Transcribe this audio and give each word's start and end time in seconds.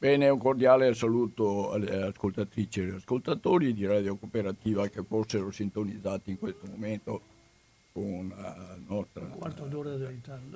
Bene, 0.00 0.30
un 0.30 0.38
cordiale 0.38 0.94
saluto 0.94 1.72
alle 1.72 2.04
ascoltatrici 2.04 2.80
e 2.80 2.84
agli 2.84 2.94
ascoltatori 2.94 3.74
di 3.74 3.84
Radio 3.84 4.16
Cooperativa 4.16 4.88
che 4.88 5.04
fossero 5.04 5.50
sintonizzati 5.50 6.30
in 6.30 6.38
questo 6.38 6.66
momento 6.70 7.20
con 7.92 8.32
la 8.34 8.78
nostra, 8.86 9.28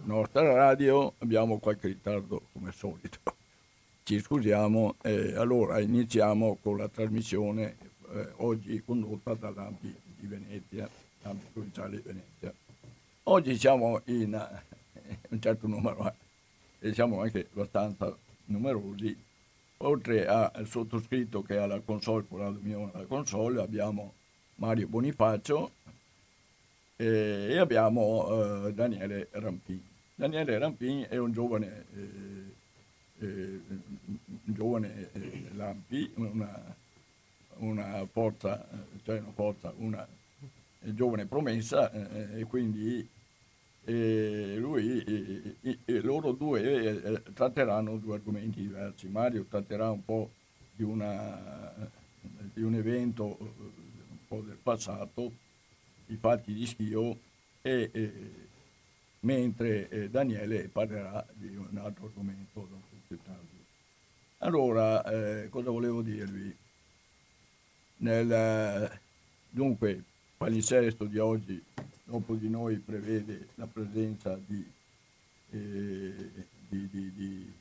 nostra 0.04 0.50
radio. 0.50 1.12
Abbiamo 1.18 1.58
qualche 1.58 1.88
ritardo 1.88 2.40
come 2.54 2.68
al 2.68 2.74
solito, 2.74 3.18
ci 4.04 4.18
scusiamo. 4.18 4.94
Eh, 5.02 5.34
allora 5.34 5.78
iniziamo 5.78 6.56
con 6.62 6.78
la 6.78 6.88
trasmissione 6.88 7.76
eh, 8.14 8.28
oggi 8.36 8.82
condotta 8.82 9.34
dall'AMPI 9.34 9.94
di 10.20 10.26
Venezia, 10.26 10.88
l'AMPI 11.20 11.46
provinciale 11.52 11.96
di 11.96 12.02
Venezia. 12.02 12.54
Oggi 13.24 13.58
siamo 13.58 14.00
in 14.06 14.32
eh, 14.32 15.18
un 15.28 15.38
certo 15.38 15.66
numero 15.66 16.14
e 16.78 16.94
siamo 16.94 17.20
anche 17.20 17.46
abbastanza 17.52 18.16
numerosi 18.46 19.23
oltre 19.84 20.26
al 20.26 20.66
sottoscritto 20.66 21.42
che 21.42 21.58
ha 21.58 21.66
la 21.66 21.80
console, 21.80 22.24
Mio 22.60 22.90
la 22.92 23.04
console, 23.04 23.60
abbiamo 23.60 24.14
Mario 24.56 24.88
Bonifacio 24.88 25.70
eh, 26.96 27.46
e 27.50 27.58
abbiamo 27.58 28.66
eh, 28.66 28.72
Daniele 28.72 29.28
Rampini. 29.32 29.92
Daniele 30.14 30.58
Rampini 30.58 31.02
è 31.02 31.16
un 31.16 31.32
giovane, 31.32 31.84
eh, 31.94 33.24
eh 33.24 33.60
un 34.46 34.54
giovane 34.54 35.10
eh, 35.12 35.48
Lampi, 35.54 36.10
una, 36.16 36.76
una, 37.56 38.06
forza, 38.10 38.66
cioè 39.04 39.18
una 39.18 39.32
forza, 39.32 39.72
una 39.76 40.06
giovane 40.80 41.26
promessa 41.26 41.90
eh, 41.90 42.40
e 42.40 42.44
quindi 42.44 43.06
e 43.84 44.56
lui 44.58 45.02
e, 45.60 45.78
e 45.84 46.00
loro 46.00 46.32
due 46.32 47.02
eh, 47.02 47.22
tratteranno 47.34 47.98
due 47.98 48.14
argomenti 48.14 48.62
diversi. 48.62 49.08
Mario 49.08 49.44
tratterà 49.44 49.90
un 49.90 50.04
po' 50.04 50.30
di, 50.74 50.82
una, 50.82 51.90
di 52.52 52.62
un 52.62 52.74
evento 52.74 53.36
un 53.38 54.26
po' 54.26 54.40
del 54.40 54.58
passato, 54.62 55.32
i 56.06 56.16
fatti 56.16 56.54
di 56.54 56.66
Schio, 56.66 57.18
mentre 59.20 59.88
eh, 59.88 60.10
Daniele 60.10 60.68
parlerà 60.68 61.26
di 61.32 61.54
un 61.54 61.76
altro 61.78 62.06
argomento. 62.06 62.92
Allora, 64.38 65.02
eh, 65.04 65.48
cosa 65.48 65.70
volevo 65.70 66.02
dirvi? 66.02 66.54
Nel, 67.96 69.00
dunque, 69.48 70.02
palinsesto 70.36 71.04
di 71.04 71.18
oggi 71.18 71.62
dopo 72.04 72.34
di 72.34 72.48
noi 72.48 72.76
prevede 72.76 73.48
la 73.54 73.66
presenza 73.66 74.38
di, 74.46 74.64
eh, 75.50 76.30
di, 76.68 76.88
di, 76.90 77.12
di 77.12 77.52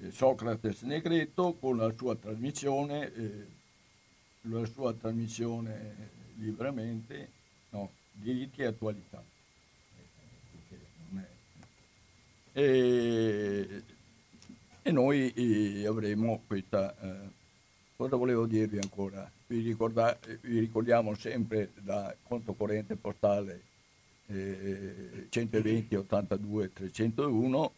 eh, 0.00 0.10
Socrates 0.10 0.82
Negretto 0.82 1.54
con 1.54 1.76
la 1.76 1.92
sua 1.96 2.16
trasmissione, 2.16 3.14
eh, 3.14 3.46
la 4.42 4.66
sua 4.66 4.92
trasmissione 4.92 6.10
liberamente, 6.36 7.30
no, 7.70 7.90
diritti 8.12 8.62
e 8.62 8.66
attualità. 8.66 9.22
E, 12.52 13.82
e 14.82 14.90
noi 14.90 15.32
eh, 15.32 15.86
avremo 15.86 16.42
questa... 16.46 16.98
Eh, 17.00 17.44
cosa 17.96 18.16
volevo 18.16 18.46
dirvi 18.46 18.78
ancora? 18.78 19.30
vi, 19.46 19.60
ricorda, 19.60 20.18
vi 20.42 20.58
ricordiamo 20.58 21.14
sempre 21.14 21.70
da 21.80 22.14
conto 22.22 22.54
corrente 22.54 22.96
postale 22.96 23.62
eh, 24.26 25.26
120 25.28 25.94
82 25.94 26.72
301 26.72 27.72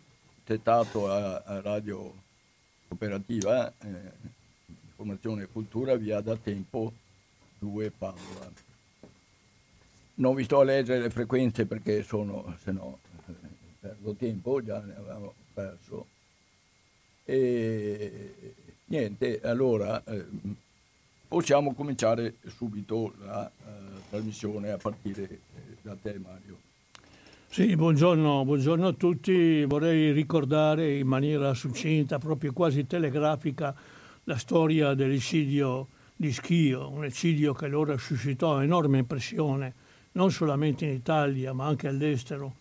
tettato 0.44 1.10
a, 1.10 1.42
a 1.44 1.60
Radio 1.60 2.14
Cooperativa 2.88 3.70
eh, 3.80 4.36
Informazione 4.88 5.42
e 5.42 5.48
Cultura 5.48 5.94
via 5.96 6.20
da 6.20 6.36
tempo 6.36 6.92
2 7.58 7.90
Padova. 7.90 8.50
Non 10.14 10.34
vi 10.34 10.42
sto 10.42 10.60
a 10.60 10.64
leggere 10.64 11.02
le 11.02 11.10
frequenze 11.10 11.66
perché 11.66 12.02
sono, 12.02 12.56
se 12.60 12.72
no 12.72 12.98
eh, 13.28 13.32
perdo 13.78 14.14
tempo, 14.14 14.64
già 14.64 14.80
ne 14.80 14.96
avevamo 14.96 15.34
perso. 15.52 16.06
E 17.24 18.54
niente, 18.88 19.40
allora 19.42 20.02
eh, 20.04 20.24
possiamo 21.26 21.74
cominciare 21.74 22.36
subito 22.46 23.14
la 23.24 23.50
uh, 23.50 24.00
trasmissione 24.10 24.70
a 24.70 24.76
partire 24.76 25.22
eh, 25.22 25.38
da 25.82 25.96
te 26.00 26.18
Mario. 26.18 26.56
Sì, 27.50 27.74
buongiorno, 27.76 28.44
buongiorno, 28.44 28.88
a 28.88 28.92
tutti. 28.92 29.64
Vorrei 29.64 30.12
ricordare 30.12 30.98
in 30.98 31.06
maniera 31.06 31.54
succinta, 31.54 32.18
proprio 32.18 32.52
quasi 32.52 32.86
telegrafica, 32.86 33.74
la 34.24 34.36
storia 34.36 34.92
dell'eccidio 34.92 35.88
di 36.14 36.32
Schio, 36.32 36.90
un 36.90 37.04
eccidio 37.04 37.54
che 37.54 37.64
allora 37.64 37.96
suscitò 37.96 38.60
enorme 38.62 38.98
impressione, 38.98 39.74
non 40.12 40.30
solamente 40.30 40.84
in 40.84 40.92
Italia 40.92 41.52
ma 41.52 41.66
anche 41.66 41.88
all'estero, 41.88 42.56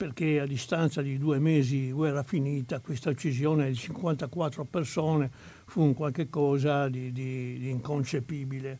perché 0.00 0.40
a 0.40 0.46
distanza 0.46 1.02
di 1.02 1.18
due 1.18 1.38
mesi 1.38 1.90
guerra 1.90 2.22
finita 2.22 2.80
questa 2.80 3.10
uccisione 3.10 3.68
di 3.68 3.74
54 3.74 4.64
persone 4.64 5.30
fu 5.66 5.82
un 5.82 5.92
qualche 5.92 6.30
cosa 6.30 6.88
di, 6.88 7.12
di, 7.12 7.58
di 7.58 7.68
inconcepibile. 7.68 8.78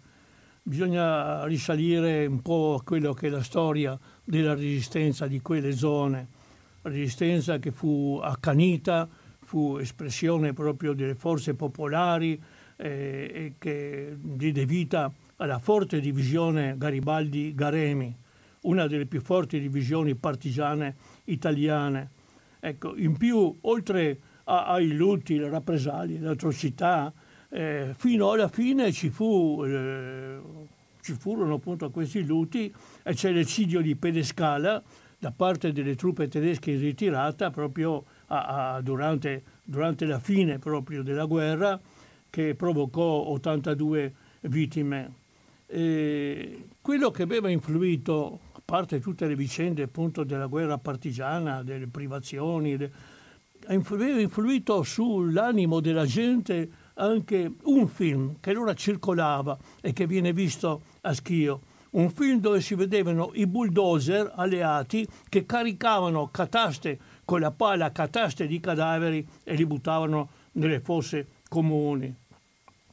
Bisogna 0.62 1.44
risalire 1.44 2.24
un 2.24 2.40
po' 2.40 2.78
a 2.80 2.82
quello 2.82 3.12
che 3.12 3.26
è 3.26 3.30
la 3.30 3.42
storia 3.42 3.98
della 4.24 4.54
resistenza 4.54 5.26
di 5.26 5.42
quelle 5.42 5.72
zone, 5.72 6.26
resistenza 6.82 7.58
che 7.58 7.70
fu 7.70 8.18
accanita, 8.22 9.06
fu 9.40 9.76
espressione 9.76 10.54
proprio 10.54 10.94
delle 10.94 11.14
forze 11.14 11.52
popolari 11.52 12.40
eh, 12.76 13.30
e 13.34 13.52
che 13.58 14.16
diede 14.18 14.64
vita 14.64 15.12
alla 15.36 15.58
forte 15.58 16.00
divisione 16.00 16.76
Garibaldi-Garemi, 16.78 18.16
una 18.62 18.86
delle 18.86 19.06
più 19.06 19.20
forti 19.20 19.60
divisioni 19.60 20.14
partigiane 20.14 20.96
italiane. 21.24 22.10
Ecco, 22.60 22.96
in 22.96 23.16
più, 23.16 23.56
oltre 23.62 24.18
ai 24.44 24.92
lutti, 24.92 25.38
le 25.38 25.48
rappresaglie, 25.48 26.18
le 26.18 26.28
atrocità, 26.28 27.12
eh, 27.48 27.94
fino 27.96 28.30
alla 28.30 28.48
fine 28.48 28.92
ci, 28.92 29.10
fu, 29.10 29.62
eh, 29.64 30.38
ci 31.00 31.14
furono 31.14 31.54
appunto 31.54 31.90
questi 31.90 32.24
lutti 32.24 32.72
e 33.02 33.14
c'è 33.14 33.32
l'eccidio 33.32 33.80
di 33.80 33.96
Pedescala 33.96 34.82
da 35.18 35.32
parte 35.32 35.72
delle 35.72 35.96
truppe 35.96 36.28
tedesche 36.28 36.70
in 36.70 36.80
ritirata 36.80 37.50
proprio 37.50 38.04
a, 38.28 38.74
a, 38.74 38.80
durante, 38.80 39.42
durante, 39.62 40.06
la 40.06 40.18
fine 40.18 40.58
proprio 40.58 41.02
della 41.02 41.26
guerra 41.26 41.78
che 42.30 42.54
provocò 42.54 43.26
82 43.28 44.14
vittime. 44.42 45.18
E 45.66 46.68
quello 46.80 47.10
che 47.10 47.22
aveva 47.22 47.50
influito, 47.50 48.40
a 48.49 48.49
parte 48.70 49.00
tutte 49.00 49.26
le 49.26 49.34
vicende 49.34 49.82
appunto 49.82 50.22
della 50.22 50.46
guerra 50.46 50.78
partigiana, 50.78 51.64
delle 51.64 51.88
privazioni, 51.88 52.76
de, 52.76 52.88
aveva 53.66 54.20
influito 54.20 54.84
sull'animo 54.84 55.80
della 55.80 56.06
gente 56.06 56.70
anche 56.94 57.52
un 57.64 57.88
film 57.88 58.36
che 58.38 58.50
allora 58.50 58.72
circolava 58.74 59.58
e 59.80 59.92
che 59.92 60.06
viene 60.06 60.32
visto 60.32 60.82
a 61.00 61.12
Schio. 61.12 61.62
Un 61.90 62.10
film 62.10 62.38
dove 62.38 62.60
si 62.60 62.76
vedevano 62.76 63.32
i 63.34 63.48
bulldozer 63.48 64.34
alleati 64.36 65.04
che 65.28 65.46
caricavano 65.46 66.28
cataste 66.28 66.96
con 67.24 67.40
la 67.40 67.50
pala, 67.50 67.90
cataste 67.90 68.46
di 68.46 68.60
cadaveri 68.60 69.26
e 69.42 69.54
li 69.56 69.66
buttavano 69.66 70.28
nelle 70.52 70.78
fosse 70.78 71.26
comuni. 71.48 72.14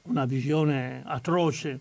Una 0.06 0.26
visione 0.26 1.04
atroce. 1.06 1.80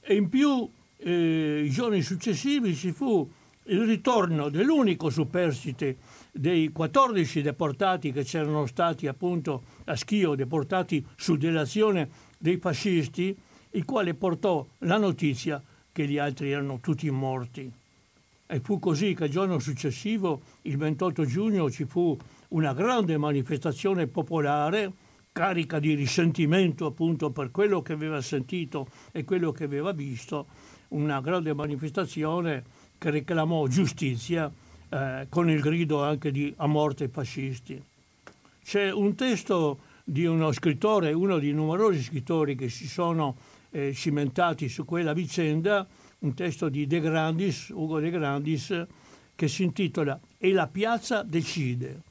E 0.00 0.14
in 0.14 0.30
più, 0.30 0.66
eh, 1.02 1.62
i 1.64 1.70
giorni 1.70 2.02
successivi 2.02 2.74
ci 2.74 2.92
fu 2.92 3.28
il 3.64 3.84
ritorno 3.84 4.48
dell'unico 4.48 5.10
superstite 5.10 5.96
dei 6.32 6.70
14 6.70 7.42
deportati 7.42 8.12
che 8.12 8.24
c'erano 8.24 8.66
stati 8.66 9.06
appunto 9.06 9.62
a 9.84 9.96
Schio, 9.96 10.34
deportati 10.34 11.04
su 11.16 11.36
delazione 11.36 12.08
dei 12.38 12.56
fascisti, 12.58 13.36
il 13.72 13.84
quale 13.84 14.14
portò 14.14 14.66
la 14.78 14.98
notizia 14.98 15.62
che 15.92 16.06
gli 16.06 16.18
altri 16.18 16.52
erano 16.52 16.78
tutti 16.80 17.10
morti. 17.10 17.70
E 18.46 18.60
fu 18.60 18.78
così 18.78 19.14
che 19.14 19.24
il 19.24 19.30
giorno 19.30 19.58
successivo, 19.60 20.40
il 20.62 20.76
28 20.76 21.24
giugno, 21.24 21.70
ci 21.70 21.84
fu 21.84 22.16
una 22.48 22.72
grande 22.72 23.16
manifestazione 23.16 24.08
popolare 24.08 24.92
carica 25.32 25.78
di 25.78 25.94
risentimento 25.94 26.86
appunto 26.86 27.30
per 27.30 27.50
quello 27.52 27.82
che 27.82 27.92
aveva 27.92 28.20
sentito 28.20 28.88
e 29.12 29.24
quello 29.24 29.52
che 29.52 29.64
aveva 29.64 29.92
visto, 29.92 30.46
una 30.90 31.20
grande 31.20 31.52
manifestazione 31.54 32.64
che 32.98 33.10
reclamò 33.10 33.66
giustizia 33.66 34.50
eh, 34.88 35.26
con 35.28 35.50
il 35.50 35.60
grido 35.60 36.02
anche 36.02 36.30
di 36.30 36.52
a 36.56 36.66
morte 36.66 37.04
ai 37.04 37.10
fascisti. 37.10 37.82
C'è 38.62 38.90
un 38.92 39.14
testo 39.14 39.80
di 40.04 40.26
uno 40.26 40.52
scrittore, 40.52 41.12
uno 41.12 41.38
dei 41.38 41.52
numerosi 41.52 42.02
scrittori 42.02 42.54
che 42.54 42.68
si 42.68 42.88
sono 42.88 43.36
eh, 43.70 43.92
cimentati 43.94 44.68
su 44.68 44.84
quella 44.84 45.12
vicenda, 45.12 45.86
un 46.20 46.34
testo 46.34 46.68
di 46.68 46.86
De 46.86 47.00
Grandis, 47.00 47.68
Ugo 47.68 48.00
De 48.00 48.10
Grandis, 48.10 48.86
che 49.34 49.48
si 49.48 49.62
intitola 49.62 50.18
E 50.36 50.52
la 50.52 50.66
piazza 50.66 51.22
decide. 51.22 52.02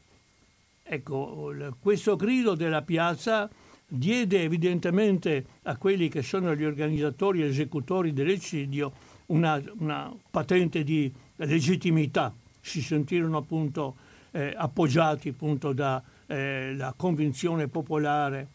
Ecco, 0.82 1.54
questo 1.80 2.16
grido 2.16 2.56
della 2.56 2.82
piazza 2.82 3.48
diede 3.90 4.44
evidentemente 4.44 5.46
a 5.64 5.76
quelli 5.76 6.08
che 6.08 6.22
sono 6.22 6.56
gli 6.56 6.64
organizzatori 6.64 7.42
e 7.42 7.48
esecutori 7.48 8.14
dell'eccidio 8.14 8.94
una, 9.28 9.62
una 9.80 10.14
patente 10.30 10.84
di 10.84 11.12
legittimità. 11.38 12.34
Si 12.62 12.82
sentirono 12.82 13.38
appunto 13.38 13.96
eh, 14.32 14.54
appoggiati 14.56 15.30
appunto 15.30 15.74
dalla 15.74 16.04
eh, 16.28 16.94
convinzione 16.96 17.68
popolare. 17.68 18.48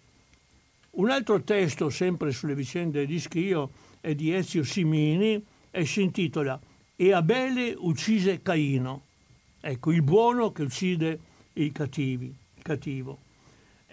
Un 0.93 1.11
altro 1.11 1.43
testo, 1.43 1.91
sempre 1.91 2.31
sulle 2.31 2.55
vicende 2.55 3.05
di 3.07 3.19
Schio, 3.19 3.71
è 4.01 4.15
di 4.15 4.33
Ezio 4.33 4.63
Simini 4.63 5.45
e 5.71 5.85
si 5.85 6.03
intitola 6.03 6.61
E 6.95 7.13
Abele 7.13 7.75
uccise 7.77 8.41
Caino. 8.43 9.03
Ecco, 9.61 9.91
il 9.91 10.03
buono 10.03 10.53
che 10.53 10.63
uccide 10.63 11.19
i 11.55 11.73
cattivi, 11.73 12.27
il 12.27 12.63
cattivo. 12.63 13.24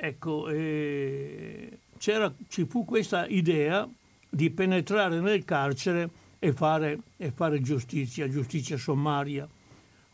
Ecco, 0.04 0.48
eh, 0.50 1.78
ci 2.00 2.66
fu 2.66 2.86
questa 2.86 3.28
idea 3.28 3.88
di 4.28 4.50
penetrare 4.50 5.20
nel 5.20 5.46
carcere 5.46 6.10
e 6.40 6.54
fare, 6.54 6.98
e 7.18 7.30
fare 7.30 7.62
giustizia, 7.62 8.28
giustizia 8.28 8.78
sommaria. 8.78 9.48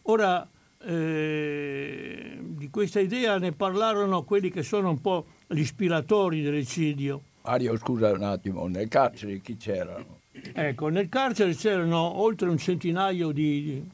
Ora, 0.03 0.45
eh, 0.83 2.37
di 2.41 2.69
questa 2.69 2.99
idea 2.99 3.37
ne 3.37 3.53
parlarono 3.53 4.23
quelli 4.23 4.49
che 4.49 4.61
sono 4.61 4.89
un 4.89 4.99
po' 4.99 5.25
gli 5.47 5.59
ispiratori 5.59 6.41
dell'eccidio. 6.41 7.21
Mario, 7.43 7.77
scusa 7.77 8.11
un 8.11 8.23
attimo, 8.23 8.67
nel 8.67 8.89
carcere 8.89 9.39
chi 9.39 9.55
c'erano? 9.55 10.19
Ecco, 10.51 10.89
nel 10.89 11.07
carcere 11.07 11.55
c'erano 11.55 12.19
oltre 12.19 12.49
un 12.49 12.57
centinaio 12.57 13.31
di, 13.31 13.63
di 13.63 13.89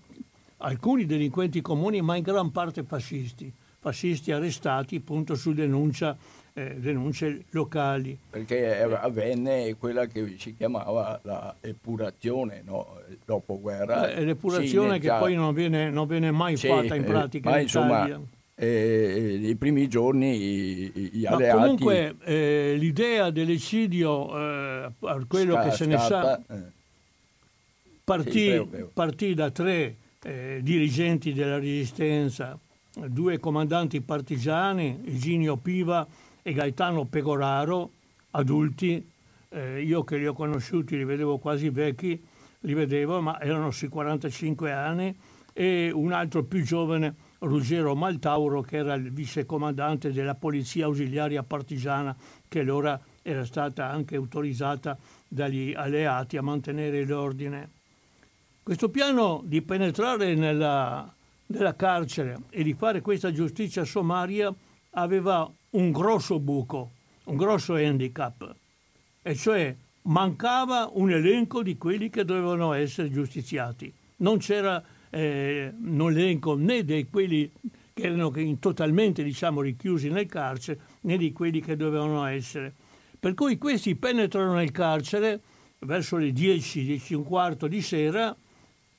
alcuni 0.57 1.05
delinquenti 1.05 1.61
comuni, 1.61 2.01
ma 2.01 2.15
in 2.15 2.23
gran 2.23 2.49
parte 2.49 2.83
fascisti, 2.83 3.53
fascisti 3.83 4.31
arrestati 4.31 4.95
appunto 4.95 5.35
su 5.35 5.53
denuncia 5.53 6.15
eh, 6.53 6.75
denunce 6.79 7.45
locali. 7.49 8.17
Perché 8.29 8.81
avvenne 8.81 9.75
quella 9.75 10.05
che 10.05 10.35
si 10.37 10.55
chiamava 10.55 11.19
la 11.23 11.55
epurazione 11.59 12.61
no? 12.63 12.99
dopo 13.25 13.59
guerra. 13.59 14.09
Eh, 14.11 14.23
l'epurazione 14.23 14.99
che 14.99 15.07
poi 15.07 15.35
non 15.35 15.53
viene, 15.53 15.89
non 15.89 16.07
viene 16.07 16.31
mai 16.31 16.55
sì, 16.55 16.67
fatta 16.67 16.95
in 16.95 17.03
pratica 17.03 17.49
ma 17.49 17.57
in 17.57 17.63
insomma, 17.63 18.05
Italia. 18.05 18.21
Eh, 18.55 19.39
i 19.41 19.55
primi 19.55 19.87
giorni 19.87 20.37
gli 20.37 21.23
Ma 21.23 21.31
alleati... 21.31 21.59
comunque 21.59 22.15
eh, 22.23 22.75
l'idea 22.77 23.31
dell'eccidio, 23.31 24.37
eh, 24.37 24.91
quello 25.27 25.53
Sca- 25.53 25.63
che 25.63 25.71
se 25.71 25.85
ne 25.87 25.97
sa, 25.97 26.37
eh. 26.37 26.61
partì, 28.03 28.51
sì, 28.51 28.85
partì, 28.93 29.33
da 29.33 29.49
tre 29.49 29.95
eh, 30.21 30.59
dirigenti 30.61 31.33
della 31.33 31.57
resistenza, 31.57 32.57
due 32.95 33.39
comandanti 33.39 34.01
partigiani, 34.01 35.01
Iginio 35.05 35.57
Piva 35.57 36.07
e 36.41 36.53
Gaetano 36.53 37.05
Pegoraro, 37.05 37.91
adulti, 38.31 39.09
eh, 39.49 39.81
io 39.81 40.03
che 40.03 40.17
li 40.17 40.27
ho 40.27 40.33
conosciuti 40.33 40.97
li 40.97 41.03
vedevo 41.03 41.37
quasi 41.37 41.69
vecchi, 41.69 42.21
li 42.61 42.73
vedevo, 42.73 43.21
ma 43.21 43.39
erano 43.41 43.71
sui 43.71 43.87
45 43.87 44.71
anni, 44.71 45.15
e 45.53 45.91
un 45.93 46.11
altro 46.11 46.43
più 46.43 46.63
giovane, 46.63 47.15
Ruggero 47.39 47.95
Maltauro, 47.95 48.61
che 48.61 48.77
era 48.77 48.93
il 48.95 49.11
vicecomandante 49.11 50.11
della 50.11 50.33
Polizia 50.33 50.85
Ausiliaria 50.85 51.43
Partigiana, 51.43 52.15
che 52.47 52.59
allora 52.61 52.99
era 53.21 53.45
stata 53.45 53.89
anche 53.89 54.15
autorizzata 54.15 54.97
dagli 55.27 55.73
alleati 55.75 56.37
a 56.37 56.41
mantenere 56.41 57.05
l'ordine. 57.05 57.69
Questo 58.63 58.89
piano 58.89 59.41
di 59.43 59.61
penetrare 59.61 60.35
nella, 60.35 61.13
nella 61.53 61.75
carcere 61.75 62.37
e 62.49 62.63
di 62.63 62.73
fare 62.73 63.01
questa 63.01 63.31
giustizia 63.31 63.85
sommaria 63.85 64.53
aveva 64.91 65.49
un 65.71 65.91
grosso 65.91 66.39
buco, 66.39 66.91
un 67.25 67.37
grosso 67.37 67.75
handicap, 67.75 68.55
e 69.21 69.35
cioè 69.35 69.75
mancava 70.03 70.89
un 70.93 71.11
elenco 71.11 71.61
di 71.63 71.77
quelli 71.77 72.09
che 72.09 72.25
dovevano 72.25 72.73
essere 72.73 73.11
giustiziati. 73.11 73.93
Non 74.17 74.39
c'era 74.39 74.83
eh, 75.09 75.71
un 75.79 76.09
elenco 76.09 76.55
né 76.55 76.83
di 76.83 77.07
quelli 77.09 77.51
che 77.93 78.03
erano 78.03 78.31
totalmente 78.59 79.23
diciamo, 79.23 79.61
richiusi 79.61 80.09
nel 80.09 80.25
carcere 80.25 80.79
né 81.01 81.17
di 81.17 81.31
quelli 81.31 81.61
che 81.61 81.75
dovevano 81.75 82.25
essere. 82.25 82.73
Per 83.19 83.35
cui 83.35 83.57
questi 83.57 83.95
penetrano 83.95 84.55
nel 84.55 84.71
carcere 84.71 85.39
verso 85.79 86.17
le 86.17 86.31
10, 86.31 86.83
10 86.83 87.13
un 87.13 87.23
quarto 87.23 87.67
di 87.67 87.81
sera 87.81 88.35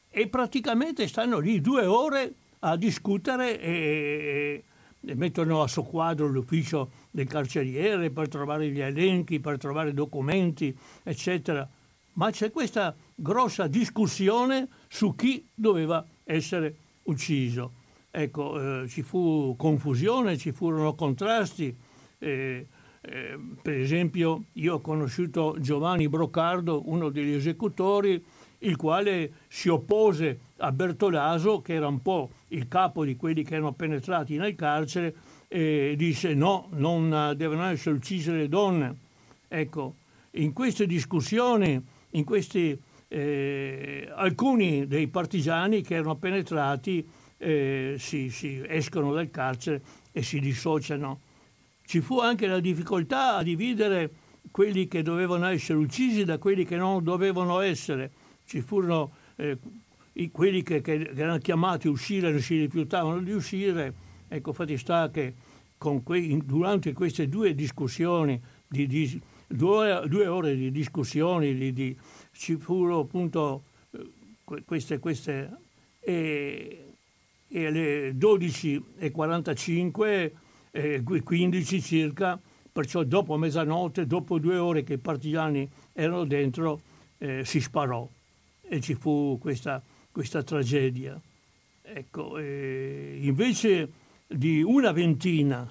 e 0.09 0.29
praticamente 0.29 1.09
stanno 1.09 1.41
lì 1.41 1.61
due 1.61 1.85
ore 1.85 2.35
a 2.65 2.77
discutere 2.77 3.61
e, 3.61 4.65
mettono 5.01 5.63
a 5.63 5.69
soqquadro 5.69 6.27
l'ufficio 6.27 6.91
del 7.11 7.27
carceriere 7.27 8.11
per 8.11 8.29
trovare 8.29 8.71
gli 8.71 8.81
elenchi, 8.81 9.39
per 9.39 9.59
trovare 9.59 9.93
documenti, 9.93 10.75
eccetera. 11.03 11.69
Ma 12.15 12.31
c'è 12.31 12.51
questa 12.51 12.95
grossa 13.15 13.67
discussione 13.67 14.69
su 14.89 15.15
chi 15.15 15.47
doveva 15.55 16.05
essere 16.25 16.77
ucciso. 17.05 17.73
Ecco, 18.11 18.83
eh, 18.83 18.89
ci 18.89 19.03
fu 19.03 19.55
confusione, 19.59 20.39
ci 20.39 20.53
furono 20.53 20.95
contrasti. 20.95 21.77
Eh, 22.19 22.67
eh, 23.03 23.39
per 23.61 23.75
esempio, 23.75 24.45
io 24.55 24.75
ho 24.75 24.81
conosciuto 24.81 25.57
Giovanni 25.59 26.09
Brocardo, 26.09 26.83
uno 26.87 27.11
degli 27.11 27.35
esecutori, 27.35 28.25
il 28.61 28.77
quale 28.77 29.33
si 29.49 29.69
oppose 29.69 30.44
a 30.59 30.73
Bertolaso, 30.73 31.61
che 31.61 31.75
era 31.75 31.89
un 31.89 32.01
po' 32.01 32.31
il 32.49 32.69
capo 32.69 33.05
di 33.05 33.17
quelli 33.17 33.43
che 33.43 33.55
erano 33.55 33.73
penetrati 33.73 34.37
nel 34.37 34.55
carcere, 34.55 35.15
e 35.49 35.95
disse 35.97 36.35
no, 36.35 36.69
non 36.73 37.35
devono 37.37 37.65
essere 37.65 37.97
uccise 37.97 38.33
le 38.33 38.49
donne. 38.49 38.97
Ecco, 39.49 39.95
in 40.33 40.53
queste 40.53 40.87
discussioni, 40.87 41.81
in 42.11 42.25
questi, 42.25 42.77
eh, 43.09 44.11
alcuni 44.15 44.87
dei 44.87 45.09
partigiani 45.09 45.83
che 45.83 45.95
erano 45.95 46.17
penetrati 46.17 47.07
eh, 47.39 47.97
si, 47.99 48.31
si 48.31 48.63
escono 48.67 49.13
dal 49.13 49.31
carcere 49.31 49.83
e 50.13 50.23
si 50.23 50.41
dissociano. 50.41 51.21
Ci 51.85 52.01
fu 52.01 52.19
anche 52.19 52.47
la 52.47 52.61
difficoltà 52.61 53.37
a 53.37 53.43
dividere 53.43 54.11
quelli 54.51 54.89
che 54.89 55.03
dovevano 55.03 55.47
essere 55.47 55.79
uccisi 55.79 56.25
da 56.25 56.39
quelli 56.39 56.65
che 56.65 56.77
non 56.77 57.05
dovevano 57.05 57.61
essere. 57.61 58.11
Ci 58.47 58.61
furono 58.61 59.13
eh, 59.37 59.59
quelli 60.31 60.63
che, 60.63 60.81
che, 60.81 61.11
erano 61.15 61.39
chiamati 61.39 61.89
a 61.89 61.91
uscire 61.91 62.31
non 62.31 62.41
si 62.41 62.59
rifiutavano 62.59 63.21
di 63.21 63.33
uscire. 63.33 63.93
Ecco, 64.29 64.51
infatti 64.51 64.79
sta 64.79 65.11
che 65.11 65.35
que, 65.77 66.39
durante 66.45 66.93
queste 66.93 67.29
due 67.29 67.53
discussioni, 67.55 68.41
di, 68.67 68.87
di, 68.87 69.21
due, 69.47 70.03
due, 70.07 70.27
ore 70.27 70.57
di 70.57 70.71
discussioni, 70.71 71.55
di, 71.55 71.73
di, 71.73 71.97
ci 72.33 72.57
furono 72.57 72.99
appunto 73.01 73.63
eh, 73.91 74.11
queste, 74.65 74.99
queste 74.99 75.51
e, 76.01 76.95
e 77.49 77.67
alle 77.67 78.13
12.45, 78.13 80.31
eh, 80.71 81.03
15 81.03 81.83
circa, 81.83 82.41
perciò 82.73 83.03
dopo 83.03 83.37
mezzanotte, 83.37 84.07
dopo 84.07 84.39
due 84.39 84.59
ore 84.59 84.85
che 84.85 84.95
i 84.95 84.99
partigiani 84.99 85.69
erano 85.93 86.25
dentro, 86.25 86.81
eh, 87.19 87.45
si 87.45 87.61
sparò 87.61 88.09
e 88.67 88.81
ci 88.81 88.95
fu 88.95 89.37
questa 89.41 89.83
questa 90.15 90.45
tragedia. 90.45 91.21
Ecco, 91.83 92.39
eh, 92.39 93.19
invece 93.21 93.91
di 94.29 94.63
una 94.63 94.93
ventina 94.93 95.69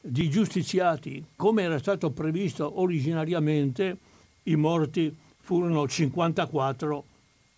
di 0.00 0.30
giustiziati, 0.30 1.22
come 1.36 1.64
era 1.64 1.78
stato 1.78 2.10
previsto 2.10 2.80
originariamente, 2.80 3.98
i 4.44 4.56
morti 4.56 5.14
furono 5.36 5.86
54 5.86 7.04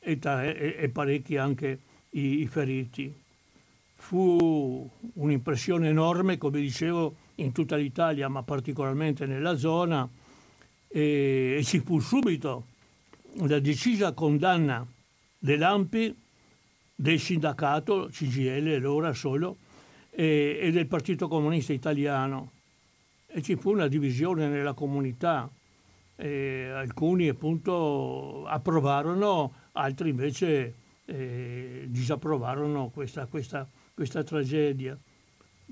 e, 0.01 0.19
e, 0.21 0.77
e 0.81 0.89
parecchi 0.89 1.37
anche 1.37 1.79
i, 2.11 2.41
i 2.41 2.47
feriti. 2.49 3.15
Fu 3.95 4.91
un'impressione 5.15 5.89
enorme, 5.89 6.39
come 6.39 6.61
dicevo, 6.61 7.15
in 7.37 7.53
tutta 7.53 7.77
l'Italia, 7.77 8.27
ma 8.27 8.43
particolarmente 8.43 9.27
nella 9.27 9.57
zona, 9.57 10.09
e, 10.89 11.57
e 11.57 11.63
ci 11.63 11.79
fu 11.79 12.01
subito 12.01 12.67
la 13.35 13.61
decisa 13.61 14.11
condanna 14.13 14.85
dell'AMPI, 15.47 16.15
del 16.97 17.21
sindacato 17.21 18.09
CGL, 18.11 18.75
allora 18.75 19.13
solo, 19.13 19.59
e, 20.11 20.59
e 20.61 20.73
del 20.73 20.89
Partito 20.89 21.29
Comunista 21.29 21.73
Italiano. 21.73 22.51
E 23.29 23.43
ci 23.43 23.55
fu 23.55 23.71
una 23.71 23.87
divisione 23.87 24.49
nella 24.49 24.73
comunità. 24.73 25.49
E 26.17 26.71
alcuni 26.75 27.29
appunto 27.29 28.45
approvarono, 28.47 29.53
altri 29.73 30.09
invece 30.09 30.75
eh, 31.05 31.85
disapprovarono 31.87 32.89
questa, 32.89 33.27
questa, 33.27 33.69
questa 33.95 34.25
tragedia. 34.25 34.99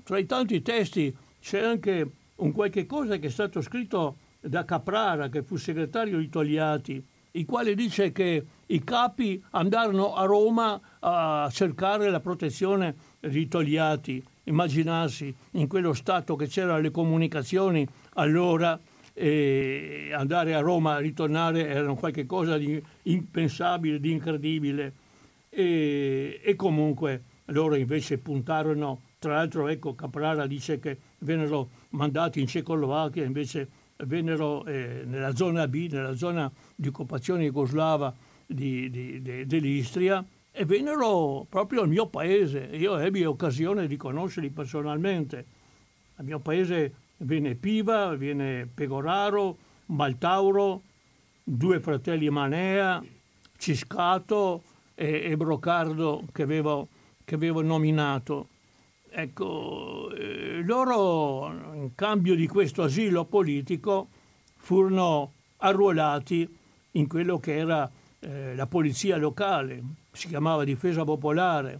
Tra 0.03 0.17
i 0.17 0.25
tanti 0.25 0.61
testi 0.61 1.13
c'è 1.41 1.61
anche 1.61 2.09
un 2.35 2.51
qualche 2.53 2.85
cosa 2.85 3.17
che 3.17 3.27
è 3.27 3.31
stato 3.31 3.59
scritto 3.61 4.17
da 4.39 4.63
Caprara, 4.63 5.27
che 5.27 5.43
fu 5.43 5.57
segretario 5.57 6.19
di 6.19 6.29
Togliatti, 6.29 7.03
il 7.35 7.45
quale 7.45 7.75
dice 7.75 8.11
che 8.11 8.45
i 8.65 8.83
capi 8.83 9.41
andarono 9.51 10.15
a 10.15 10.25
Roma 10.25 10.79
a 10.99 11.49
cercare 11.51 12.09
la 12.09 12.19
protezione 12.19 12.95
di 13.19 13.47
Togliatti. 13.47 14.23
Immaginarsi 14.45 15.33
in 15.51 15.67
quello 15.67 15.93
stato 15.93 16.35
che 16.35 16.47
c'erano 16.47 16.79
le 16.79 16.91
comunicazioni 16.91 17.87
allora 18.13 18.79
e 19.13 20.11
andare 20.13 20.53
a 20.53 20.59
Roma, 20.59 20.97
ritornare 20.97 21.67
era 21.67 21.91
qualcosa 21.93 22.57
di 22.57 22.81
impensabile, 23.03 23.99
di 23.99 24.11
incredibile. 24.11 24.93
E, 25.49 26.41
e 26.43 26.55
comunque 26.55 27.23
loro 27.45 27.75
invece 27.75 28.17
puntarono, 28.17 29.01
tra 29.19 29.35
l'altro 29.35 29.67
ecco 29.67 29.95
Caprara 29.95 30.47
dice 30.47 30.79
che 30.79 30.97
vennero 31.19 31.69
mandati 31.89 32.39
in 32.39 32.47
Cecoslovacchia, 32.47 33.23
invece 33.23 33.69
vennero 33.97 34.65
eh, 34.65 35.03
nella 35.05 35.35
zona 35.35 35.67
B, 35.67 35.87
nella 35.91 36.15
zona 36.15 36.51
di 36.75 36.87
occupazione 36.87 37.43
jugoslava 37.43 38.13
di, 38.45 38.89
di, 38.89 39.21
di, 39.21 39.45
dell'Istria 39.45 40.23
e 40.51 40.65
vennero 40.65 41.45
proprio 41.49 41.81
al 41.81 41.89
mio 41.89 42.07
paese. 42.07 42.69
Io 42.73 42.97
ebbi 42.97 43.23
occasione 43.25 43.87
di 43.87 43.97
conoscerli 43.97 44.49
personalmente. 44.49 45.45
Al 46.15 46.25
mio 46.25 46.39
paese 46.39 46.93
venne 47.17 47.55
Piva, 47.55 48.15
viene 48.15 48.67
Pegoraro, 48.73 49.57
Maltauro, 49.87 50.81
due 51.43 51.79
fratelli 51.79 52.29
Manea, 52.29 53.03
Ciscato 53.57 54.63
e, 54.95 55.23
e 55.25 55.37
Brocardo 55.37 56.23
che 56.31 56.43
avevo, 56.43 56.87
che 57.23 57.35
avevo 57.35 57.61
nominato. 57.61 58.47
Ecco, 59.17 60.11
eh, 60.13 60.61
loro 60.61 61.71
in 61.73 61.95
cambio 61.95 62.35
di 62.35 62.47
questo 62.47 62.83
asilo 62.83 63.23
politico 63.23 64.09
furono 64.57 65.31
arruolati 65.59 66.45
in 66.91 67.07
quello 67.07 67.39
che 67.39 67.55
era 67.55 67.89
eh, 68.19 68.53
la 68.55 68.67
polizia 68.67 69.15
locale, 69.15 69.81
si 70.11 70.27
chiamava 70.27 70.65
difesa 70.65 71.05
popolare, 71.05 71.79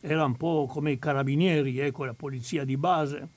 era 0.00 0.24
un 0.24 0.36
po' 0.36 0.66
come 0.68 0.90
i 0.90 0.98
carabinieri, 0.98 1.78
ecco, 1.78 2.04
la 2.04 2.14
polizia 2.14 2.64
di 2.64 2.76
base. 2.76 3.28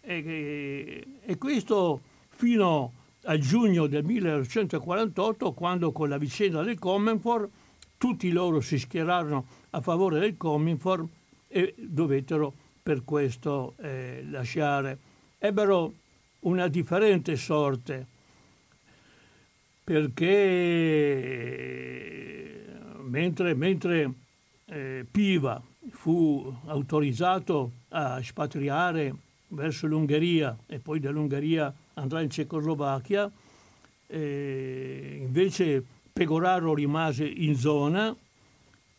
E, 0.00 1.06
e 1.20 1.36
questo 1.36 2.00
fino 2.28 2.92
al 3.24 3.38
giugno 3.38 3.86
del 3.86 4.02
1948, 4.02 5.52
quando 5.52 5.92
con 5.92 6.08
la 6.08 6.16
vicenda 6.16 6.62
del 6.62 6.78
Comenfor 6.78 7.50
tutti 7.98 8.30
loro 8.30 8.62
si 8.62 8.78
schierarono 8.78 9.44
a 9.68 9.82
favore 9.82 10.20
del 10.20 10.38
Cominform 10.38 11.06
e 11.48 11.74
dovettero 11.76 12.54
per 12.82 13.04
questo 13.04 13.74
eh, 13.78 14.24
lasciare. 14.28 14.98
Ebbero 15.38 15.94
una 16.40 16.68
differente 16.68 17.36
sorte 17.36 18.06
perché 19.84 20.72
mentre, 23.02 23.54
mentre 23.54 24.12
eh, 24.66 25.06
Piva 25.10 25.62
fu 25.90 26.54
autorizzato 26.66 27.70
a 27.90 28.20
spatriare 28.22 29.14
verso 29.48 29.86
l'Ungheria 29.86 30.56
e 30.66 30.78
poi 30.78 31.00
dall'Ungheria 31.00 31.72
andrà 31.94 32.20
in 32.20 32.30
Cecoslovacchia, 32.30 33.30
eh, 34.06 35.18
invece 35.20 35.84
Pegoraro 36.12 36.74
rimase 36.74 37.26
in 37.26 37.54
zona, 37.54 38.14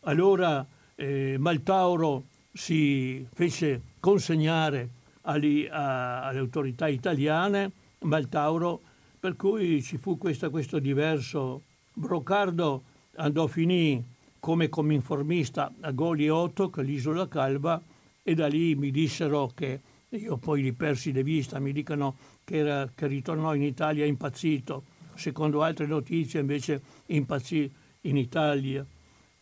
allora 0.00 0.64
eh, 0.94 1.36
Maltauro 1.38 2.24
si 2.54 3.26
fece 3.34 3.80
consegnare 3.98 4.88
alle, 5.22 5.68
a, 5.68 6.26
alle 6.26 6.38
autorità 6.38 6.86
italiane 6.88 7.70
Maltauro, 8.04 8.80
per 9.18 9.36
cui 9.36 9.82
ci 9.82 9.96
fu 9.96 10.16
questo, 10.16 10.50
questo 10.50 10.78
diverso. 10.78 11.62
Brocardo 11.92 12.82
andò 13.16 13.44
a 13.44 13.48
finire 13.48 14.02
come 14.38 14.68
cominformista 14.68 15.72
a 15.80 15.90
Goli 15.90 16.28
Otok, 16.28 16.78
l'isola 16.78 17.26
Calva, 17.26 17.80
e 18.22 18.34
da 18.34 18.46
lì 18.46 18.74
mi 18.74 18.90
dissero 18.90 19.50
che, 19.54 19.80
io 20.10 20.36
poi 20.36 20.62
li 20.62 20.72
persi 20.72 21.12
di 21.12 21.22
vista, 21.22 21.58
mi 21.58 21.72
dicono 21.72 22.16
che, 22.44 22.58
era, 22.58 22.90
che 22.94 23.06
ritornò 23.06 23.54
in 23.54 23.62
Italia 23.62 24.04
impazzito, 24.04 24.84
secondo 25.14 25.62
altre 25.62 25.86
notizie 25.86 26.40
invece 26.40 26.80
impazzì 27.06 27.70
in 28.02 28.16
Italia. 28.16 28.84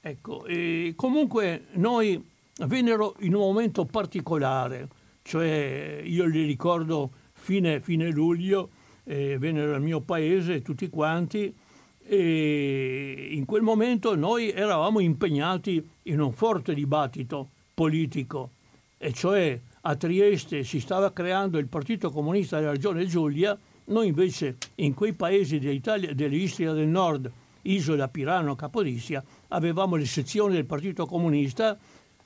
Ecco, 0.01 0.45
comunque 0.97 1.67
noi 1.73 2.31
vennero 2.67 3.17
in 3.21 3.35
un 3.35 3.41
momento 3.41 3.85
particolare, 3.85 4.89
cioè 5.23 6.01
io 6.05 6.25
li 6.27 6.45
ricordo 6.45 7.11
fine, 7.33 7.81
fine 7.81 8.11
luglio, 8.11 8.71
eh, 9.05 9.39
vennero 9.39 9.75
al 9.75 9.83
mio 9.83 10.01
paese 10.01 10.63
tutti 10.63 10.89
quanti 10.89 11.55
e 12.05 13.29
in 13.31 13.45
quel 13.45 13.63
momento 13.63 14.15
noi 14.17 14.51
eravamo 14.51 15.01
impegnati 15.01 15.85
in 16.05 16.21
un 16.21 16.33
forte 16.33 16.75
dibattito 16.75 17.49
politico 17.75 18.51
e 18.99 19.13
cioè 19.13 19.59
a 19.81 19.97
Trieste 19.97 20.63
si 20.63 20.79
stava 20.79 21.13
creando 21.13 21.59
il 21.59 21.67
Partito 21.67 22.11
Comunista 22.11 22.59
della 22.59 22.71
Regione 22.71 23.05
Giulia, 23.07 23.59
noi 23.87 24.07
invece 24.07 24.57
in 24.77 24.95
quei 24.95 25.13
paesi 25.13 25.59
dell'Istria 25.59 26.73
del 26.73 26.87
Nord, 26.87 27.29
Isola, 27.63 28.07
Pirano, 28.07 28.55
Capodistria, 28.55 29.25
avevamo 29.49 29.97
le 29.97 30.07
sezioni 30.07 30.55
del 30.55 30.67
Partito 30.67 31.07
Comunista 31.07 31.77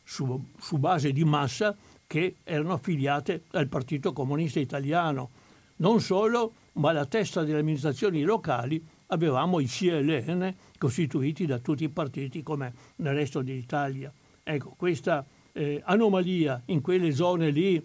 su, 0.06 0.50
su 0.58 0.78
base 0.78 1.12
di 1.12 1.25
massa 1.25 1.76
che 2.06 2.36
erano 2.44 2.75
affiliate 2.75 3.42
al 3.50 3.66
Partito 3.66 4.12
Comunista 4.12 4.60
Italiano. 4.60 5.30
Non 5.76 6.00
solo, 6.00 6.52
ma 6.75 6.90
alla 6.90 7.06
testa 7.06 7.42
delle 7.42 7.58
amministrazioni 7.58 8.22
locali 8.22 8.82
avevamo 9.08 9.58
i 9.58 9.66
CLN 9.66 10.54
costituiti 10.78 11.44
da 11.44 11.58
tutti 11.58 11.84
i 11.84 11.88
partiti 11.88 12.42
come 12.42 12.72
nel 12.96 13.14
resto 13.14 13.42
d'Italia. 13.42 14.12
Ecco, 14.42 14.75
questa 14.76 15.26
eh, 15.52 15.82
anomalia 15.84 16.62
in 16.66 16.80
quelle 16.80 17.12
zone 17.12 17.50
lì 17.50 17.84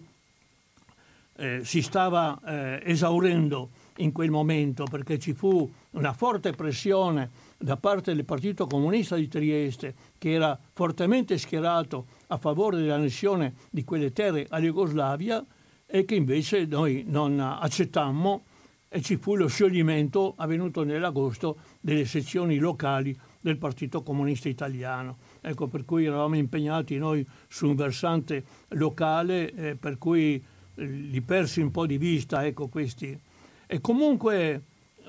eh, 1.36 1.60
si 1.64 1.82
stava 1.82 2.38
eh, 2.44 2.82
esaurendo 2.84 3.70
in 3.96 4.12
quel 4.12 4.30
momento 4.30 4.84
perché 4.84 5.18
ci 5.18 5.32
fu 5.32 5.70
una 5.90 6.12
forte 6.12 6.52
pressione 6.52 7.30
da 7.62 7.76
parte 7.76 8.12
del 8.12 8.24
Partito 8.24 8.66
Comunista 8.66 9.14
di 9.14 9.28
Trieste 9.28 9.94
che 10.18 10.32
era 10.32 10.58
fortemente 10.72 11.38
schierato 11.38 12.06
a 12.28 12.36
favore 12.36 12.78
dell'annessione 12.78 13.54
di 13.70 13.84
quelle 13.84 14.12
terre 14.12 14.46
alla 14.48 14.64
Jugoslavia 14.64 15.44
e 15.86 16.04
che 16.04 16.16
invece 16.16 16.66
noi 16.66 17.04
non 17.06 17.38
accettammo 17.38 18.44
e 18.88 19.00
ci 19.00 19.16
fu 19.16 19.36
lo 19.36 19.46
scioglimento 19.46 20.34
avvenuto 20.36 20.82
nell'agosto 20.82 21.58
delle 21.80 22.04
sezioni 22.04 22.58
locali 22.58 23.16
del 23.40 23.56
Partito 23.58 24.02
Comunista 24.02 24.48
Italiano. 24.48 25.18
Ecco 25.40 25.68
per 25.68 25.84
cui 25.84 26.04
eravamo 26.04 26.36
impegnati 26.36 26.98
noi 26.98 27.26
su 27.46 27.68
un 27.68 27.76
versante 27.76 28.44
locale 28.70 29.52
eh, 29.52 29.76
per 29.76 29.98
cui 29.98 30.34
eh, 30.74 30.84
li 30.84 31.20
persi 31.22 31.60
un 31.60 31.70
po' 31.70 31.86
di 31.86 31.96
vista 31.96 32.44
ecco 32.44 32.66
questi. 32.66 33.18
E 33.66 33.80
comunque 33.80 34.62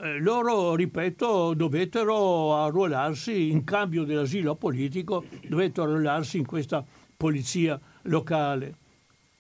eh, 0.04 0.20
loro, 0.20 0.76
ripeto, 0.76 1.54
dovettero 1.54 2.56
arruolarsi 2.56 3.50
in 3.50 3.64
cambio 3.64 4.04
dell'asilo 4.04 4.56
politico, 4.56 5.24
dovettero 5.48 5.88
arruolarsi 5.90 6.38
in 6.38 6.46
questa 6.46 6.84
polizia 7.16 7.80
locale, 8.04 8.76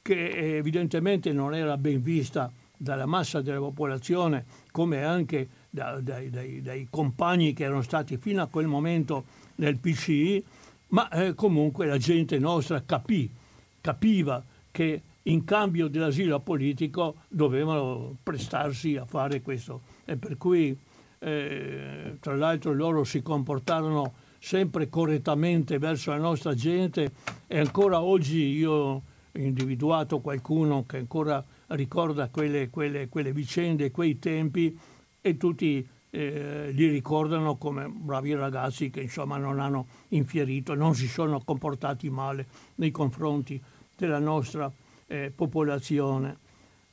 che 0.01 0.55
evidentemente 0.55 1.33
non 1.33 1.53
era 1.53 1.75
ben 1.75 2.01
vista 2.01 2.49
dalla 2.77 3.05
massa 3.05 3.41
della 3.41 3.59
popolazione, 3.59 4.45
come 4.71 5.03
anche 5.03 5.49
da, 5.69 5.99
dai, 5.99 6.29
dai, 6.29 6.61
dai, 6.61 6.87
compagni 6.89 7.51
che 7.51 7.65
erano 7.65 7.81
stati 7.81 8.15
fino 8.15 8.41
a 8.41 8.47
quel 8.47 8.67
momento 8.67 9.25
nel 9.55 9.77
PCI, 9.77 10.45
ma 10.89 11.09
eh, 11.09 11.33
comunque 11.33 11.87
la 11.87 11.97
gente 11.97 12.39
nostra 12.39 12.81
capì, 12.85 13.29
capiva 13.81 14.41
che 14.71 15.01
in 15.23 15.43
cambio 15.43 15.87
dell'asilo 15.87 16.39
politico 16.39 17.15
dovevano 17.29 18.17
prestarsi 18.21 18.95
a 18.97 19.05
fare 19.05 19.41
questo. 19.41 19.81
E 20.05 20.17
per 20.17 20.37
cui, 20.37 20.77
eh, 21.19 22.17
tra 22.19 22.35
l'altro, 22.35 22.73
loro 22.73 23.03
si 23.03 23.21
comportarono 23.21 24.13
sempre 24.39 24.89
correttamente 24.89 25.77
verso 25.77 26.11
la 26.11 26.17
nostra 26.17 26.53
gente 26.53 27.13
e 27.47 27.59
ancora 27.59 28.01
oggi 28.01 28.41
io 28.41 28.71
ho 28.71 29.01
individuato 29.31 30.19
qualcuno 30.19 30.83
che 30.85 30.97
ancora 30.97 31.43
ricorda 31.67 32.27
quelle, 32.27 32.69
quelle, 32.69 33.07
quelle 33.07 33.31
vicende, 33.31 33.89
quei 33.89 34.19
tempi 34.19 34.77
e 35.21 35.37
tutti 35.37 35.87
eh, 36.09 36.71
li 36.71 36.87
ricordano 36.89 37.55
come 37.55 37.87
bravi 37.87 38.35
ragazzi 38.35 38.89
che 38.89 38.99
insomma 38.99 39.37
non 39.37 39.61
hanno 39.61 39.87
infierito, 40.09 40.75
non 40.75 40.93
si 40.93 41.07
sono 41.07 41.41
comportati 41.43 42.09
male 42.09 42.45
nei 42.75 42.91
confronti 42.91 43.61
della 43.95 44.19
nostra 44.19 44.69
eh, 45.07 45.31
popolazione. 45.33 46.37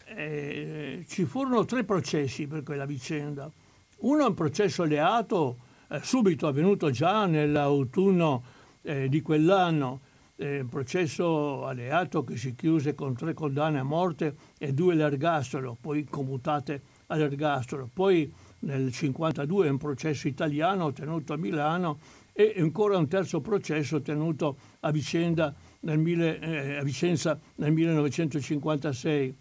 Eh, 0.04 1.04
ci 1.08 1.24
furono 1.24 1.64
tre 1.64 1.84
processi 1.84 2.46
per 2.46 2.62
quella 2.62 2.84
vicenda. 2.84 3.50
Uno 3.98 4.24
è 4.24 4.28
un 4.28 4.34
processo 4.34 4.82
alleato, 4.82 5.58
eh, 5.88 6.00
subito 6.02 6.46
avvenuto 6.46 6.90
già 6.90 7.26
nell'autunno 7.26 8.42
eh, 8.82 9.08
di 9.08 9.20
quell'anno, 9.20 10.00
un 10.40 10.68
processo 10.70 11.66
alleato 11.66 12.24
che 12.24 12.38
si 12.38 12.54
chiuse 12.54 12.94
con 12.94 13.14
tre 13.14 13.34
condanne 13.34 13.78
a 13.78 13.82
morte 13.82 14.34
e 14.56 14.72
due 14.72 14.94
all'ergastolo, 14.94 15.76
poi 15.78 16.04
commutate 16.04 16.80
all'ergastolo. 17.08 17.90
Poi 17.92 18.20
nel 18.60 18.90
1952 18.90 19.68
un 19.68 19.76
processo 19.76 20.28
italiano 20.28 20.92
tenuto 20.92 21.34
a 21.34 21.36
Milano 21.36 21.98
e 22.32 22.54
ancora 22.58 22.96
un 22.96 23.08
terzo 23.08 23.40
processo 23.40 24.00
tenuto 24.00 24.56
a 24.80 24.90
vicenda 24.90 25.54
mille, 25.80 26.38
eh, 26.38 26.76
a 26.76 26.82
Vicenza 26.82 27.38
nel 27.56 27.72
1956. 27.72 29.34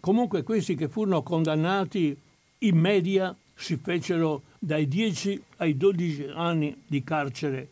Comunque 0.00 0.42
questi 0.42 0.74
che 0.74 0.88
furono 0.88 1.22
condannati 1.22 2.16
in 2.58 2.76
media 2.76 3.36
si 3.54 3.76
fecero 3.76 4.42
dai 4.58 4.86
10 4.86 5.42
ai 5.56 5.76
12 5.76 6.30
anni 6.34 6.82
di 6.86 7.02
carcere 7.02 7.68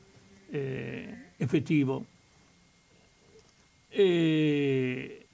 eh, 0.50 1.30
effettivo. 1.37 2.04
E 3.88 5.26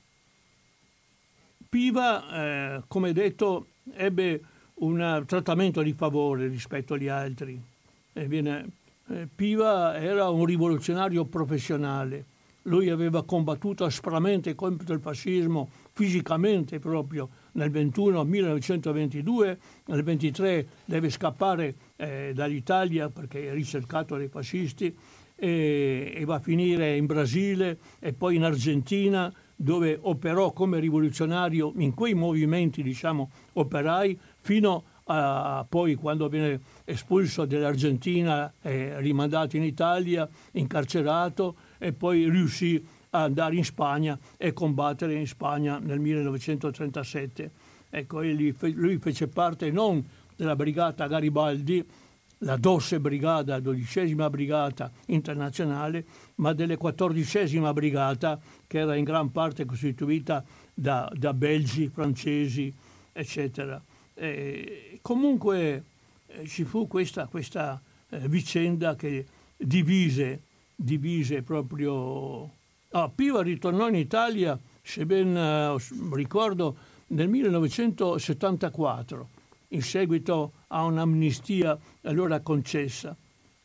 Piva, 1.72 2.76
eh, 2.76 2.82
come 2.86 3.14
detto, 3.14 3.68
ebbe 3.94 4.40
un 4.74 5.24
trattamento 5.26 5.80
di 5.80 5.94
favore 5.94 6.46
rispetto 6.48 6.92
agli 6.92 7.08
altri. 7.08 7.58
Viene, 8.12 8.66
eh, 9.09 9.28
Piva 9.35 9.97
era 9.97 10.28
un 10.28 10.44
rivoluzionario 10.44 11.25
professionale. 11.25 12.26
Lui 12.66 12.90
aveva 12.90 13.25
combattuto 13.25 13.85
aspramente 13.85 14.54
contro 14.54 14.94
il 14.94 15.00
fascismo, 15.00 15.68
fisicamente 15.92 16.78
proprio, 16.78 17.28
nel 17.52 17.71
21 17.71 18.23
1922, 18.23 19.59
nel 19.87 20.02
23 20.04 20.66
deve 20.85 21.11
scappare 21.11 21.75
eh, 21.97 22.32
dall'Italia 22.35 23.09
perché 23.09 23.50
è 23.50 23.52
ricercato 23.52 24.16
dai 24.16 24.28
fascisti 24.28 24.97
e, 25.35 26.12
e 26.14 26.25
va 26.25 26.37
a 26.37 26.40
finire 26.40 26.97
in 26.97 27.06
Brasile 27.06 27.78
e 27.99 28.12
poi 28.12 28.37
in 28.37 28.44
Argentina 28.44 29.32
dove 29.56 29.99
operò 30.00 30.52
come 30.52 30.78
rivoluzionario 30.78 31.73
in 31.76 31.94
quei 31.94 32.14
movimenti 32.14 32.82
diciamo, 32.82 33.30
operai 33.54 34.18
fino 34.38 34.85
a 35.04 35.66
poi 35.68 35.94
quando 35.94 36.28
viene 36.28 36.61
espulso 36.85 37.44
dall'Argentina 37.44 38.52
e 38.62 39.00
rimandato 39.00 39.56
in 39.56 39.64
Italia, 39.64 40.28
incarcerato 40.52 41.56
e 41.78 41.92
poi 41.92 42.28
riuscì 42.28 42.85
a 43.11 43.23
andare 43.25 43.56
in 43.56 43.64
Spagna 43.64 44.18
e 44.37 44.52
combattere 44.52 45.14
in 45.14 45.26
Spagna 45.26 45.78
nel 45.78 45.99
1937. 45.99 47.50
Ecco, 47.90 48.23
lui 48.23 48.99
fece 48.99 49.28
parte 49.28 49.71
non 49.71 50.02
della 50.35 50.56
brigata 50.56 51.06
Garibaldi, 51.06 51.85
la 52.38 52.56
Dosse 52.56 52.99
Brigata, 52.99 53.61
dodicesima 53.61 54.28
brigata 54.28 54.90
internazionale, 55.06 56.04
ma 56.37 56.52
delle 56.52 56.76
quattordicesima 56.76 57.73
brigata 57.73 58.40
che 58.66 58.78
era 58.78 58.97
in 58.97 59.04
gran 59.04 59.30
parte 59.30 59.64
costituita 59.64 60.44
da, 60.75 61.11
da 61.14 61.32
belgi, 61.35 61.88
francesi, 61.88 62.73
eccetera. 63.12 63.80
E 64.22 65.00
comunque 65.02 65.82
eh, 66.28 66.46
ci 66.46 66.62
fu 66.62 66.86
questa, 66.86 67.26
questa 67.26 67.82
eh, 68.08 68.28
vicenda 68.28 68.94
che 68.94 69.26
divise, 69.56 70.42
divise 70.76 71.42
proprio... 71.42 72.48
Ah, 72.90 73.10
Piva 73.12 73.42
ritornò 73.42 73.88
in 73.88 73.96
Italia, 73.96 74.56
se 74.80 75.04
ben 75.06 75.36
eh, 75.36 75.76
ricordo, 76.12 76.76
nel 77.08 77.28
1974 77.28 79.28
in 79.68 79.82
seguito 79.82 80.52
a 80.68 80.84
un'amnistia 80.84 81.76
allora 82.02 82.38
concessa, 82.38 83.16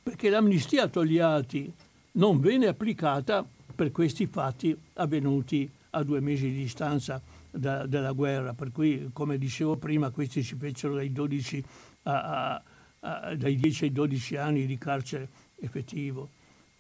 perché 0.02 0.32
l'amnistia 0.32 0.86
a 0.86 0.88
Togliatti 0.88 1.72
non 2.14 2.40
venne 2.40 2.66
applicata 2.66 3.46
per 3.76 3.92
questi 3.92 4.26
fatti 4.26 4.76
avvenuti 4.94 5.70
a 5.92 6.02
due 6.02 6.20
mesi 6.20 6.50
di 6.50 6.62
distanza 6.62 7.22
da, 7.58 7.86
dalla 7.86 8.12
guerra, 8.12 8.54
per 8.54 8.72
cui 8.72 9.10
come 9.14 9.38
dicevo 9.38 9.78
prima 9.78 10.10
questi 10.12 10.44
si 10.44 10.56
fecero 10.56 10.96
dai, 10.96 11.12
12 11.12 11.64
a, 12.04 12.54
a, 12.54 12.64
a, 13.00 13.36
dai 13.36 13.56
10 13.56 13.86
ai 13.86 13.92
12 13.92 14.36
anni 14.38 14.66
di 14.66 14.78
carcere 14.78 15.30
effettivo. 15.60 16.30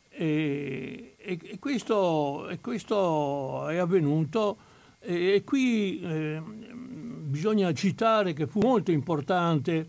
E, 0.09 1.15
e, 1.17 1.39
e, 1.41 1.59
questo, 1.59 2.47
e 2.49 2.59
questo, 2.59 3.67
è 3.67 3.77
avvenuto. 3.77 4.57
E, 4.99 5.43
qui 5.45 5.99
eh, 6.01 6.41
bisogna 6.41 7.71
citare 7.73 8.33
che 8.33 8.47
fu 8.47 8.59
molto 8.59 8.91
importante 8.91 9.87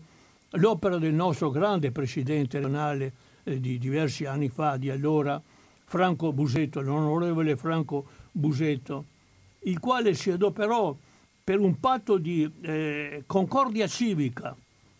l'opera 0.51 0.97
del 0.97 1.13
nostro 1.13 1.49
grande 1.49 1.91
presidente 1.91 2.57
regionale 2.57 3.13
eh, 3.43 3.59
di 3.59 3.77
diversi 3.77 4.25
anni 4.25 4.49
fa, 4.49 4.77
di 4.77 4.89
allora, 4.89 5.41
Franco 5.85 6.31
Busetto, 6.31 6.81
l'onorevole 6.81 7.57
Franco 7.57 8.05
Busetto, 8.31 9.05
il 9.61 9.79
quale 9.79 10.13
si 10.13 10.31
adoperò 10.31 10.95
per 11.43 11.59
un 11.59 11.79
patto 11.79 12.17
di 12.17 12.49
eh, 12.61 13.23
concordia 13.25 13.87
civica 13.87 14.55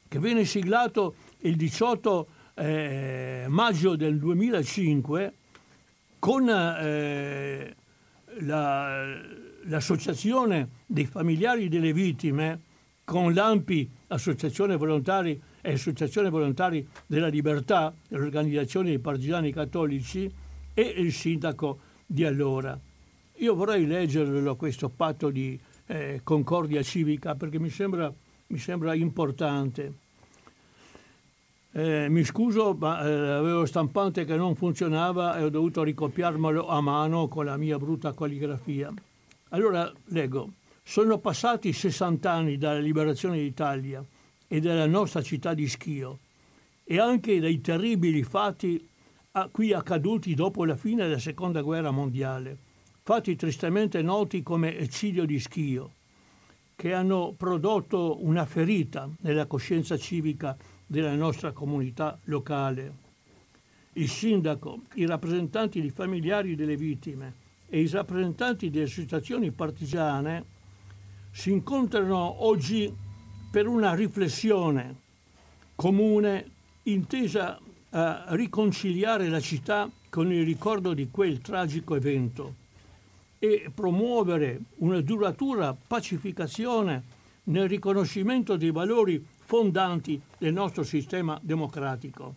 che 0.07 0.19
venne 0.19 0.45
siglato 0.45 1.15
il 1.39 1.55
18 1.55 2.27
eh, 2.55 3.45
maggio 3.47 3.95
del 3.95 4.17
2005 4.17 5.33
con 6.17 6.49
eh, 6.49 7.75
la, 8.39 9.05
l'associazione 9.65 10.69
dei 10.85 11.05
familiari 11.05 11.69
delle 11.69 11.93
vittime 11.93 12.61
con 13.05 13.33
l'AMPI, 13.33 13.89
Associazione 14.07 14.75
Volontari 14.75 15.41
e 15.61 15.71
Associazione 15.73 16.29
Volontari 16.29 16.87
della 17.07 17.27
Libertà, 17.27 17.91
l'organizzazione 18.09 18.89
dei 18.89 18.99
partigiani 18.99 19.51
cattolici 19.51 20.31
e 20.73 20.81
il 20.81 21.11
sindaco 21.11 21.79
di 22.05 22.23
allora. 22.23 22.79
Io 23.41 23.55
vorrei 23.55 23.85
leggerlo 23.85 24.57
questo 24.57 24.89
patto 24.89 25.29
di 25.29 25.57
eh, 25.85 26.19
concordia 26.23 26.81
civica 26.83 27.35
perché 27.35 27.57
mi 27.57 27.69
sembra, 27.69 28.13
mi 28.47 28.57
sembra 28.57 28.93
importante. 28.93 29.93
Eh, 31.71 32.09
mi 32.09 32.25
scuso, 32.25 32.75
ma 32.77 33.01
eh, 33.01 33.09
avevo 33.09 33.65
stampante 33.65 34.25
che 34.25 34.35
non 34.35 34.55
funzionava 34.55 35.37
e 35.37 35.43
ho 35.43 35.49
dovuto 35.49 35.83
ricopiarmelo 35.83 36.67
a 36.67 36.81
mano 36.81 37.29
con 37.29 37.45
la 37.45 37.55
mia 37.55 37.77
brutta 37.77 38.13
calligrafia. 38.13 38.93
Allora 39.49 39.89
leggo. 40.07 40.51
Sono 40.83 41.19
passati 41.19 41.71
60 41.71 42.29
anni 42.29 42.57
dalla 42.57 42.79
liberazione 42.79 43.37
d'Italia 43.37 44.03
e 44.47 44.59
della 44.59 44.87
nostra 44.87 45.21
città 45.21 45.53
di 45.53 45.67
Schio 45.67 46.17
e 46.83 46.99
anche 46.99 47.39
dai 47.39 47.61
terribili 47.61 48.23
fatti 48.23 48.85
qui 49.51 49.71
accaduti 49.71 50.33
dopo 50.33 50.65
la 50.65 50.75
fine 50.75 51.05
della 51.05 51.19
seconda 51.19 51.61
guerra 51.61 51.91
mondiale, 51.91 52.57
fatti 53.09 53.35
tristemente 53.35 54.03
noti 54.03 54.43
come 54.43 54.77
eccidio 54.77 55.25
di 55.25 55.39
Schio, 55.39 55.93
che 56.75 56.93
hanno 56.93 57.33
prodotto 57.35 58.23
una 58.23 58.45
ferita 58.45 59.09
nella 59.21 59.47
coscienza 59.47 59.97
civica 59.97 60.55
della 60.85 61.15
nostra 61.15 61.51
comunità 61.51 62.19
locale. 62.25 62.93
Il 63.93 64.07
sindaco, 64.07 64.81
i 64.93 65.07
rappresentanti 65.07 65.81
di 65.81 65.89
familiari 65.89 66.53
delle 66.53 66.77
vittime 66.77 67.33
e 67.67 67.81
i 67.81 67.87
rappresentanti 67.87 68.69
delle 68.69 68.83
associazioni 68.83 69.49
partigiane 69.49 70.45
si 71.31 71.49
incontrano 71.49 72.45
oggi 72.45 72.95
per 73.49 73.65
una 73.65 73.95
riflessione 73.95 74.95
comune 75.73 76.45
intesa 76.83 77.59
a 77.89 78.25
riconciliare 78.35 79.29
la 79.29 79.39
città 79.39 79.89
con 80.09 80.31
il 80.31 80.45
ricordo 80.45 80.93
di 80.93 81.07
quel 81.09 81.39
tragico 81.39 81.95
evento 81.95 82.67
e 83.39 83.71
promuovere 83.73 84.59
una 84.77 85.01
duratura 85.01 85.73
pacificazione 85.73 87.17
nel 87.45 87.67
riconoscimento 87.67 88.57
dei 88.57 88.71
valori 88.71 89.25
fondanti 89.45 90.21
del 90.37 90.53
nostro 90.53 90.83
sistema 90.83 91.39
democratico. 91.41 92.35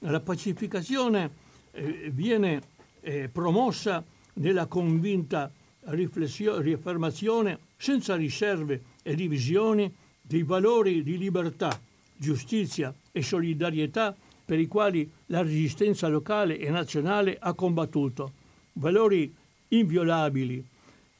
La 0.00 0.20
pacificazione 0.20 1.30
eh, 1.70 2.10
viene 2.12 2.60
eh, 3.00 3.28
promossa 3.28 4.04
nella 4.34 4.66
convinta 4.66 5.50
riaffermazione 5.84 7.58
senza 7.76 8.14
riserve 8.14 8.82
e 9.02 9.14
divisioni 9.14 9.92
dei 10.20 10.42
valori 10.42 11.02
di 11.02 11.18
libertà, 11.18 11.80
giustizia 12.16 12.94
e 13.10 13.22
solidarietà 13.22 14.14
per 14.44 14.58
i 14.58 14.66
quali 14.66 15.10
la 15.26 15.42
resistenza 15.42 16.08
locale 16.08 16.58
e 16.58 16.70
nazionale 16.70 17.36
ha 17.40 17.54
combattuto, 17.54 18.32
valori 18.74 19.34
inviolabili 19.72 20.64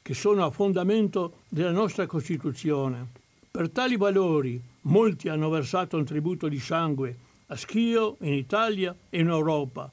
che 0.01 0.15
sono 0.15 0.45
a 0.45 0.51
fondamento 0.51 1.41
della 1.49 1.71
nostra 1.71 2.07
Costituzione. 2.07 3.07
Per 3.51 3.71
tali 3.71 3.97
valori 3.97 4.61
molti 4.83 5.29
hanno 5.29 5.49
versato 5.49 5.97
un 5.97 6.05
tributo 6.05 6.49
di 6.49 6.59
sangue 6.59 7.17
a 7.47 7.57
Schio, 7.57 8.17
in 8.21 8.33
Italia 8.33 8.95
e 9.11 9.21
in 9.21 9.29
Europa. 9.29 9.91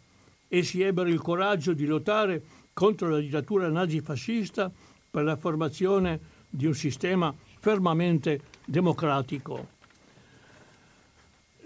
Essi 0.47 0.81
ebbero 0.81 1.09
il 1.09 1.21
coraggio 1.21 1.73
di 1.73 1.85
lottare 1.85 2.41
contro 2.73 3.09
la 3.09 3.19
dittatura 3.19 3.69
nazifascista 3.69 4.71
per 5.11 5.23
la 5.23 5.35
formazione 5.35 6.37
di 6.49 6.65
un 6.65 6.73
sistema 6.73 7.33
fermamente 7.59 8.41
democratico. 8.65 9.77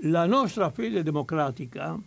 La 0.08 0.26
nostra 0.26 0.70
fede 0.70 1.04
democratica 1.04 1.98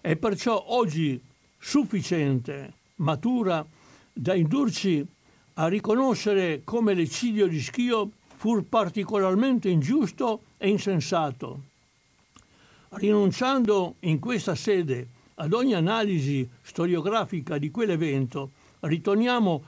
è 0.00 0.16
perciò 0.16 0.64
oggi 0.68 1.20
sufficiente, 1.58 2.72
matura, 2.96 3.64
da 4.12 4.34
indurci 4.34 5.04
a 5.54 5.68
riconoscere 5.68 6.62
come 6.64 6.94
l'eccidio 6.94 7.46
di 7.46 7.60
Schio 7.60 8.10
fu 8.36 8.66
particolarmente 8.68 9.68
ingiusto 9.68 10.42
e 10.58 10.68
insensato. 10.68 11.62
Rinunciando 12.90 13.96
in 14.00 14.18
questa 14.18 14.54
sede 14.54 15.08
ad 15.36 15.52
ogni 15.52 15.74
analisi 15.74 16.48
storiografica 16.60 17.56
di 17.58 17.70
quell'evento, 17.70 18.50
riteniamo, 18.80 19.62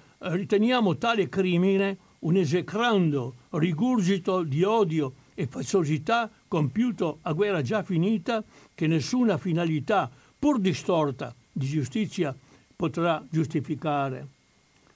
tale 0.98 1.28
crimine 1.28 1.98
un 2.20 2.37
esecrando 2.37 3.35
rigurgito 3.50 4.42
di 4.42 4.62
odio 4.62 5.14
e 5.35 5.46
faziosità 5.46 6.30
compiuto 6.48 7.18
a 7.22 7.33
guerra 7.33 7.62
già 7.62 7.83
finita 7.83 8.42
che 8.74 8.87
nessuna 8.87 9.37
finalità, 9.38 10.11
pur 10.38 10.59
distorta, 10.59 11.35
di 11.50 11.66
giustizia 11.66 12.35
potrà 12.76 13.24
giustificare. 13.30 14.34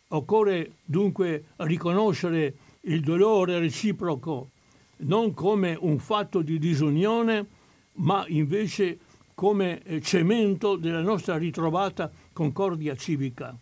Occorre 0.09 0.73
dunque 0.85 1.45
riconoscere 1.57 2.55
il 2.83 3.01
dolore 3.01 3.59
reciproco 3.59 4.51
non 4.99 5.35
come 5.35 5.77
un 5.79 5.99
fatto 5.99 6.41
di 6.43 6.59
disunione, 6.59 7.47
ma 7.95 8.25
invece 8.29 8.99
come 9.35 9.83
eh, 9.83 10.01
cemento 10.01 10.77
della 10.77 11.03
nostra 11.03 11.37
ritrovata 11.37 12.11
concordia 12.33 12.95
civica. 12.97 13.57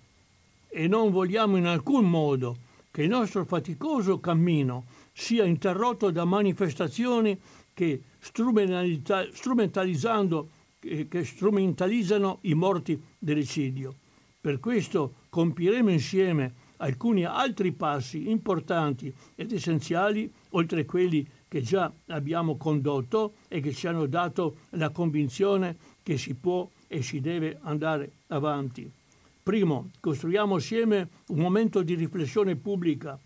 E 0.68 0.88
non 0.88 1.10
vogliamo 1.10 1.56
in 1.56 1.64
alcun 1.66 2.08
modo 2.08 2.56
che 2.90 3.02
il 3.02 3.08
nostro 3.08 3.44
faticoso 3.44 4.20
cammino 4.20 4.84
sia 5.12 5.44
interrotto 5.44 6.10
da 6.10 6.24
manifestazioni 6.24 7.38
che, 7.74 8.02
strumentalizzando, 8.20 10.48
eh, 10.80 11.08
che 11.08 11.24
strumentalizzano 11.24 12.38
i 12.42 12.54
morti 12.54 13.02
dell'eccidio. 13.18 13.94
Per 14.46 14.60
questo 14.60 15.14
compiremo 15.28 15.90
insieme 15.90 16.54
alcuni 16.76 17.24
altri 17.24 17.72
passi 17.72 18.30
importanti 18.30 19.12
ed 19.34 19.50
essenziali, 19.50 20.32
oltre 20.50 20.84
quelli 20.84 21.26
che 21.48 21.62
già 21.62 21.92
abbiamo 22.06 22.56
condotto 22.56 23.38
e 23.48 23.58
che 23.58 23.72
ci 23.72 23.88
hanno 23.88 24.06
dato 24.06 24.58
la 24.70 24.90
convinzione 24.90 25.76
che 26.00 26.16
si 26.16 26.34
può 26.34 26.70
e 26.86 27.02
si 27.02 27.20
deve 27.20 27.58
andare 27.62 28.18
avanti. 28.28 28.88
Primo, 29.42 29.90
costruiamo 29.98 30.54
assieme 30.54 31.08
un 31.30 31.40
momento 31.40 31.82
di 31.82 31.96
riflessione 31.96 32.54
pubblica 32.54 33.18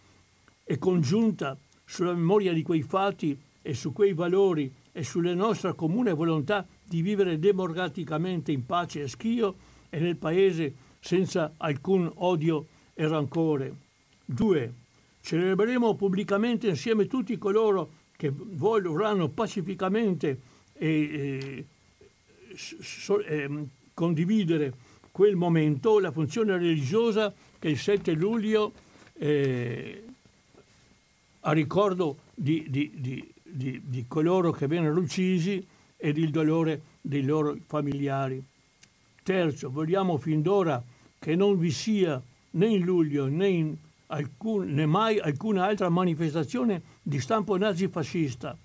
e 0.65 0.79
congiunta 0.79 1.55
sulla 1.85 2.15
memoria 2.15 2.55
di 2.55 2.63
quei 2.63 2.81
fatti 2.81 3.39
e 3.61 3.75
su 3.75 3.93
quei 3.93 4.15
valori 4.15 4.73
e 4.91 5.05
sulla 5.05 5.35
nostra 5.35 5.75
comune 5.75 6.15
volontà 6.15 6.67
di 6.83 7.03
vivere 7.03 7.39
democraticamente 7.39 8.53
in 8.53 8.65
pace 8.65 9.03
a 9.03 9.07
Schio 9.07 9.55
e 9.91 9.99
nel 9.99 10.17
Paese 10.17 10.89
senza 11.01 11.55
alcun 11.57 12.11
odio 12.17 12.67
e 12.95 13.09
rancore. 13.09 13.75
2. 14.25 14.73
Celebreremo 15.23 15.95
pubblicamente 15.95 16.69
insieme 16.69 17.07
tutti 17.07 17.37
coloro 17.39 17.99
che 18.17 18.31
vorranno 18.33 19.29
pacificamente 19.29 20.41
e, 20.73 20.89
e, 20.89 21.67
so, 22.57 23.21
eh, 23.21 23.49
condividere 23.95 24.73
quel 25.11 25.37
momento, 25.37 25.99
la 25.99 26.13
funzione 26.13 26.57
religiosa 26.57 27.33
che 27.59 27.69
il 27.69 27.79
7 27.79 28.13
luglio 28.13 28.73
eh, 29.15 30.05
a 31.41 31.53
ricordo 31.53 32.19
di, 32.35 32.67
di, 32.69 32.91
di, 33.43 33.83
di, 33.85 34.05
coloro 34.07 34.53
che 34.53 34.67
vennero 34.67 34.99
uccisi 34.99 35.67
e 35.97 36.13
del 36.13 36.31
dolore 36.31 36.83
dei 37.01 37.25
loro 37.25 37.57
familiari. 37.67 38.43
Terzo, 39.23 39.71
vogliamo 39.71 40.17
fin 40.17 40.43
d'ora 40.43 40.83
che 41.21 41.37
non 41.37 41.59
vi 41.59 41.71
sia 41.71 42.21
né 42.53 42.67
in 42.67 42.83
luglio 42.83 43.27
né, 43.27 43.47
in 43.47 43.77
alcun, 44.07 44.73
né 44.73 44.87
mai 44.87 45.19
alcuna 45.19 45.67
altra 45.67 45.91
manifestazione 45.91 46.81
di 47.03 47.21
stampo 47.21 47.59
nazifascista 47.59 48.57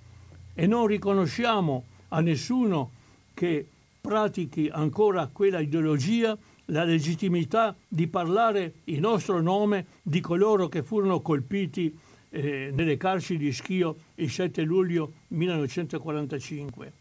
e 0.54 0.66
non 0.66 0.88
riconosciamo 0.88 1.84
a 2.10 2.22
nessuno 2.22 2.92
che 3.34 3.68
pratichi 4.00 4.70
ancora 4.72 5.28
quella 5.28 5.60
ideologia 5.60 6.38
la 6.70 6.86
legittimità 6.86 7.76
di 7.86 8.08
parlare 8.08 8.76
in 8.86 9.02
nostro 9.02 9.42
nome 9.42 9.88
di 10.02 10.22
coloro 10.22 10.70
che 10.70 10.82
furono 10.82 11.20
colpiti 11.20 11.94
eh, 12.30 12.72
nelle 12.74 12.96
carceri 12.96 13.38
di 13.38 13.52
Schio 13.52 13.98
il 14.16 14.32
7 14.32 14.62
luglio 14.62 15.12
1945. 15.28 16.94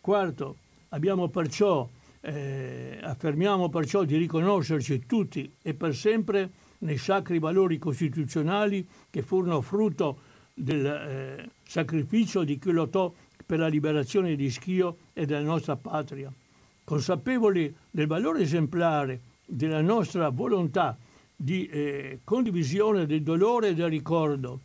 Quarto, 0.00 0.56
abbiamo 0.88 1.28
perciò 1.28 1.86
eh, 2.20 2.98
affermiamo 3.02 3.68
perciò 3.68 4.04
di 4.04 4.16
riconoscerci 4.16 5.06
tutti 5.06 5.52
e 5.62 5.74
per 5.74 5.94
sempre 5.94 6.50
nei 6.78 6.98
sacri 6.98 7.38
valori 7.38 7.78
costituzionali 7.78 8.86
che 9.08 9.22
furono 9.22 9.60
frutto 9.60 10.20
del 10.54 10.84
eh, 10.84 11.50
sacrificio 11.64 12.44
di 12.44 12.58
chi 12.58 12.70
lottò 12.70 13.12
per 13.44 13.58
la 13.58 13.68
liberazione 13.68 14.36
di 14.36 14.50
Schio 14.50 14.96
e 15.12 15.26
della 15.26 15.42
nostra 15.42 15.76
patria. 15.76 16.32
Consapevoli 16.84 17.74
del 17.90 18.06
valore 18.06 18.42
esemplare 18.42 19.20
della 19.46 19.80
nostra 19.80 20.28
volontà 20.28 20.96
di 21.34 21.66
eh, 21.66 22.20
condivisione 22.22 23.06
del 23.06 23.22
dolore 23.22 23.68
e 23.68 23.74
del 23.74 23.88
ricordo 23.88 24.60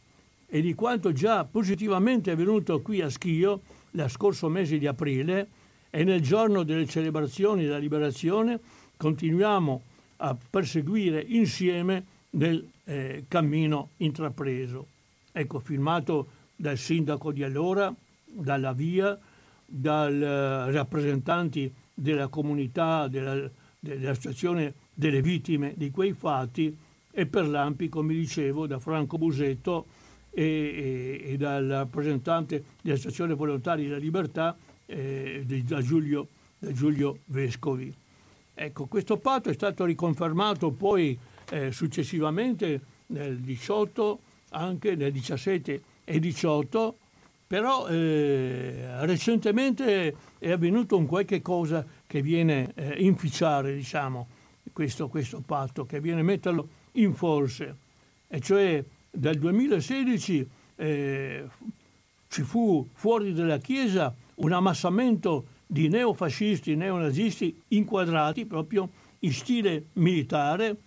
e 0.48 0.62
di 0.62 0.74
quanto 0.74 1.12
già 1.12 1.46
positivamente 1.46 2.32
avvenuto 2.32 2.82
qui 2.82 3.02
a 3.02 3.10
Schio 3.10 3.62
lo 3.92 4.08
scorso 4.08 4.50
mese 4.50 4.78
di 4.78 4.86
aprile, 4.86 5.48
e 5.96 6.04
nel 6.04 6.20
giorno 6.20 6.64
delle 6.64 6.86
celebrazioni 6.86 7.64
della 7.64 7.78
liberazione 7.78 8.60
continuiamo 8.98 9.82
a 10.18 10.36
perseguire 10.50 11.24
insieme 11.26 12.06
nel 12.32 12.68
eh, 12.84 13.24
cammino 13.30 13.92
intrapreso. 13.98 14.88
Ecco, 15.32 15.60
firmato 15.60 16.28
dal 16.54 16.78
sindaco 16.78 17.32
di 17.32 17.44
allora, 17.44 17.96
dalla 18.26 18.74
via, 18.74 19.18
dai 19.66 20.22
eh, 20.22 20.72
rappresentanti 20.72 21.74
della 21.94 22.28
comunità, 22.28 23.08
della, 23.08 23.50
dell'associazione 23.80 24.74
delle 24.94 25.22
vittime 25.22 25.76
di 25.78 25.92
quei 25.92 26.12
fatti 26.12 26.78
e 27.10 27.26
per 27.26 27.48
l'AMPI, 27.48 27.88
come 27.88 28.14
dicevo, 28.14 28.68
da 28.68 28.80
Franco 28.80 29.18
Busetto 29.18 29.86
e, 30.30 30.44
e, 30.44 31.32
e 31.32 31.38
dal 31.38 31.66
rappresentante 31.68 32.62
dell'Associazione 32.82 33.34
Volontari 33.34 33.84
della 33.84 33.96
Libertà 33.96 34.58
eh, 34.86 35.44
da, 35.64 35.82
Giulio, 35.82 36.28
da, 36.58 36.72
Giulio, 36.72 37.20
Vescovi. 37.26 37.94
Ecco, 38.54 38.86
questo 38.86 39.18
patto 39.18 39.50
è 39.50 39.54
stato 39.54 39.84
riconfermato 39.86 40.72
poi 40.72 41.18
eh, 41.50 41.72
successivamente 41.72 42.82
nel 43.08 43.40
18, 43.40 44.20
anche 44.52 44.96
nel 44.96 45.12
17 45.12 45.82
e 46.04 46.20
18, 46.20 46.98
però 47.48 47.88
eh, 47.88 49.06
recentemente 49.06 50.16
è 50.40 50.52
avvenuto 50.52 50.98
un 50.98 51.06
qualche 51.06 51.42
cosa 51.42 51.86
che 52.08 52.22
viene 52.22 52.72
eh, 52.76 53.04
inficiare 53.04 53.76
diciamo, 53.76 54.28
questo, 54.72 55.08
questo 55.08 55.42
patto, 55.46 55.86
che 55.86 56.00
viene 56.00 56.24
metterlo 56.24 56.68
in 56.94 57.14
forse, 57.14 57.76
e 58.28 58.40
cioè 58.40 58.84
dal 59.12 59.36
2016 59.36 60.50
eh, 60.76 61.48
ci 62.28 62.42
fu 62.42 62.88
fuori 62.94 63.34
dalla 63.34 63.58
Chiesa 63.58 64.14
un 64.36 64.52
ammassamento 64.52 65.46
di 65.66 65.88
neofascisti, 65.88 66.76
neonazisti 66.76 67.62
inquadrati 67.70 68.46
proprio 68.46 68.90
in 69.20 69.32
stile 69.32 69.88
militare 69.94 70.78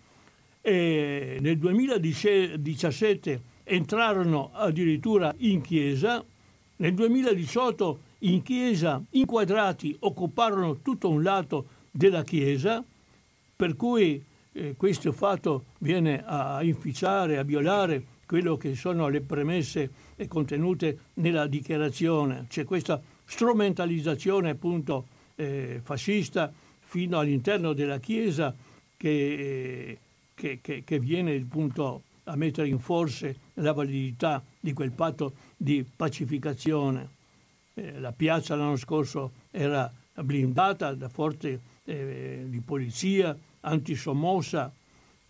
e 0.60 1.38
nel 1.40 1.58
2017 1.58 3.42
entrarono 3.64 4.50
addirittura 4.52 5.34
in 5.38 5.60
chiesa, 5.60 6.24
nel 6.76 6.94
2018 6.94 8.00
in 8.20 8.42
chiesa 8.42 9.02
inquadrati 9.10 9.96
occuparono 10.00 10.80
tutto 10.80 11.08
un 11.08 11.22
lato 11.22 11.66
della 11.90 12.22
chiesa, 12.22 12.84
per 13.56 13.76
cui 13.76 14.22
eh, 14.52 14.74
questo 14.76 15.12
fatto 15.12 15.64
viene 15.78 16.22
a 16.24 16.62
inficiare, 16.62 17.38
a 17.38 17.42
violare 17.42 18.16
quello 18.26 18.56
che 18.56 18.74
sono 18.74 19.08
le 19.08 19.20
premesse 19.20 19.90
contenute 20.28 20.98
nella 21.14 21.46
dichiarazione. 21.46 22.46
C'è 22.48 22.64
questa 22.64 23.00
strumentalizzazione 23.28 24.50
appunto 24.50 25.06
eh, 25.36 25.80
fascista 25.84 26.50
fino 26.80 27.18
all'interno 27.18 27.74
della 27.74 27.98
Chiesa 27.98 28.54
che, 28.96 29.98
che, 30.34 30.58
che, 30.62 30.82
che 30.82 30.98
viene 30.98 31.36
appunto 31.36 32.02
a 32.24 32.36
mettere 32.36 32.68
in 32.68 32.78
forse 32.78 33.36
la 33.54 33.72
validità 33.72 34.42
di 34.58 34.72
quel 34.72 34.92
patto 34.92 35.34
di 35.56 35.84
pacificazione. 35.84 37.16
Eh, 37.74 38.00
la 38.00 38.12
piazza 38.12 38.56
l'anno 38.56 38.76
scorso 38.76 39.32
era 39.50 39.92
blindata 40.14 40.94
da 40.94 41.08
forze 41.08 41.60
eh, 41.84 42.44
di 42.46 42.60
polizia 42.60 43.36
antisommossa 43.60 44.72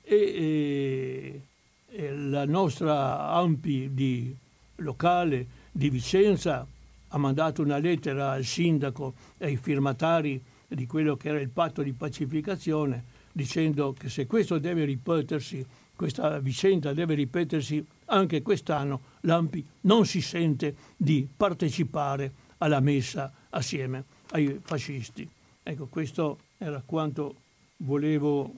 e, 0.03 1.43
e, 1.91 2.17
la 2.17 2.45
nostra 2.45 3.31
AMPI 3.31 3.91
di 3.93 4.35
locale 4.77 5.47
di 5.73 5.91
Vicenza 5.91 6.67
ha 7.09 7.18
mandato 7.18 7.62
una 7.62 7.79
lettera 7.79 8.33
al 8.33 8.44
sindaco 8.44 9.14
e 9.38 9.47
ai 9.47 9.57
firmatari 9.57 10.42
di 10.68 10.87
quello 10.87 11.16
che 11.16 11.29
era 11.29 11.40
il 11.40 11.49
patto 11.49 11.83
di 11.83 11.92
pacificazione 11.92 13.16
dicendo 13.33 13.92
che 13.92 14.09
se 14.09 14.27
questo 14.27 14.59
deve 14.59 14.85
ripetersi, 14.85 15.64
questa 15.94 16.40
vicenda 16.40 16.92
deve 16.92 17.14
ripetersi 17.14 17.85
anche 18.07 18.42
quest'anno, 18.42 19.01
l'AMPI 19.21 19.66
non 19.83 20.07
si 20.07 20.21
sente 20.21 20.75
di 20.97 21.29
partecipare 21.37 22.33
alla 22.59 22.81
messa 22.81 23.33
assieme 23.51 24.05
ai 24.31 24.59
fascisti. 24.61 25.29
Ecco, 25.62 25.87
questo 25.87 26.38
era 26.59 26.83
quanto 26.85 27.35
volevo 27.79 28.53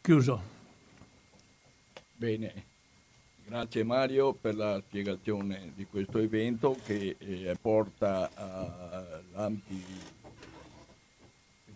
chiuso. 0.00 0.54
Bene, 2.14 2.64
grazie 3.46 3.84
Mario 3.84 4.32
per 4.32 4.56
la 4.56 4.82
spiegazione 4.84 5.70
di 5.76 5.86
questo 5.86 6.18
evento 6.18 6.76
che 6.84 7.14
eh, 7.16 7.56
porta 7.60 8.28
a 8.34 9.20
lampi 9.32 9.84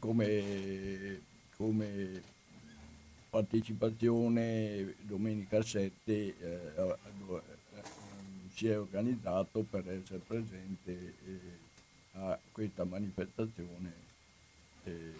come, 0.00 1.20
come 1.56 2.22
partecipazione 3.30 4.96
domenica 5.02 5.62
7 5.62 5.92
eh, 6.06 6.32
eh, 6.42 6.96
si 8.52 8.66
è 8.66 8.76
organizzato 8.76 9.62
per 9.62 9.88
essere 9.88 10.18
presente 10.26 10.90
eh, 10.90 11.38
a 12.14 12.36
questa 12.50 12.82
manifestazione 12.82 13.92
eh, 14.84 15.12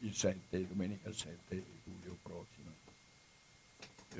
il 0.00 0.14
7, 0.14 0.68
domenica 0.68 1.10
7 1.10 1.64
luglio 1.84 2.16
prossimo. 2.22 2.57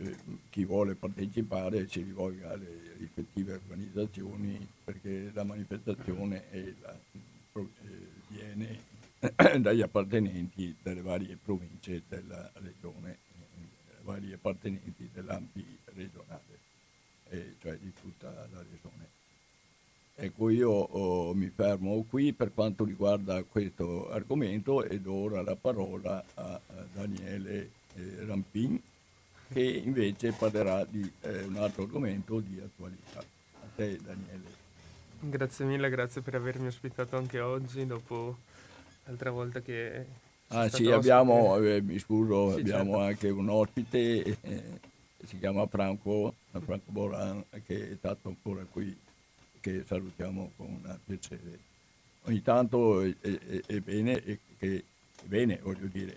Eh, 0.01 0.17
chi 0.51 0.65
vuole 0.65 0.95
partecipare 0.95 1.89
si 1.89 2.03
rivolga 2.03 2.53
alle 2.53 2.95
rispettive 2.99 3.55
organizzazioni 3.55 4.65
perché 4.85 5.33
la 5.33 5.43
manifestazione 5.43 6.45
la, 6.81 6.97
eh, 7.55 7.67
viene 8.29 8.79
dagli 9.61 9.81
appartenenti 9.81 10.77
delle 10.81 11.03
varie 11.03 11.37
province 11.43 12.03
della 12.09 12.49
regione, 12.55 13.11
eh, 13.11 14.03
vari 14.03 14.33
appartenenti 14.33 15.11
dell'AMPI 15.13 15.79
regionale, 15.95 16.59
cioè 17.61 17.77
di 17.79 17.93
tutta 18.01 18.31
la 18.31 18.63
regione. 18.71 19.17
Ecco, 20.15 20.49
io 20.49 20.71
oh, 20.71 21.35
mi 21.35 21.49
fermo 21.49 22.05
qui 22.09 22.33
per 22.33 22.53
quanto 22.55 22.85
riguarda 22.85 23.43
questo 23.43 24.11
argomento 24.11 24.85
ed 24.85 25.07
ora 25.07 25.43
la 25.43 25.57
parola 25.57 26.25
a, 26.35 26.53
a 26.55 26.87
Daniele 26.93 27.71
eh, 27.95 28.25
Rampin 28.25 28.81
che 29.53 29.63
invece 29.63 30.33
parlerà 30.33 30.85
di 30.85 31.11
eh, 31.23 31.45
un 31.45 31.57
altro 31.57 31.85
argomento 31.85 32.41
di 32.41 32.61
attualità. 32.61 33.19
A 33.21 33.67
te 33.75 33.99
Daniele. 34.03 34.57
Grazie 35.21 35.65
mille, 35.65 35.91
grazie 35.91 36.21
per 36.21 36.37
avermi 36.37 36.69
ospitato 36.69 37.17
anche 37.17 37.41
oggi 37.41 37.87
dopo 37.87 38.37
l'altra 39.05 39.31
volta 39.31 39.61
che... 39.61 40.27
Ah 40.49 40.69
sì, 40.69 40.91
abbiamo, 40.91 41.59
eh, 41.59 41.83
mi 41.83 41.99
scuso, 41.99 42.55
sì, 42.55 42.61
abbiamo 42.61 42.93
certo. 42.93 43.07
anche 43.07 43.29
un 43.29 43.49
ospite, 43.49 44.39
eh, 44.41 44.63
si 45.25 45.39
chiama 45.39 45.67
Franco, 45.67 46.35
Franco 46.51 46.91
Boran, 46.91 47.45
che 47.67 47.91
è 47.91 47.95
stato 47.97 48.29
ancora 48.29 48.65
qui 48.71 48.97
che 49.61 49.85
salutiamo 49.87 50.53
con 50.57 51.01
piacere. 51.05 51.59
Ogni 52.23 52.43
tanto 52.43 53.03
è, 53.03 53.15
è, 53.21 53.61
è 53.67 53.81
bene, 53.81 54.23
è, 54.23 54.39
è 54.59 54.83
bene, 55.25 55.59
voglio 55.63 55.87
dire, 55.87 56.15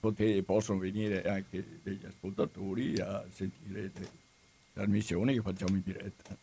poter, 0.00 0.42
possono 0.42 0.78
venire 0.78 1.22
anche 1.24 1.64
degli 1.82 2.04
ascoltatori 2.06 2.98
a 2.98 3.24
sentire 3.30 3.92
le 3.94 4.08
trasmissioni 4.72 5.34
che 5.34 5.42
facciamo 5.42 5.76
in 5.76 5.82
diretta. 5.84 6.36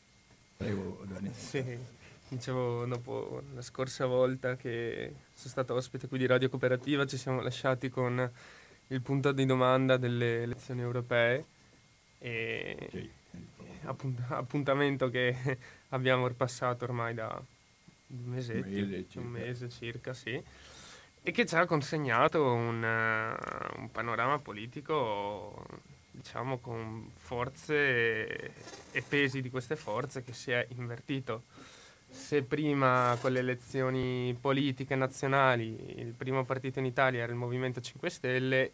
Prego 0.55 1.03
Daniele. 1.05 1.35
Sì, 1.35 1.77
dicevo 2.29 2.85
dopo 2.85 3.41
la 3.53 3.61
scorsa 3.61 4.05
volta 4.05 4.55
che 4.55 5.13
sono 5.33 5.49
stato 5.49 5.73
ospite 5.73 6.07
qui 6.07 6.19
di 6.19 6.25
Radio 6.27 6.49
Cooperativa 6.49 7.05
ci 7.05 7.17
siamo 7.17 7.41
lasciati 7.41 7.89
con 7.89 8.31
il 8.87 9.01
punto 9.01 9.31
di 9.31 9.45
domanda 9.45 9.97
delle 9.97 10.43
elezioni 10.43 10.81
europee 10.81 11.45
e 12.19 12.87
sì, 12.89 13.09
appunt- 13.83 14.23
appuntamento 14.29 15.09
che 15.09 15.35
abbiamo 15.89 16.27
ripassato 16.27 16.85
ormai 16.85 17.13
da 17.13 17.41
un 18.07 18.23
mesetto, 18.23 18.67
un 18.67 18.87
mese, 18.87 19.19
un 19.19 19.27
mese 19.27 19.69
circa, 19.69 20.13
sì, 20.13 20.41
e 21.27 21.31
che 21.31 21.45
ci 21.45 21.57
ha 21.57 21.65
consegnato 21.65 22.41
un, 22.53 22.81
uh, 22.81 23.81
un 23.81 23.91
panorama 23.91 24.39
politico 24.39 25.61
diciamo 26.09 26.59
con 26.59 27.11
forze 27.17 28.53
e 28.91 29.01
pesi 29.05 29.41
di 29.41 29.49
queste 29.49 29.75
forze 29.75 30.23
che 30.23 30.31
si 30.31 30.51
è 30.51 30.65
invertito. 30.77 31.43
Se 32.09 32.43
prima 32.43 33.17
con 33.19 33.33
le 33.33 33.39
elezioni 33.39 34.37
politiche 34.39 34.95
nazionali 34.95 35.99
il 35.99 36.13
primo 36.13 36.45
partito 36.45 36.79
in 36.79 36.85
Italia 36.85 37.23
era 37.23 37.31
il 37.33 37.37
Movimento 37.37 37.81
5 37.81 38.09
Stelle 38.09 38.71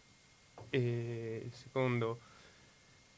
e 0.70 1.42
il 1.46 1.52
secondo 1.52 2.20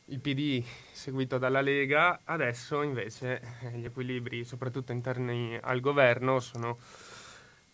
il 0.07 0.20
PD 0.20 0.62
seguito 0.92 1.37
dalla 1.37 1.61
Lega, 1.61 2.20
adesso 2.25 2.83
invece 2.83 3.40
eh, 3.61 3.70
gli 3.72 3.85
equilibri, 3.85 4.44
soprattutto 4.44 4.92
interni 4.92 5.59
al 5.61 5.81
governo, 5.81 6.38
sono, 6.38 6.79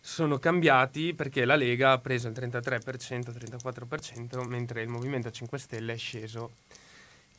sono 0.05 0.37
cambiati 0.37 1.13
perché 1.13 1.45
la 1.45 1.55
Lega 1.55 1.93
ha 1.93 1.97
preso 1.97 2.27
il 2.27 2.33
33%, 2.33 3.31
34%, 3.31 4.45
mentre 4.45 4.81
il 4.81 4.89
Movimento 4.89 5.31
5 5.31 5.57
Stelle 5.57 5.93
è 5.93 5.97
sceso 5.97 6.51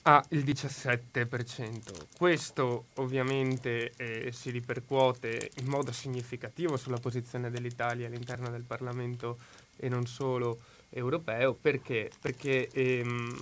al 0.04 0.24
17%. 0.30 2.06
Questo 2.16 2.86
ovviamente 2.94 3.92
eh, 3.96 4.32
si 4.32 4.48
ripercuote 4.48 5.50
in 5.60 5.66
modo 5.66 5.92
significativo 5.92 6.78
sulla 6.78 6.96
posizione 6.96 7.50
dell'Italia 7.50 8.06
all'interno 8.06 8.48
del 8.48 8.64
Parlamento 8.64 9.38
e 9.76 9.90
non 9.90 10.06
solo 10.06 10.60
europeo 10.88 11.52
perché? 11.52 12.10
Perché 12.18 12.70
ehm, 12.72 13.36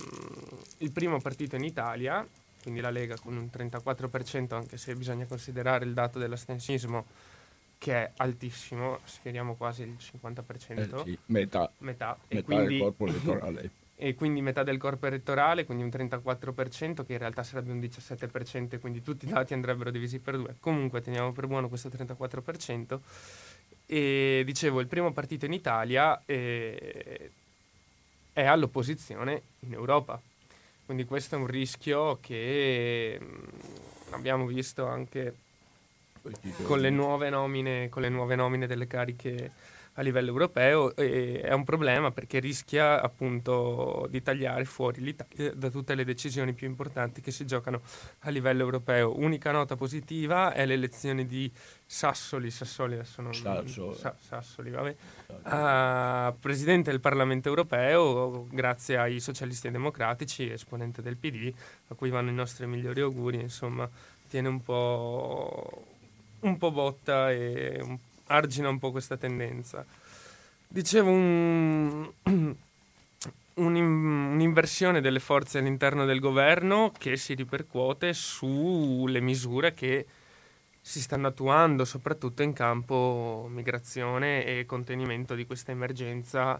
il 0.79 0.91
primo 0.91 1.21
partito 1.21 1.55
in 1.55 1.63
Italia, 1.63 2.27
quindi 2.61 2.81
la 2.81 2.89
Lega 2.89 3.15
con 3.17 3.37
un 3.37 3.49
34%, 3.49 4.53
anche 4.53 4.75
se 4.75 4.93
bisogna 4.95 5.25
considerare 5.25 5.85
il 5.85 5.93
dato 5.93 6.19
dell'astensiismo 6.19 7.05
che 7.83 7.93
è 7.93 8.11
altissimo, 8.15 8.99
sfioriamo 9.03 9.55
quasi 9.55 9.81
il 9.81 9.97
50%. 9.99 11.01
Eh 11.01 11.03
sì, 11.03 11.19
metà, 11.25 11.69
metà, 11.79 12.17
metà 12.29 12.43
quindi, 12.45 12.77
del 12.77 12.79
corpo 12.79 13.07
elettorale. 13.07 13.71
e 13.97 14.15
quindi 14.15 14.41
metà 14.41 14.63
del 14.63 14.77
corpo 14.77 15.05
elettorale, 15.05 15.65
quindi 15.65 15.83
un 15.83 15.89
34%, 15.89 17.05
che 17.05 17.11
in 17.11 17.17
realtà 17.17 17.43
sarebbe 17.43 17.73
un 17.73 17.79
17%, 17.79 18.79
quindi 18.79 19.01
tutti 19.01 19.25
i 19.25 19.29
dati 19.29 19.53
andrebbero 19.53 19.91
divisi 19.91 20.19
per 20.19 20.37
due. 20.37 20.55
Comunque 20.61 21.01
teniamo 21.01 21.33
per 21.33 21.47
buono 21.47 21.67
questo 21.67 21.89
34%. 21.89 22.99
E 23.85 24.43
dicevo, 24.45 24.79
il 24.79 24.87
primo 24.87 25.11
partito 25.11 25.43
in 25.43 25.51
Italia 25.51 26.21
eh, 26.25 27.31
è 28.31 28.45
all'opposizione 28.45 29.41
in 29.59 29.73
Europa. 29.73 30.21
Quindi 30.85 31.03
questo 31.03 31.35
è 31.35 31.37
un 31.37 31.47
rischio 31.47 32.17
che 32.21 33.19
mh, 33.19 34.13
abbiamo 34.13 34.45
visto 34.45 34.85
anche 34.85 35.35
con 36.63 36.79
le, 36.79 36.89
nomine, 36.89 37.89
con 37.89 38.01
le 38.01 38.09
nuove 38.09 38.35
nomine 38.35 38.67
delle 38.67 38.87
cariche 38.87 39.51
a 39.97 40.01
livello 40.01 40.29
europeo 40.29 40.95
è 40.95 41.51
un 41.53 41.63
problema 41.63 42.11
perché 42.11 42.39
rischia 42.39 43.01
appunto 43.01 44.07
di 44.09 44.21
tagliare 44.23 44.65
fuori 44.65 45.01
l'Italia 45.01 45.53
da 45.53 45.69
tutte 45.69 45.93
le 45.93 46.03
decisioni 46.03 46.53
più 46.53 46.67
importanti 46.67 47.21
che 47.21 47.31
si 47.31 47.45
giocano 47.45 47.81
a 48.21 48.29
livello 48.31 48.63
europeo. 48.63 49.15
Unica 49.17 49.51
nota 49.51 49.75
positiva 49.75 50.53
è 50.53 50.65
l'elezione 50.65 51.25
di 51.25 51.51
Sassoli, 51.85 52.49
Sassoli 52.49 52.95
adesso 52.95 53.21
non 53.21 53.33
Sassoli, 53.35 53.95
Sa, 53.95 54.15
Sassoli 54.19 54.71
vabbè, 54.71 54.95
a 55.43 56.33
presidente 56.39 56.89
del 56.89 56.99
Parlamento 56.99 57.49
europeo 57.49 58.47
grazie 58.49 58.97
ai 58.97 59.19
socialisti 59.19 59.67
e 59.67 59.71
democratici, 59.71 60.49
esponente 60.49 61.03
del 61.03 61.17
PD, 61.17 61.53
a 61.89 61.93
cui 61.93 62.09
vanno 62.09 62.31
i 62.31 62.33
nostri 62.33 62.65
migliori 62.65 63.01
auguri, 63.01 63.39
insomma, 63.39 63.87
tiene 64.27 64.47
un 64.47 64.61
po', 64.63 65.85
un 66.43 66.57
po 66.57 66.71
botta 66.71 67.31
e 67.31 67.97
argina 68.27 68.69
un 68.69 68.79
po' 68.79 68.91
questa 68.91 69.17
tendenza. 69.17 69.85
Dicevo 70.67 71.09
un, 71.09 72.11
un'inversione 73.55 75.01
delle 75.01 75.19
forze 75.19 75.59
all'interno 75.59 76.05
del 76.05 76.19
governo 76.19 76.91
che 76.97 77.17
si 77.17 77.33
ripercuote 77.33 78.13
sulle 78.13 79.19
misure 79.19 79.73
che 79.73 80.05
si 80.81 80.99
stanno 80.99 81.27
attuando 81.27 81.85
soprattutto 81.85 82.43
in 82.43 82.53
campo 82.53 83.47
migrazione 83.49 84.45
e 84.45 84.65
contenimento 84.65 85.35
di 85.35 85.45
questa 85.45 85.71
emergenza 85.71 86.59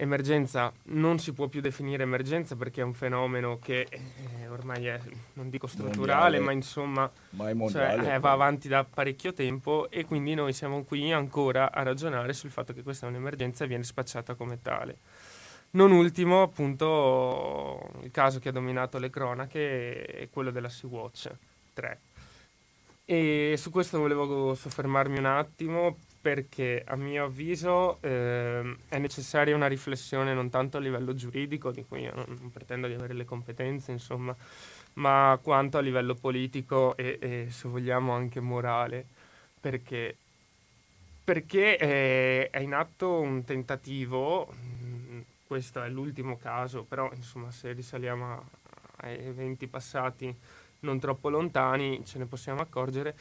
emergenza 0.00 0.72
non 0.84 1.18
si 1.18 1.32
può 1.32 1.46
più 1.48 1.60
definire 1.60 2.04
emergenza 2.04 2.56
perché 2.56 2.80
è 2.80 2.84
un 2.84 2.94
fenomeno 2.94 3.58
che 3.58 3.86
eh, 3.90 4.48
ormai 4.48 4.86
è, 4.86 4.98
non 5.34 5.50
dico 5.50 5.66
strutturale, 5.66 6.38
mondiale, 6.38 6.40
ma 6.40 6.52
insomma 6.52 7.10
ma 7.30 7.52
mondiale, 7.52 8.02
cioè, 8.02 8.14
eh, 8.14 8.18
va 8.18 8.32
avanti 8.32 8.66
da 8.66 8.82
parecchio 8.82 9.34
tempo 9.34 9.90
e 9.90 10.06
quindi 10.06 10.34
noi 10.34 10.54
siamo 10.54 10.84
qui 10.84 11.12
ancora 11.12 11.70
a 11.70 11.82
ragionare 11.82 12.32
sul 12.32 12.50
fatto 12.50 12.72
che 12.72 12.82
questa 12.82 13.06
è 13.06 13.10
un'emergenza 13.10 13.64
e 13.64 13.66
viene 13.68 13.84
spacciata 13.84 14.34
come 14.34 14.60
tale. 14.62 14.98
Non 15.72 15.92
ultimo, 15.92 16.42
appunto, 16.42 17.90
il 18.02 18.10
caso 18.10 18.40
che 18.40 18.48
ha 18.48 18.52
dominato 18.52 18.98
le 18.98 19.08
cronache 19.08 20.04
è 20.04 20.28
quello 20.28 20.50
della 20.50 20.68
Sea-Watch 20.68 21.30
3. 21.74 22.00
E 23.04 23.54
su 23.56 23.70
questo 23.70 23.98
volevo 23.98 24.54
soffermarmi 24.54 25.18
un 25.18 25.26
attimo 25.26 25.96
perché 26.20 26.84
a 26.86 26.96
mio 26.96 27.24
avviso 27.24 27.98
eh, 28.02 28.76
è 28.88 28.98
necessaria 28.98 29.54
una 29.54 29.66
riflessione 29.66 30.34
non 30.34 30.50
tanto 30.50 30.76
a 30.76 30.80
livello 30.80 31.14
giuridico, 31.14 31.70
di 31.70 31.84
cui 31.84 32.02
io 32.02 32.12
non, 32.14 32.36
non 32.38 32.50
pretendo 32.50 32.86
di 32.86 32.94
avere 32.94 33.14
le 33.14 33.24
competenze, 33.24 33.92
insomma, 33.92 34.36
ma 34.94 35.38
quanto 35.42 35.78
a 35.78 35.80
livello 35.80 36.14
politico 36.14 36.96
e, 36.96 37.18
e 37.20 37.46
se 37.50 37.68
vogliamo 37.68 38.12
anche 38.12 38.40
morale, 38.40 39.06
perché 39.60 40.16
perché 41.30 41.76
è, 41.76 42.50
è 42.50 42.58
in 42.58 42.74
atto 42.74 43.20
un 43.20 43.44
tentativo, 43.44 44.52
mm, 44.52 45.20
questo 45.46 45.80
è 45.80 45.88
l'ultimo 45.88 46.36
caso, 46.36 46.82
però 46.82 47.08
insomma 47.14 47.52
se 47.52 47.72
risaliamo 47.72 48.48
ai 48.96 49.26
eventi 49.26 49.68
passati 49.68 50.34
non 50.80 50.98
troppo 50.98 51.28
lontani 51.28 52.04
ce 52.04 52.18
ne 52.18 52.26
possiamo 52.26 52.60
accorgere, 52.60 53.14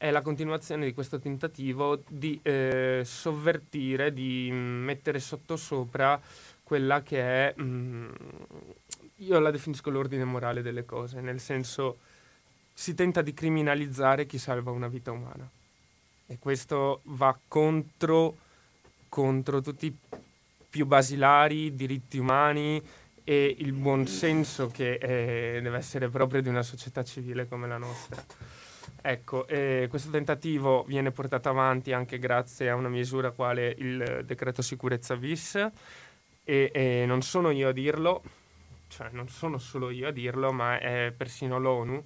è 0.00 0.10
la 0.10 0.22
continuazione 0.22 0.86
di 0.86 0.94
questo 0.94 1.18
tentativo 1.18 2.02
di 2.08 2.40
eh, 2.42 3.02
sovvertire, 3.04 4.14
di 4.14 4.48
mettere 4.50 5.20
sottosopra 5.20 6.18
quella 6.62 7.02
che 7.02 7.20
è, 7.20 7.54
mh, 7.54 7.62
mm, 7.62 8.12
io 9.16 9.38
la 9.40 9.50
definisco 9.50 9.90
l'ordine 9.90 10.24
morale 10.24 10.62
delle 10.62 10.86
cose, 10.86 11.20
nel 11.20 11.38
senso 11.38 11.98
si 12.72 12.94
tenta 12.94 13.20
di 13.20 13.34
criminalizzare 13.34 14.24
chi 14.24 14.38
salva 14.38 14.70
una 14.70 14.88
vita 14.88 15.12
umana 15.12 15.46
e 16.26 16.38
questo 16.38 17.02
va 17.02 17.38
contro, 17.46 18.38
contro 19.10 19.60
tutti 19.60 19.84
i 19.84 19.94
più 20.70 20.86
basilari 20.86 21.74
diritti 21.74 22.16
umani 22.16 22.82
e 23.22 23.54
il 23.58 23.72
buonsenso 23.72 24.68
che 24.68 24.94
eh, 24.94 25.60
deve 25.60 25.76
essere 25.76 26.08
proprio 26.08 26.40
di 26.40 26.48
una 26.48 26.62
società 26.62 27.04
civile 27.04 27.46
come 27.46 27.68
la 27.68 27.76
nostra. 27.76 28.24
Ecco, 29.02 29.46
eh, 29.46 29.86
questo 29.88 30.10
tentativo 30.10 30.84
viene 30.84 31.10
portato 31.10 31.48
avanti 31.48 31.92
anche 31.92 32.18
grazie 32.18 32.68
a 32.68 32.74
una 32.74 32.88
misura 32.88 33.30
quale 33.30 33.74
il 33.78 34.22
decreto 34.26 34.60
sicurezza 34.62 35.16
bis. 35.16 35.54
E, 36.44 36.70
e 36.72 37.04
non 37.06 37.22
sono 37.22 37.50
io 37.50 37.68
a 37.68 37.72
dirlo, 37.72 38.22
cioè 38.88 39.08
non 39.12 39.28
sono 39.28 39.58
solo 39.58 39.90
io 39.90 40.08
a 40.08 40.10
dirlo, 40.10 40.52
ma 40.52 40.78
è 40.78 41.12
persino 41.16 41.58
l'ONU 41.58 42.04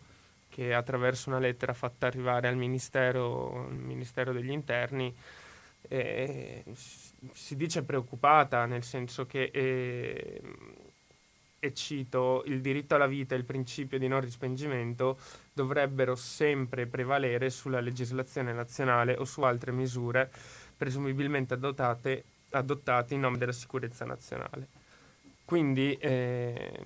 che 0.48 0.72
attraverso 0.72 1.30
una 1.30 1.40
lettera 1.40 1.72
fatta 1.72 2.06
arrivare 2.06 2.46
al 2.46 2.56
Ministero, 2.56 3.66
Ministero 3.70 4.32
degli 4.32 4.50
Interni 4.50 5.12
eh, 5.88 6.62
si 7.32 7.56
dice 7.56 7.82
preoccupata, 7.82 8.64
nel 8.66 8.84
senso 8.84 9.26
che, 9.26 9.50
eh, 9.52 10.40
e 11.58 11.74
cito, 11.74 12.44
il 12.46 12.60
diritto 12.60 12.94
alla 12.94 13.06
vita 13.06 13.34
e 13.34 13.38
il 13.38 13.44
principio 13.44 13.98
di 13.98 14.06
non 14.06 14.20
rispingimento 14.20 15.18
dovrebbero 15.54 16.16
sempre 16.16 16.86
prevalere 16.86 17.48
sulla 17.48 17.80
legislazione 17.80 18.52
nazionale 18.52 19.14
o 19.16 19.24
su 19.24 19.42
altre 19.42 19.72
misure 19.72 20.30
presumibilmente 20.76 21.54
adottate, 21.54 22.24
adottate 22.50 23.14
in 23.14 23.20
nome 23.20 23.38
della 23.38 23.52
sicurezza 23.52 24.04
nazionale. 24.04 24.66
Quindi 25.44 25.94
eh, 25.94 26.82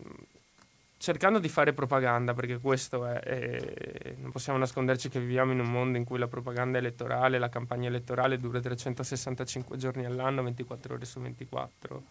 cercando 0.99 1.39
di 1.39 1.49
fare 1.49 1.73
propaganda, 1.73 2.35
perché 2.35 2.59
questo 2.59 3.07
è, 3.07 3.21
è, 3.21 4.15
non 4.19 4.31
possiamo 4.31 4.59
nasconderci 4.59 5.09
che 5.09 5.21
viviamo 5.21 5.53
in 5.53 5.61
un 5.61 5.71
mondo 5.71 5.97
in 5.97 6.05
cui 6.05 6.19
la 6.19 6.29
propaganda 6.29 6.77
elettorale, 6.77 7.39
la 7.39 7.49
campagna 7.49 7.89
elettorale 7.89 8.37
dura 8.37 8.61
365 8.61 9.79
giorni 9.79 10.05
all'anno, 10.05 10.43
24 10.43 10.95
ore 10.95 11.05
su 11.07 11.21
24. 11.21 12.03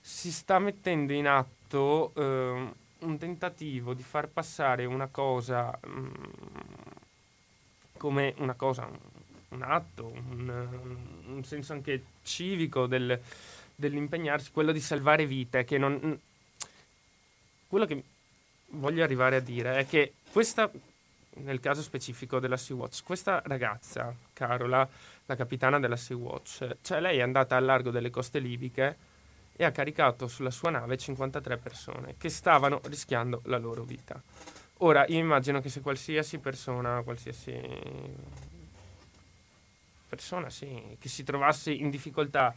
Si 0.00 0.30
sta 0.30 0.58
mettendo 0.58 1.12
in 1.12 1.26
atto 1.26 2.12
eh, 2.14 2.72
un 3.02 3.18
tentativo 3.18 3.94
di 3.94 4.02
far 4.02 4.28
passare 4.28 4.84
una 4.84 5.06
cosa 5.06 5.78
mm, 5.86 6.10
come 7.96 8.34
una 8.38 8.54
cosa, 8.54 8.84
un, 8.86 8.98
un 9.50 9.62
atto, 9.62 10.06
un, 10.06 10.68
un, 11.26 11.44
senso 11.44 11.72
anche 11.72 12.02
civico 12.24 12.86
del, 12.86 13.20
dell'impegnarsi, 13.76 14.50
quello 14.50 14.72
di 14.72 14.80
salvare 14.80 15.24
vite, 15.24 15.64
che 15.64 15.78
non 15.78 16.20
quello 17.68 17.86
che 17.86 18.02
voglio 18.72 19.04
arrivare 19.04 19.36
a 19.36 19.40
dire 19.40 19.78
è 19.78 19.86
che 19.86 20.14
questa, 20.30 20.70
nel 21.36 21.60
caso 21.60 21.80
specifico 21.80 22.40
della 22.40 22.56
Sea-Watch, 22.56 23.02
questa 23.04 23.40
ragazza, 23.46 24.14
Carola, 24.32 24.86
la 25.24 25.36
capitana 25.36 25.78
della 25.78 25.96
Sea-Watch, 25.96 26.78
cioè 26.82 27.00
lei 27.00 27.18
è 27.18 27.22
andata 27.22 27.56
al 27.56 27.64
largo 27.64 27.90
delle 27.90 28.10
coste 28.10 28.40
libiche 28.40 28.96
e 29.54 29.64
ha 29.64 29.70
caricato 29.70 30.26
sulla 30.28 30.50
sua 30.50 30.70
nave 30.70 30.96
53 30.96 31.56
persone 31.58 32.14
che 32.18 32.28
stavano 32.28 32.80
rischiando 32.84 33.42
la 33.44 33.58
loro 33.58 33.84
vita. 33.84 34.20
Ora, 34.78 35.04
io 35.06 35.18
immagino 35.18 35.60
che 35.60 35.68
se 35.68 35.80
qualsiasi 35.80 36.38
persona, 36.38 37.02
qualsiasi 37.02 37.52
persona, 40.08 40.50
sì, 40.50 40.96
che 40.98 41.08
si 41.08 41.22
trovasse 41.22 41.70
in 41.70 41.88
difficoltà 41.88 42.54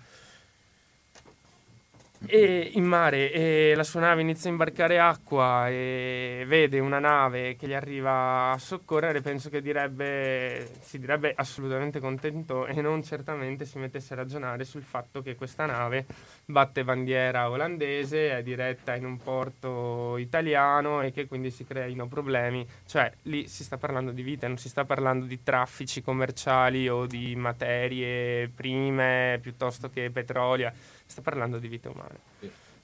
e 2.27 2.71
in 2.73 2.85
mare 2.85 3.31
e 3.31 3.73
la 3.75 3.83
sua 3.83 3.99
nave 3.99 4.21
inizia 4.21 4.49
a 4.49 4.53
imbarcare 4.53 4.99
acqua 4.99 5.69
e 5.69 6.43
vede 6.47 6.79
una 6.79 6.99
nave 6.99 7.55
che 7.55 7.67
gli 7.67 7.73
arriva 7.73 8.51
a 8.51 8.57
soccorrere, 8.57 9.21
penso 9.21 9.49
che 9.49 9.61
direbbe, 9.61 10.69
si 10.81 10.99
direbbe 10.99 11.33
assolutamente 11.35 11.99
contento 11.99 12.65
e 12.65 12.81
non 12.81 13.03
certamente 13.03 13.65
si 13.65 13.77
mettesse 13.77 14.13
a 14.13 14.17
ragionare 14.17 14.63
sul 14.63 14.83
fatto 14.83 15.21
che 15.21 15.35
questa 15.35 15.65
nave 15.65 16.05
batte 16.45 16.83
bandiera 16.83 17.49
olandese, 17.49 18.37
è 18.37 18.43
diretta 18.43 18.95
in 18.95 19.05
un 19.05 19.17
porto 19.17 20.17
italiano 20.17 21.01
e 21.01 21.11
che 21.11 21.27
quindi 21.27 21.51
si 21.51 21.65
creino 21.65 22.07
problemi. 22.07 22.67
Cioè 22.85 23.11
lì 23.23 23.47
si 23.47 23.63
sta 23.63 23.77
parlando 23.77 24.11
di 24.11 24.23
vita, 24.23 24.47
non 24.47 24.57
si 24.57 24.69
sta 24.69 24.85
parlando 24.85 25.25
di 25.25 25.43
traffici 25.43 26.01
commerciali 26.01 26.87
o 26.89 27.05
di 27.05 27.35
materie 27.35 28.47
prime 28.49 29.39
piuttosto 29.41 29.89
che 29.89 30.09
petrolio 30.09 30.71
sta 31.05 31.21
parlando 31.21 31.59
di 31.59 31.67
vite 31.67 31.87
umane. 31.87 32.19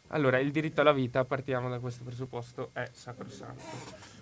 Allora, 0.07 0.39
il 0.39 0.51
diritto 0.51 0.81
alla 0.81 0.91
vita, 0.91 1.23
partiamo 1.23 1.69
da 1.69 1.79
questo 1.79 2.03
presupposto, 2.03 2.69
è 2.73 2.89
sacrosanto. 2.91 3.63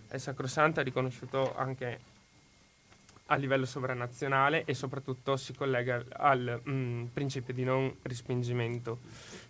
È 0.07 0.17
sacrosanto, 0.17 0.79
è 0.79 0.83
riconosciuto 0.83 1.55
anche 1.55 2.17
a 3.31 3.35
livello 3.35 3.65
sovranazionale 3.65 4.65
e 4.65 4.73
soprattutto 4.73 5.37
si 5.37 5.53
collega 5.53 6.03
al 6.11 6.61
mm, 6.67 7.05
principio 7.05 7.53
di 7.53 7.63
non 7.63 7.95
respingimento. 8.03 8.99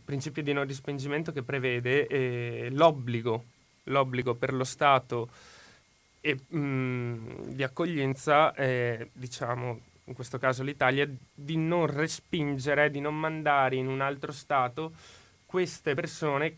Principio 0.03 0.43
di 0.43 0.53
non 0.53 0.65
respingimento 0.65 1.31
che 1.31 1.43
prevede 1.43 2.07
eh, 2.07 2.69
l'obbligo, 2.71 3.43
l'obbligo 3.85 4.33
per 4.35 4.53
lo 4.53 4.63
Stato 4.63 5.29
e, 6.21 6.37
mm, 6.53 7.49
di 7.49 7.63
accoglienza, 7.63 8.53
eh, 8.53 9.09
diciamo, 9.13 9.79
in 10.09 10.15
questo 10.15 10.39
caso 10.39 10.63
l'Italia, 10.63 11.07
di 11.33 11.55
non 11.55 11.85
respingere, 11.85 12.89
di 12.89 12.99
non 12.99 13.17
mandare 13.17 13.75
in 13.75 13.87
un 13.87 14.01
altro 14.01 14.31
Stato 14.31 14.91
queste 15.45 15.93
persone 15.93 16.57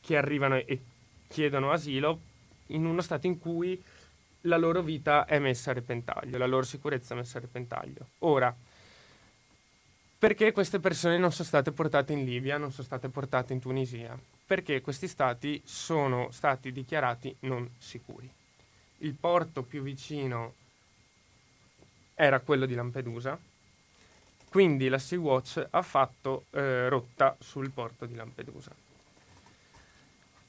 che 0.00 0.16
arrivano 0.16 0.56
e 0.56 0.80
chiedono 1.28 1.70
asilo 1.70 2.20
in 2.68 2.86
uno 2.86 3.02
Stato 3.02 3.26
in 3.26 3.38
cui 3.38 3.80
la 4.42 4.56
loro 4.56 4.82
vita 4.82 5.26
è 5.26 5.38
messa 5.38 5.70
a 5.70 5.74
repentaglio, 5.74 6.38
la 6.38 6.46
loro 6.46 6.64
sicurezza 6.64 7.14
è 7.14 7.16
messa 7.18 7.36
a 7.36 7.42
repentaglio. 7.42 8.08
Ora, 8.20 8.54
perché 10.18 10.52
queste 10.52 10.80
persone 10.80 11.18
non 11.18 11.32
sono 11.32 11.46
state 11.46 11.70
portate 11.70 12.14
in 12.14 12.24
Libia, 12.24 12.56
non 12.56 12.72
sono 12.72 12.86
state 12.86 13.10
portate 13.10 13.52
in 13.52 13.60
Tunisia? 13.60 14.18
Perché 14.46 14.80
questi 14.80 15.06
stati 15.06 15.60
sono 15.64 16.30
stati 16.30 16.72
dichiarati 16.72 17.34
non 17.40 17.68
sicuri. 17.78 18.30
Il 18.98 19.14
porto 19.14 19.62
più 19.62 19.82
vicino 19.82 20.54
era 22.14 22.40
quello 22.40 22.66
di 22.66 22.74
Lampedusa, 22.74 23.38
quindi 24.48 24.88
la 24.88 24.98
Sea-Watch 24.98 25.66
ha 25.70 25.82
fatto 25.82 26.44
eh, 26.50 26.88
rotta 26.88 27.36
sul 27.40 27.70
porto 27.70 28.06
di 28.06 28.14
Lampedusa. 28.14 28.70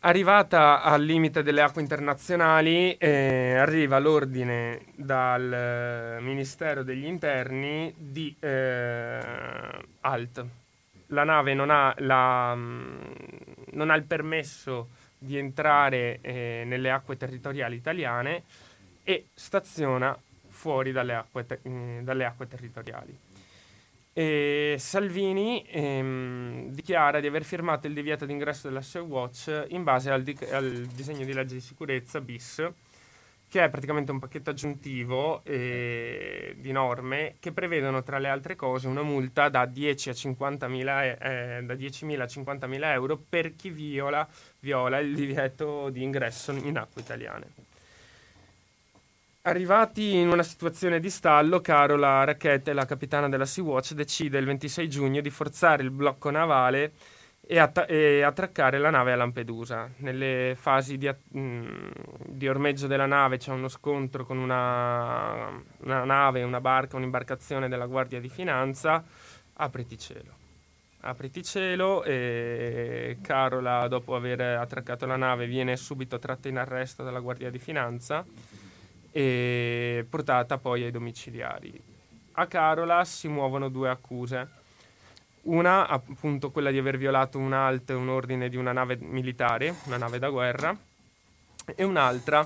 Arrivata 0.02 0.84
al 0.84 1.04
limite 1.04 1.42
delle 1.42 1.64
acque 1.64 1.82
internazionali, 1.82 2.96
eh, 2.98 3.56
arriva 3.56 3.98
l'ordine 3.98 4.82
dal 4.94 5.52
eh, 5.52 6.22
Ministero 6.22 6.84
degli 6.84 7.06
Interni 7.06 7.92
di 7.98 8.36
eh, 8.40 9.20
alt. 10.02 10.46
La 11.08 11.24
nave 11.24 11.56
non 11.56 11.72
ha, 11.72 11.92
la, 11.98 12.54
mm, 12.56 13.02
non 13.72 13.90
ha 13.90 13.96
il 13.96 14.04
permesso 14.04 14.90
di 15.18 15.38
entrare 15.38 16.20
eh, 16.22 16.62
nelle 16.68 16.92
acque 16.92 17.18
territoriali 17.18 17.76
italiane 17.76 18.44
e 19.04 19.30
staziona 19.34 20.16
fuori 20.66 20.92
dalle 20.92 21.14
acque, 21.14 21.46
te- 21.46 21.60
mm, 21.70 22.00
dalle 22.00 22.26
acque 22.26 22.48
territoriali. 22.48 23.16
E 24.12 24.78
Salvini 24.80 25.64
ehm, 25.70 26.70
dichiara 26.70 27.20
di 27.20 27.28
aver 27.28 27.44
firmato 27.44 27.86
il 27.86 27.94
divieto 27.94 28.26
d'ingresso 28.26 28.68
della 28.68 28.82
Sea 28.82 29.04
Watch 29.04 29.66
in 29.68 29.84
base 29.84 30.10
al, 30.10 30.24
di- 30.24 30.36
al, 30.50 30.88
disegno 30.92 31.24
di 31.24 31.34
legge 31.34 31.54
di 31.54 31.62
sicurezza 31.62 32.20
bis, 32.20 32.68
che 33.48 33.64
è 33.64 33.70
praticamente 33.70 34.10
un 34.10 34.18
pacchetto 34.18 34.50
aggiuntivo 34.50 35.44
eh, 35.44 36.56
di 36.58 36.72
norme 36.72 37.36
che 37.40 37.52
prevedono 37.52 38.02
tra 38.02 38.18
le 38.18 38.30
altre 38.30 38.56
cose 38.56 38.88
una 38.88 39.04
multa 39.04 39.50
da 39.50 39.68
10 39.68 40.10
a 40.10 40.14
50.000, 40.14 41.18
eh, 41.22 41.64
da 41.64 41.74
10.000 41.76 42.22
a 42.22 42.26
50.000 42.26 42.84
euro 42.86 43.22
per 43.30 43.56
chi 43.56 43.70
viola, 43.70 44.28
viola 44.62 44.98
il 44.98 45.14
divieto 45.14 45.90
di 45.92 46.02
ingresso 46.02 46.54
in 46.54 46.76
acque 46.76 47.02
italiane. 47.02 47.75
Arrivati 49.48 50.16
in 50.16 50.30
una 50.30 50.42
situazione 50.42 51.00
di 51.00 51.12
stallo, 51.12 51.62
Carola 51.62 52.24
Racchette, 52.24 52.74
la 52.74 52.86
capitana 52.86 53.30
della 53.30 53.46
Sea-Watch, 53.46 53.94
decide 53.94 54.40
il 54.40 54.46
26 54.46 54.90
giugno 54.90 55.22
di 55.22 55.30
forzare 55.30 55.84
il 55.84 55.92
blocco 55.92 56.32
navale 56.32 56.94
e, 57.46 57.60
att- 57.60 57.86
e, 57.88 58.24
attraccare 58.24 58.80
la 58.80 58.90
nave 58.90 59.12
a 59.12 59.16
Lampedusa. 59.16 59.88
Nelle 59.98 60.56
fasi 60.60 60.98
di, 60.98 61.08
at- 61.08 61.20
mm, 61.38 61.68
di 62.26 62.48
ormeggio 62.48 62.88
della 62.88 63.06
nave 63.06 63.38
c'è 63.38 63.52
uno 63.52 63.68
scontro 63.68 64.26
con 64.26 64.40
una, 64.40 65.50
una 65.82 66.04
nave, 66.06 66.42
una 66.42 66.60
barca, 66.60 66.98
un'imbarcazione 66.98 67.70
della 67.70 67.86
Guardia 67.86 68.20
di 68.20 68.30
Finanza. 68.30 69.04
Apriti 69.58 70.00
cielo. 70.00 70.34
Apriti 71.02 71.44
cielo 71.44 72.04
e 72.04 73.20
Carola, 73.22 73.88
dopo 73.88 74.16
aver 74.16 74.42
attraccato 74.42 75.06
la 75.06 75.18
nave, 75.18 75.46
viene 75.46 75.78
subito 75.78 76.18
tratta 76.18 76.48
in 76.48 76.58
arresto 76.58 77.04
dalla 77.04 77.20
Guardia 77.20 77.52
di 77.52 77.60
Finanza 77.60 78.26
e 79.18 80.06
portata 80.10 80.58
poi 80.58 80.84
ai 80.84 80.92
domiciliari. 80.92 81.82
A 82.34 82.48
Carola 82.48 83.06
si 83.06 83.30
muovono 83.30 83.70
due 83.70 83.88
accuse 83.88 84.64
una, 85.44 85.88
appunto, 85.88 86.52
quella 86.52 86.70
di 86.70 86.78
aver 86.78 86.98
violato 86.98 87.38
un 87.38 87.54
alt, 87.54 87.92
un 87.92 88.10
ordine 88.10 88.50
di 88.50 88.58
una 88.58 88.74
nave 88.74 88.98
militare, 89.00 89.74
una 89.86 89.96
nave 89.96 90.20
da 90.20 90.30
guerra, 90.30 90.78
e 91.76 91.84
un'altra, 91.84 92.46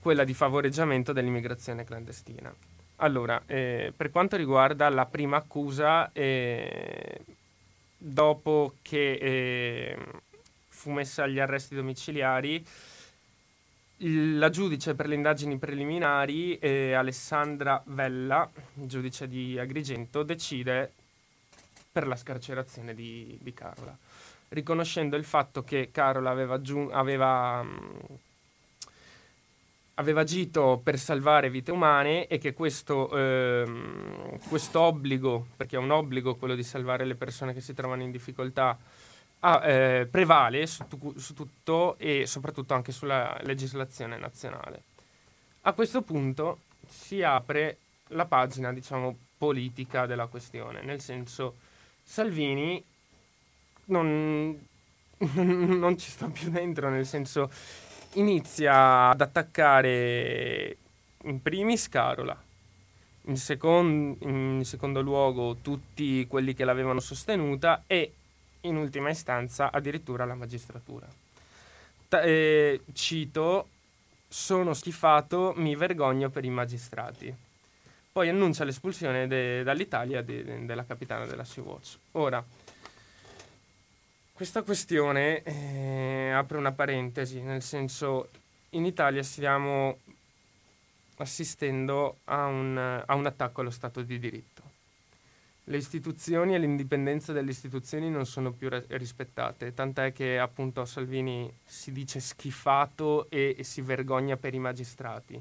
quella 0.00 0.24
di 0.24 0.34
favoreggiamento 0.34 1.12
dell'immigrazione 1.12 1.84
clandestina. 1.84 2.52
Allora, 2.96 3.40
eh, 3.46 3.92
per 3.94 4.10
quanto 4.10 4.36
riguarda 4.36 4.88
la 4.88 5.06
prima 5.06 5.36
accusa, 5.36 6.10
eh, 6.12 7.20
dopo 7.96 8.74
che 8.82 9.12
eh, 9.12 9.98
fu 10.66 10.90
messa 10.90 11.22
agli 11.22 11.38
arresti 11.38 11.76
domiciliari, 11.76 12.64
la 14.02 14.48
giudice 14.48 14.94
per 14.94 15.06
le 15.06 15.14
indagini 15.14 15.58
preliminari, 15.58 16.58
eh, 16.58 16.94
Alessandra 16.94 17.82
Vella, 17.86 18.48
giudice 18.72 19.28
di 19.28 19.58
Agrigento, 19.58 20.22
decide 20.22 20.92
per 21.92 22.06
la 22.06 22.16
scarcerazione 22.16 22.94
di, 22.94 23.36
di 23.42 23.52
Carola, 23.52 23.96
riconoscendo 24.48 25.16
il 25.16 25.24
fatto 25.24 25.62
che 25.62 25.90
Carola 25.92 26.30
aveva, 26.30 26.62
giu- 26.62 26.90
aveva, 26.90 27.62
mh, 27.62 28.18
aveva, 29.94 30.20
agito 30.22 30.80
per 30.82 30.98
salvare 30.98 31.50
vite 31.50 31.70
umane 31.70 32.26
e 32.26 32.38
che 32.38 32.54
questo 32.54 33.10
ehm, 33.14 34.38
obbligo, 34.72 35.48
perché 35.56 35.76
è 35.76 35.78
un 35.78 35.90
obbligo 35.90 36.36
quello 36.36 36.54
di 36.54 36.62
salvare 36.62 37.04
le 37.04 37.16
persone 37.16 37.52
che 37.52 37.60
si 37.60 37.74
trovano 37.74 38.02
in 38.02 38.10
difficoltà, 38.10 38.78
ah, 39.40 39.68
eh, 39.68 40.06
prevale 40.06 40.66
su, 40.66 40.86
tu- 40.88 41.18
su 41.18 41.34
tutto 41.34 41.96
e 41.98 42.26
soprattutto 42.26 42.74
anche 42.74 42.92
sulla 42.92 43.38
legislazione 43.42 44.16
nazionale. 44.16 44.82
A 45.62 45.72
questo 45.72 46.02
punto 46.02 46.60
si 46.86 47.22
apre 47.22 47.78
la 48.08 48.26
pagina, 48.26 48.72
diciamo, 48.72 49.16
politica 49.36 50.06
della 50.06 50.26
questione, 50.26 50.82
nel 50.82 51.00
senso 51.00 51.56
Salvini 52.02 52.82
non, 53.86 54.66
non 55.18 55.98
ci 55.98 56.10
sta 56.10 56.28
più 56.28 56.50
dentro, 56.50 56.88
nel 56.88 57.06
senso 57.06 57.50
inizia 58.14 59.10
ad 59.10 59.20
attaccare 59.20 60.76
in 61.24 61.40
primis 61.40 61.88
Carola, 61.88 62.36
in, 63.24 63.36
second, 63.36 64.16
in 64.22 64.62
secondo 64.64 65.00
luogo 65.00 65.56
tutti 65.62 66.26
quelli 66.26 66.54
che 66.54 66.64
l'avevano 66.64 67.00
sostenuta 67.00 67.84
e 67.86 68.14
in 68.62 68.76
ultima 68.76 69.10
istanza 69.10 69.70
addirittura 69.70 70.24
la 70.24 70.34
magistratura. 70.34 71.06
Ta- 72.08 72.22
eh, 72.22 72.82
cito, 72.92 73.68
sono 74.28 74.74
schifato, 74.74 75.52
mi 75.56 75.74
vergogno 75.76 76.28
per 76.30 76.44
i 76.44 76.50
magistrati 76.50 77.34
poi 78.12 78.28
annuncia 78.28 78.64
l'espulsione 78.64 79.26
de- 79.28 79.62
dall'Italia 79.62 80.22
de- 80.22 80.64
della 80.66 80.84
capitana 80.84 81.26
della 81.26 81.44
Sea-Watch. 81.44 81.96
Ora, 82.12 82.44
questa 84.32 84.62
questione 84.62 85.42
eh, 85.42 86.30
apre 86.34 86.58
una 86.58 86.72
parentesi, 86.72 87.40
nel 87.40 87.62
senso 87.62 88.28
in 88.70 88.84
Italia 88.84 89.22
stiamo 89.22 89.98
assistendo 91.18 92.18
a 92.24 92.46
un, 92.46 93.02
a 93.06 93.14
un 93.14 93.26
attacco 93.26 93.60
allo 93.60 93.70
Stato 93.70 94.02
di 94.02 94.18
diritto. 94.18 94.49
Le 95.70 95.76
istituzioni 95.76 96.54
e 96.54 96.58
l'indipendenza 96.58 97.32
delle 97.32 97.50
istituzioni 97.50 98.10
non 98.10 98.26
sono 98.26 98.50
più 98.50 98.68
rispettate, 98.88 99.72
tant'è 99.72 100.12
che 100.12 100.36
appunto 100.36 100.84
Salvini 100.84 101.48
si 101.64 101.92
dice 101.92 102.18
schifato 102.18 103.30
e, 103.30 103.54
e 103.56 103.62
si 103.62 103.80
vergogna 103.80 104.36
per 104.36 104.52
i 104.52 104.58
magistrati 104.58 105.40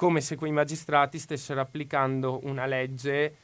come 0.00 0.22
se 0.22 0.34
quei 0.36 0.50
magistrati 0.50 1.18
stessero 1.18 1.60
applicando 1.60 2.40
una 2.44 2.64
legge 2.64 3.34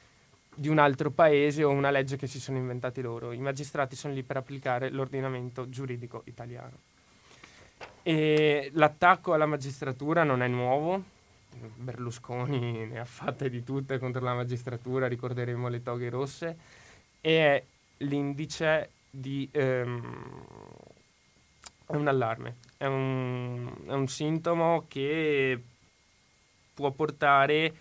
di 0.55 0.69
un 0.69 0.79
altro 0.79 1.11
paese 1.11 1.63
o 1.63 1.69
una 1.69 1.91
legge 1.91 2.17
che 2.17 2.27
si 2.27 2.41
sono 2.41 2.57
inventati 2.57 3.03
loro. 3.03 3.33
I 3.33 3.39
magistrati 3.41 3.95
sono 3.95 4.15
lì 4.15 4.23
per 4.23 4.39
applicare 4.39 4.89
l'ordinamento 4.89 5.69
giuridico 5.69 6.23
italiano. 6.25 6.79
E 8.03 8.71
l'attacco 8.73 9.35
alla 9.35 9.45
magistratura 9.45 10.25
non 10.25 10.43
è 10.43 10.49
nuovo, 10.49 11.05
Berlusconi 11.77 12.87
ne 12.91 12.99
ha 12.99 13.05
fatte 13.05 13.49
di 13.49 13.63
tutte 13.63 13.99
contro 13.99 14.23
la 14.23 14.35
magistratura, 14.35 15.09
ricorderemo 15.09 15.69
le 15.69 15.83
toghe 15.83 16.09
rosse, 16.11 16.57
e 17.21 17.39
è 17.39 17.65
l'indice 17.99 18.91
di... 19.11 19.49
Um, 19.55 20.45
è 21.87 21.95
un 21.95 22.09
allarme, 22.09 22.57
è 22.77 22.87
un, 22.87 23.73
è 23.87 23.93
un 23.93 24.09
sintomo 24.09 24.87
che 24.89 25.63
può 26.75 26.91
portare 26.91 27.73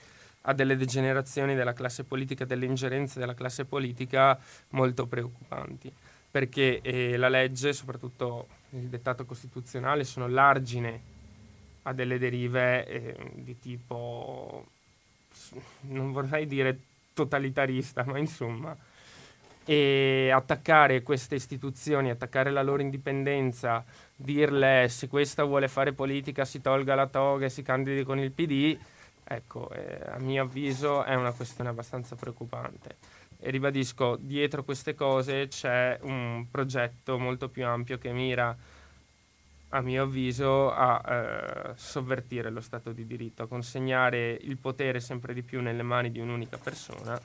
a 0.41 0.53
delle 0.53 0.77
degenerazioni 0.77 1.55
della 1.55 1.73
classe 1.73 2.03
politica, 2.03 2.45
delle 2.45 2.65
ingerenze 2.65 3.19
della 3.19 3.33
classe 3.33 3.65
politica 3.65 4.39
molto 4.69 5.07
preoccupanti, 5.07 5.91
perché 6.29 6.81
eh, 6.81 7.17
la 7.17 7.29
legge, 7.29 7.73
soprattutto 7.73 8.47
il 8.69 8.87
dettato 8.87 9.25
costituzionale, 9.25 10.03
sono 10.03 10.27
l'argine 10.27 11.13
a 11.87 11.93
delle 11.93 12.17
derive 12.17 12.85
eh, 12.85 13.15
di 13.33 13.59
tipo, 13.59 14.65
non 15.81 16.11
vorrei 16.11 16.47
dire 16.47 16.79
totalitarista, 17.13 18.03
ma 18.05 18.17
insomma, 18.17 18.75
e 19.65 20.29
attaccare 20.31 21.01
queste 21.01 21.35
istituzioni, 21.35 22.09
attaccare 22.09 22.51
la 22.51 22.61
loro 22.61 22.81
indipendenza, 22.81 23.83
dirle 24.15 24.87
se 24.89 25.07
questa 25.07 25.43
vuole 25.43 25.67
fare 25.67 25.93
politica 25.93 26.45
si 26.45 26.61
tolga 26.61 26.95
la 26.95 27.07
toga 27.07 27.45
e 27.45 27.49
si 27.49 27.61
candidi 27.63 28.03
con 28.03 28.19
il 28.19 28.31
PD, 28.31 28.77
ecco, 29.23 29.69
eh, 29.71 29.99
a 30.07 30.19
mio 30.19 30.43
avviso 30.43 31.03
è 31.03 31.15
una 31.15 31.31
questione 31.31 31.69
abbastanza 31.69 32.15
preoccupante. 32.15 32.97
E 33.39 33.49
ribadisco, 33.49 34.17
dietro 34.19 34.63
queste 34.63 34.95
cose 34.95 35.47
c'è 35.47 35.99
un 36.01 36.45
progetto 36.49 37.19
molto 37.19 37.49
più 37.49 37.65
ampio 37.65 37.97
che 37.97 38.11
mira, 38.11 38.55
a 39.69 39.81
mio 39.81 40.03
avviso, 40.03 40.71
a 40.71 41.01
eh, 41.05 41.71
sovvertire 41.75 42.49
lo 42.49 42.61
Stato 42.61 42.91
di 42.91 43.05
diritto, 43.05 43.43
a 43.43 43.47
consegnare 43.47 44.37
il 44.41 44.57
potere 44.57 44.99
sempre 44.99 45.33
di 45.33 45.43
più 45.43 45.61
nelle 45.61 45.83
mani 45.83 46.11
di 46.11 46.19
un'unica 46.19 46.57
persona 46.57 47.19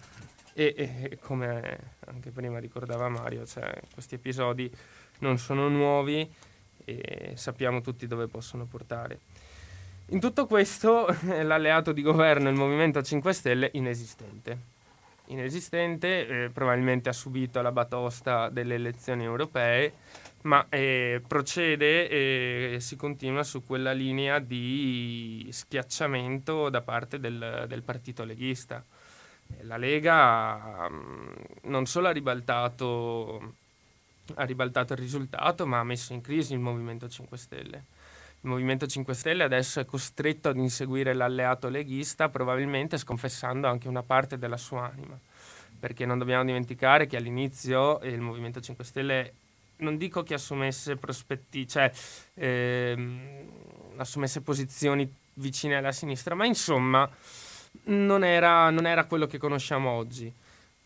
e, 0.53 0.74
e, 0.76 1.18
come 1.20 1.78
anche 2.07 2.30
prima 2.30 2.59
ricordava 2.59 3.09
Mario, 3.09 3.47
cioè, 3.47 3.72
questi 3.93 4.16
episodi 4.16 4.70
non 5.20 5.38
sono 5.38 5.68
nuovi 5.68 6.28
e 6.84 7.32
sappiamo 7.36 7.80
tutti 7.80 8.07
dove 8.07 8.26
possono 8.26 8.64
portare. 8.64 9.20
In 10.09 10.20
tutto 10.20 10.47
questo 10.47 11.07
l'alleato 11.43 11.93
di 11.93 12.03
governo, 12.03 12.49
il 12.49 12.57
Movimento 12.57 13.01
5 13.01 13.32
Stelle, 13.32 13.70
inesistente. 13.74 14.78
Inesistente, 15.26 16.26
eh, 16.26 16.51
probabilmente 16.51 17.09
ha 17.09 17.12
subito 17.12 17.62
la 17.62 17.70
batosta 17.70 18.49
delle 18.49 18.74
elezioni 18.74 19.22
europee, 19.22 19.93
ma 20.43 20.66
eh, 20.68 21.22
procede 21.26 22.09
e 22.74 22.80
si 22.80 22.97
continua 22.97 23.43
su 23.43 23.64
quella 23.64 23.93
linea 23.93 24.38
di 24.38 25.49
schiacciamento 25.51 26.70
da 26.70 26.80
parte 26.80 27.18
del, 27.20 27.66
del 27.68 27.82
partito 27.82 28.24
leghista 28.24 28.84
la 29.62 29.76
Lega 29.76 30.88
mm, 30.88 31.32
non 31.64 31.86
solo 31.86 32.09
ha 32.09 32.12
ribaltato, 32.12 33.55
ha 34.34 34.45
ribaltato 34.45 34.93
il 34.93 34.99
risultato, 34.99 35.66
ma 35.66 35.80
ha 35.80 35.84
messo 35.84 36.12
in 36.12 36.20
crisi 36.20 36.53
il 36.53 36.61
Movimento 36.61 37.09
5 37.09 37.36
Stelle. 37.36 37.84
Il 38.43 38.49
Movimento 38.49 38.86
5 38.86 39.12
Stelle 39.12 39.43
adesso 39.43 39.80
è 39.80 39.84
costretto 39.84 40.49
ad 40.49 40.57
inseguire 40.57 41.12
l'alleato 41.12 41.68
leghista, 41.68 42.28
probabilmente 42.28 42.97
sconfessando 42.97 43.66
anche 43.68 43.88
una 43.88 44.03
parte 44.03 44.38
della 44.38 44.57
sua 44.57 44.91
anima. 44.91 45.18
Perché 45.78 46.07
non 46.07 46.18
dobbiamo 46.18 46.45
dimenticare 46.45 47.07
che 47.07 47.16
all'inizio 47.16 48.01
il 48.03 48.20
Movimento 48.20 48.61
5 48.61 48.84
Stelle, 48.84 49.34
non 49.81 49.97
dico 49.97 50.22
che 50.22 50.35
assumesse 50.35 50.97
prospetti, 50.97 51.66
cioè 51.66 51.91
ehm, 52.35 53.49
assumesse 53.97 54.41
posizioni 54.41 55.12
vicine 55.35 55.76
alla 55.76 55.93
sinistra, 55.93 56.35
ma 56.35 56.47
insomma 56.47 57.09
non 57.85 58.24
era, 58.24 58.70
non 58.70 58.87
era 58.87 59.05
quello 59.05 59.26
che 59.26 59.39
conosciamo 59.39 59.91
oggi. 59.91 60.33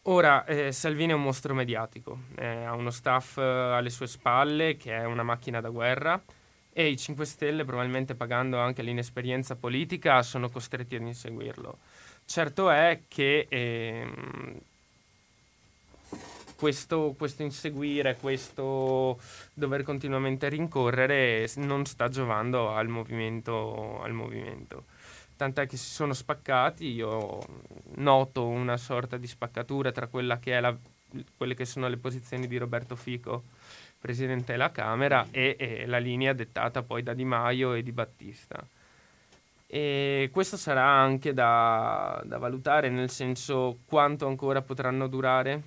Ora, 0.07 0.45
eh, 0.45 0.71
Salvini 0.71 1.13
è 1.13 1.15
un 1.15 1.23
mostro 1.23 1.55
mediatico, 1.55 2.19
eh, 2.37 2.65
ha 2.65 2.75
uno 2.75 2.91
staff 2.91 3.39
eh, 3.39 3.43
alle 3.43 3.89
sue 3.89 4.07
spalle 4.07 4.77
che 4.77 4.95
è 4.95 5.05
una 5.05 5.23
macchina 5.23 5.61
da 5.63 5.71
guerra 5.71 6.23
e 6.71 6.89
i 6.89 6.97
5 6.99 7.25
Stelle, 7.25 7.65
probabilmente 7.65 8.15
pagando 8.15 8.59
anche 8.59 8.83
l'inesperienza 8.83 9.55
politica, 9.55 10.23
sono 10.23 10.51
costretti 10.51 10.97
ad 10.97 11.03
inseguirlo. 11.03 11.79
Certo 12.27 12.69
è 12.71 13.03
che 13.09 13.47
ehm, 13.49 14.59
questo, 16.57 17.15
questo, 17.17 17.43
inseguire, 17.43 18.17
questo 18.17 19.19
dover 19.53 19.83
continuamente 19.83 20.49
rincorrere 20.49 21.49
non 21.57 21.85
sta 21.85 22.09
giovando 22.09 22.71
al 22.71 22.89
movimento. 22.89 24.01
Al 24.03 24.13
movimento. 24.13 24.85
Tant'è 25.37 25.67
che 25.67 25.77
si 25.77 25.91
sono 25.91 26.13
spaccati, 26.13 26.87
io 26.87 27.41
noto 27.97 28.47
una 28.47 28.77
sorta 28.77 29.17
di 29.17 29.27
spaccatura 29.27 29.91
tra 29.91 30.07
quella 30.07 30.39
che 30.39 30.61
la, 30.61 30.77
quelle 31.37 31.55
che 31.55 31.65
sono 31.65 31.89
le 31.89 31.97
posizioni 31.97 32.47
di 32.47 32.57
Roberto 32.57 32.95
Fico, 32.95 33.43
presidente 33.99 34.53
della 34.53 34.71
Camera, 34.71 35.27
e, 35.33 35.57
e 35.59 35.87
la 35.87 35.99
linea 35.99 36.33
dettata 36.33 36.83
poi 36.83 37.03
da 37.03 37.15
Di 37.15 37.25
Maio 37.25 37.75
e 37.75 37.83
di 37.83 37.91
Battista. 37.91 38.65
E 39.67 40.29
questo 40.33 40.57
sarà 40.57 40.85
anche 40.85 41.35
da, 41.35 42.23
da 42.25 42.39
valutare, 42.39 42.89
nel 42.89 43.11
senso 43.11 43.79
quanto 43.87 44.29
ancora 44.29 44.63
potranno 44.63 45.09
durare 45.09 45.63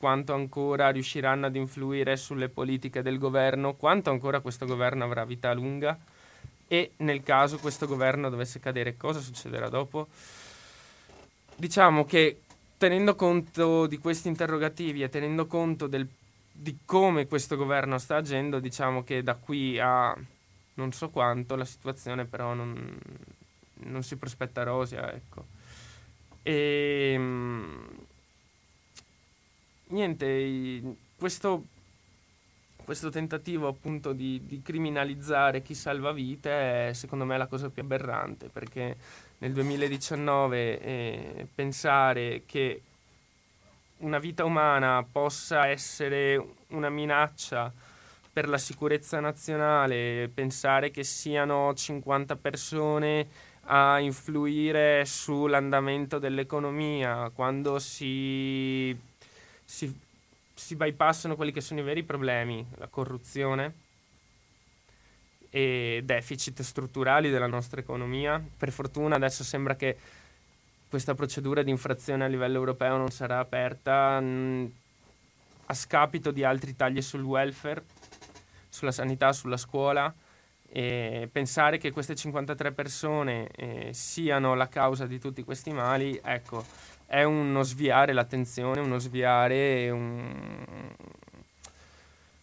quanto 0.00 0.32
ancora 0.32 0.88
riusciranno 0.88 1.44
ad 1.44 1.56
influire 1.56 2.16
sulle 2.16 2.48
politiche 2.48 3.02
del 3.02 3.18
governo, 3.18 3.74
quanto 3.74 4.08
ancora 4.08 4.40
questo 4.40 4.64
governo 4.64 5.04
avrà 5.04 5.26
vita 5.26 5.52
lunga 5.52 5.98
e 6.66 6.92
nel 6.98 7.22
caso 7.22 7.58
questo 7.58 7.86
governo 7.86 8.30
dovesse 8.30 8.60
cadere, 8.60 8.96
cosa 8.96 9.20
succederà 9.20 9.68
dopo? 9.68 10.08
Diciamo 11.54 12.06
che 12.06 12.40
tenendo 12.78 13.14
conto 13.14 13.86
di 13.86 13.98
questi 13.98 14.28
interrogativi 14.28 15.02
e 15.02 15.10
tenendo 15.10 15.46
conto 15.46 15.86
del, 15.86 16.08
di 16.50 16.78
come 16.86 17.26
questo 17.26 17.56
governo 17.56 17.98
sta 17.98 18.16
agendo, 18.16 18.58
diciamo 18.58 19.04
che 19.04 19.22
da 19.22 19.34
qui 19.34 19.78
a 19.78 20.16
non 20.74 20.92
so 20.92 21.10
quanto 21.10 21.56
la 21.56 21.66
situazione 21.66 22.24
però 22.24 22.54
non, 22.54 22.98
non 23.80 24.02
si 24.02 24.16
prospetta 24.16 24.62
rosea, 24.62 25.12
ecco. 25.12 25.44
E, 26.42 27.12
ehm, 27.12 28.08
niente, 29.90 30.82
questo, 31.16 31.64
questo 32.84 33.10
tentativo 33.10 33.68
appunto 33.68 34.12
di, 34.12 34.40
di, 34.44 34.60
criminalizzare 34.62 35.62
chi 35.62 35.74
salva 35.74 36.12
vite 36.12 36.88
è 36.88 36.92
secondo 36.92 37.24
me 37.24 37.38
la 37.38 37.46
cosa 37.46 37.70
più 37.70 37.82
aberrante 37.82 38.48
perché 38.48 38.96
nel 39.38 39.52
2019 39.52 40.80
eh, 40.80 41.46
pensare 41.54 42.42
che 42.46 42.82
una 43.98 44.18
vita 44.18 44.44
umana 44.44 45.06
possa 45.10 45.66
essere 45.66 46.42
una 46.68 46.88
minaccia 46.88 47.72
per 48.32 48.48
la 48.48 48.58
sicurezza 48.58 49.20
nazionale, 49.20 50.30
pensare 50.32 50.90
che 50.90 51.04
siano 51.04 51.74
50 51.74 52.36
persone 52.36 53.28
a 53.64 53.98
influire 53.98 55.04
sull'andamento 55.04 56.18
dell'economia, 56.18 57.30
quando 57.34 57.78
si 57.78 58.96
si, 59.70 59.96
si 60.52 60.74
bypassano 60.74 61.36
quelli 61.36 61.52
che 61.52 61.60
sono 61.60 61.78
i 61.78 61.84
veri 61.84 62.02
problemi, 62.02 62.66
la 62.74 62.88
corruzione 62.88 63.74
e 65.48 66.02
deficit 66.04 66.60
strutturali 66.62 67.30
della 67.30 67.46
nostra 67.46 67.80
economia. 67.80 68.44
Per 68.56 68.72
fortuna 68.72 69.14
adesso 69.14 69.44
sembra 69.44 69.76
che 69.76 69.96
questa 70.88 71.14
procedura 71.14 71.62
di 71.62 71.70
infrazione 71.70 72.24
a 72.24 72.26
livello 72.26 72.56
europeo 72.56 72.96
non 72.96 73.10
sarà 73.10 73.38
aperta 73.38 74.18
mh, 74.18 74.72
a 75.66 75.74
scapito 75.74 76.32
di 76.32 76.42
altri 76.42 76.74
tagli 76.74 77.00
sul 77.00 77.22
welfare, 77.22 77.84
sulla 78.68 78.92
sanità, 78.92 79.32
sulla 79.32 79.56
scuola. 79.56 80.12
E 80.72 81.28
pensare 81.30 81.78
che 81.78 81.92
queste 81.92 82.16
53 82.16 82.72
persone 82.72 83.48
eh, 83.54 83.90
siano 83.92 84.54
la 84.54 84.68
causa 84.68 85.06
di 85.06 85.20
tutti 85.20 85.44
questi 85.44 85.72
mali, 85.72 86.20
ecco, 86.22 86.64
è 87.10 87.24
uno 87.24 87.64
sviare 87.64 88.12
l'attenzione, 88.12 88.78
uno 88.78 88.98
sviare 88.98 89.90
un, 89.90 90.32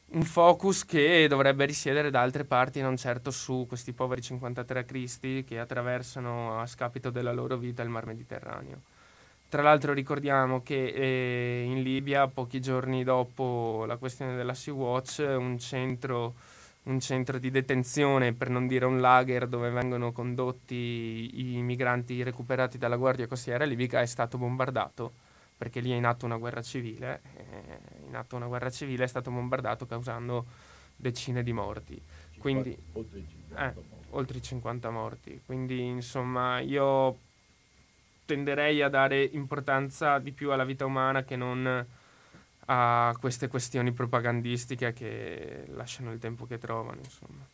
un 0.07 0.23
focus 0.23 0.83
che 0.83 1.25
dovrebbe 1.29 1.63
risiedere 1.63 2.09
da 2.09 2.19
altre 2.19 2.43
parti, 2.43 2.81
non 2.81 2.97
certo 2.97 3.31
su 3.31 3.63
questi 3.65 3.93
poveri 3.93 4.21
53 4.21 4.83
cristi 4.83 5.45
che 5.47 5.57
attraversano 5.59 6.59
a 6.59 6.67
scapito 6.67 7.09
della 7.11 7.31
loro 7.31 7.55
vita 7.55 7.81
il 7.81 7.87
mar 7.87 8.07
Mediterraneo. 8.07 8.81
Tra 9.47 9.61
l'altro 9.61 9.93
ricordiamo 9.93 10.61
che 10.61 10.87
eh, 10.87 11.63
in 11.63 11.81
Libia, 11.81 12.27
pochi 12.27 12.59
giorni 12.59 13.05
dopo 13.05 13.85
la 13.87 13.95
questione 13.95 14.35
della 14.35 14.53
Sea-Watch, 14.53 15.23
un 15.25 15.57
centro 15.57 16.33
un 16.87 16.99
centro 16.99 17.37
di 17.37 17.51
detenzione, 17.51 18.33
per 18.33 18.49
non 18.49 18.67
dire 18.67 18.85
un 18.85 18.99
lager 18.99 19.47
dove 19.47 19.69
vengono 19.69 20.11
condotti 20.11 21.55
i 21.55 21.61
migranti 21.61 22.23
recuperati 22.23 22.77
dalla 22.77 22.95
Guardia 22.95 23.27
Costiera 23.27 23.65
libica, 23.65 24.01
è 24.01 24.05
stato 24.05 24.37
bombardato 24.37 25.25
perché 25.57 25.79
lì 25.79 25.91
è 25.91 25.95
in 25.95 26.05
atto 26.05 26.25
una 26.25 26.37
guerra 26.37 26.61
civile. 26.61 27.21
in 28.05 28.15
atto 28.15 28.35
una 28.35 28.45
guerra 28.45 28.69
civile 28.69 29.05
è 29.05 29.07
stato 29.07 29.31
bombardato 29.31 29.85
causando 29.85 30.45
decine 30.95 31.43
di 31.43 31.51
morti. 31.51 31.99
50, 32.33 32.39
Quindi, 32.39 32.77
oltre, 32.93 33.19
50 33.19 33.59
eh, 33.59 33.73
morti. 33.73 34.05
oltre 34.11 34.41
50 34.41 34.89
morti. 34.91 35.41
Quindi, 35.45 35.85
insomma, 35.85 36.59
io 36.59 37.17
tenderei 38.25 38.81
a 38.83 38.89
dare 38.89 39.23
importanza 39.23 40.19
di 40.19 40.31
più 40.31 40.51
alla 40.51 40.65
vita 40.65 40.85
umana 40.85 41.23
che 41.23 41.35
non 41.35 41.85
a 42.69 43.15
queste 43.19 43.47
questioni 43.47 43.91
propagandistiche 43.91 44.91
che 44.93 45.65
lasciano 45.67 46.11
il 46.11 46.19
tempo 46.19 46.45
che 46.45 46.57
trovano, 46.57 46.99
insomma. 47.01 47.45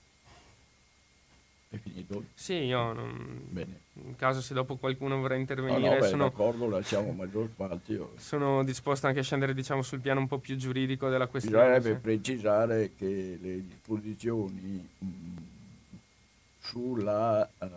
È 1.70 1.78
finito? 1.78 2.26
Sì, 2.34 2.53
io 2.53 2.93
non... 2.93 3.47
Bene. 3.49 3.80
In 4.05 4.16
caso 4.16 4.41
se 4.41 4.53
dopo 4.53 4.76
qualcuno 4.78 5.20
vorrà 5.20 5.36
intervenire... 5.36 5.80
No, 5.80 5.93
no, 5.93 5.99
beh, 5.99 6.07
sono... 6.07 6.24
d'accordo, 6.26 6.70
lasciamo 6.70 7.11
maggior 7.11 7.47
spazio. 7.47 8.14
Sono 8.18 8.64
disposto 8.64 9.07
anche 9.07 9.20
a 9.20 9.24
scendere, 9.24 9.53
diciamo, 9.53 9.82
sul 9.82 9.99
piano 9.99 10.20
un 10.20 10.28
po' 10.28 10.38
più 10.39 10.55
giuridico 10.55 11.09
della 11.09 11.28
questione. 11.28 11.78
Bisognerebbe 11.78 11.99
precisare 11.99 12.91
che 12.95 13.38
le 13.41 13.66
disposizioni 13.68 14.88
mh, 14.97 15.07
sulla... 16.59 17.49
Uh, 17.59 17.68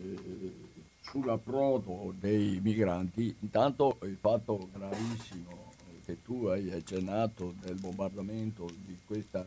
eh, 0.00 0.70
sull'approdo 1.04 2.14
dei 2.18 2.60
migranti, 2.62 3.34
intanto 3.40 3.98
il 4.02 4.16
fatto 4.18 4.68
gravissimo 4.72 5.71
che 6.04 6.22
tu 6.22 6.46
hai 6.46 6.70
accennato 6.72 7.54
del 7.60 7.76
bombardamento 7.76 8.68
di 8.84 8.98
questo 9.04 9.38
eh, 9.38 9.46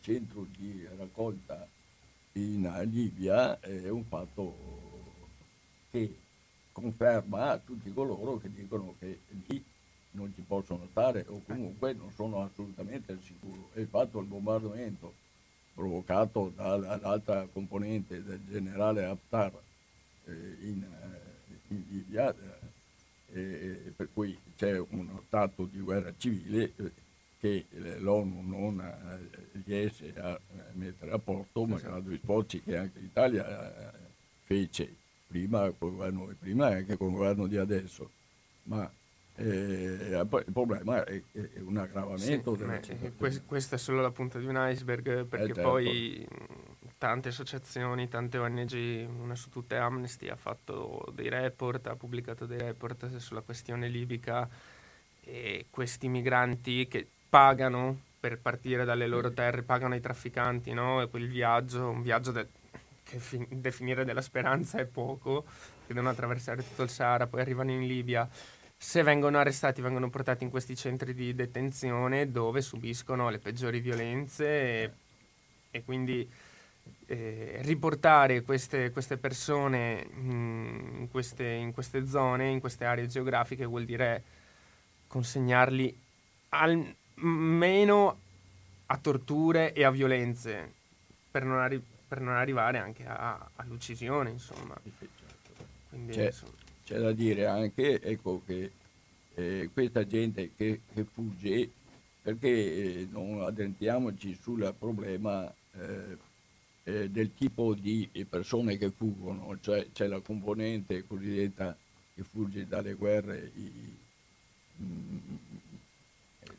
centro 0.00 0.46
di 0.56 0.86
raccolta 0.96 1.66
in 2.32 2.68
Libia 2.90 3.60
è 3.60 3.88
un 3.88 4.04
fatto 4.04 4.72
che 5.90 6.18
conferma 6.72 7.58
tutti 7.58 7.92
coloro 7.92 8.38
che 8.38 8.52
dicono 8.52 8.94
che 8.98 9.20
lì 9.46 9.64
non 10.12 10.32
ci 10.34 10.42
possono 10.42 10.86
stare 10.90 11.24
o 11.28 11.40
comunque 11.46 11.92
non 11.92 12.10
sono 12.12 12.42
assolutamente 12.42 13.12
al 13.12 13.20
sicuro. 13.22 13.70
E 13.74 13.82
il 13.82 13.88
fatto 13.88 14.18
del 14.18 14.26
bombardamento 14.26 15.14
provocato 15.74 16.52
dall'altra 16.54 17.46
componente 17.52 18.22
del 18.22 18.40
generale 18.48 19.04
Haftar 19.04 19.52
eh, 20.26 20.32
in, 20.62 20.82
eh, 20.82 21.74
in 21.74 21.84
Libia 21.88 22.34
eh, 23.34 23.40
eh, 23.40 23.92
per 23.96 24.08
cui 24.12 24.38
c'è 24.56 24.78
uno 24.78 25.22
stato 25.26 25.64
di 25.64 25.80
guerra 25.80 26.14
civile 26.16 26.72
eh, 26.76 26.92
che 27.40 27.66
l'ONU 27.98 28.42
non 28.42 28.80
eh, 28.80 29.60
riesce 29.64 30.14
a 30.16 30.38
mettere 30.74 31.10
a 31.10 31.18
posto, 31.18 31.66
malgrado 31.66 32.12
i 32.12 32.20
sforzi 32.22 32.62
che 32.62 32.76
anche 32.76 33.00
l'Italia 33.00 33.92
fece 34.42 34.94
prima 35.26 35.68
con 35.72 35.90
il 35.90 35.96
governo 35.96 36.26
di 36.28 36.34
prima 36.34 36.70
e 36.70 36.74
anche 36.76 36.96
con 36.96 37.08
il 37.08 37.14
governo 37.14 37.46
di 37.46 37.56
adesso. 37.56 38.08
Ma 38.64 38.90
eh, 39.36 39.44
il 39.46 40.44
problema 40.52 41.04
è, 41.04 41.20
è 41.32 41.60
un 41.60 41.76
aggravamento 41.76 42.52
sì, 42.54 42.60
della 42.60 42.80
situazione. 42.80 43.42
Questa 43.44 43.74
è 43.74 43.78
solo 43.78 44.00
la 44.00 44.12
punta 44.12 44.38
di 44.38 44.46
un 44.46 44.56
iceberg 44.56 45.26
perché 45.26 45.50
eh, 45.50 45.54
certo. 45.54 45.62
poi 45.62 46.28
tante 46.98 47.28
associazioni, 47.28 48.08
tante 48.08 48.38
ONG, 48.38 49.08
una 49.20 49.34
su 49.34 49.50
tutte 49.50 49.76
Amnesty 49.76 50.28
ha 50.28 50.36
fatto 50.36 51.10
dei 51.12 51.28
report, 51.28 51.86
ha 51.86 51.96
pubblicato 51.96 52.46
dei 52.46 52.58
report 52.58 53.16
sulla 53.16 53.40
questione 53.40 53.88
libica 53.88 54.48
e 55.20 55.66
questi 55.70 56.08
migranti 56.08 56.86
che 56.86 57.06
pagano 57.28 57.98
per 58.20 58.38
partire 58.38 58.84
dalle 58.84 59.06
loro 59.06 59.32
terre, 59.32 59.62
pagano 59.62 59.94
ai 59.94 60.00
trafficanti, 60.00 60.72
no? 60.72 61.02
E 61.02 61.08
quel 61.08 61.28
viaggio, 61.28 61.90
un 61.90 62.02
viaggio 62.02 62.32
de- 62.32 62.48
che 63.02 63.18
fi- 63.18 63.46
definire 63.50 64.04
della 64.04 64.22
speranza 64.22 64.78
è 64.78 64.86
poco, 64.86 65.44
che 65.86 65.92
devono 65.92 66.10
attraversare 66.10 66.66
tutto 66.66 66.82
il 66.82 66.88
Sahara, 66.88 67.26
poi 67.26 67.40
arrivano 67.40 67.70
in 67.70 67.86
Libia. 67.86 68.28
Se 68.76 69.02
vengono 69.02 69.38
arrestati, 69.38 69.82
vengono 69.82 70.08
portati 70.10 70.44
in 70.44 70.50
questi 70.50 70.74
centri 70.74 71.12
di 71.12 71.34
detenzione 71.34 72.30
dove 72.30 72.62
subiscono 72.62 73.28
le 73.28 73.38
peggiori 73.38 73.80
violenze 73.80 74.46
e, 74.46 74.90
e 75.70 75.84
quindi 75.84 76.26
eh, 77.06 77.58
riportare 77.62 78.42
queste, 78.42 78.90
queste 78.90 79.16
persone 79.16 80.06
mm, 80.12 81.00
in 81.00 81.08
queste, 81.10 81.44
in 81.44 81.72
queste 81.72 82.06
zone, 82.06 82.50
in 82.50 82.60
queste 82.60 82.84
aree 82.84 83.06
geografiche, 83.06 83.64
vuol 83.64 83.84
dire 83.84 84.22
consegnarli 85.06 85.96
almeno 86.50 88.18
a 88.86 88.98
torture 88.98 89.72
e 89.72 89.84
a 89.84 89.90
violenze 89.90 90.72
per 91.30 91.44
non, 91.44 91.58
arri- 91.58 91.82
per 92.06 92.20
non 92.20 92.34
arrivare 92.34 92.78
anche 92.78 93.04
a, 93.06 93.50
all'uccisione, 93.56 94.30
insomma. 94.30 94.74
Quindi, 95.88 96.12
c'è, 96.12 96.26
insomma. 96.26 96.52
c'è, 96.84 96.98
da 96.98 97.12
dire 97.12 97.46
anche 97.46 98.00
ecco, 98.00 98.42
che 98.44 98.70
eh, 99.34 99.70
questa 99.72 100.06
gente 100.06 100.50
che, 100.56 100.80
che 100.92 101.04
fugge, 101.04 101.70
perché 102.22 102.48
eh, 102.48 103.08
non 103.10 103.42
addentriamoci 103.42 104.38
sul 104.40 104.74
problema 104.78 105.52
eh, 105.72 106.32
eh, 106.84 107.10
del 107.10 107.34
tipo 107.34 107.74
di 107.74 108.08
persone 108.28 108.76
che 108.76 108.90
fuggono, 108.90 109.58
cioè 109.60 109.88
c'è 109.92 110.06
la 110.06 110.20
componente 110.20 111.06
cosiddetta 111.06 111.76
che 112.14 112.22
fugge 112.22 112.66
dalle 112.66 112.94
guerre, 112.94 113.50
i, 113.56 113.96
mh, 114.76 114.84
mm, 114.84 115.36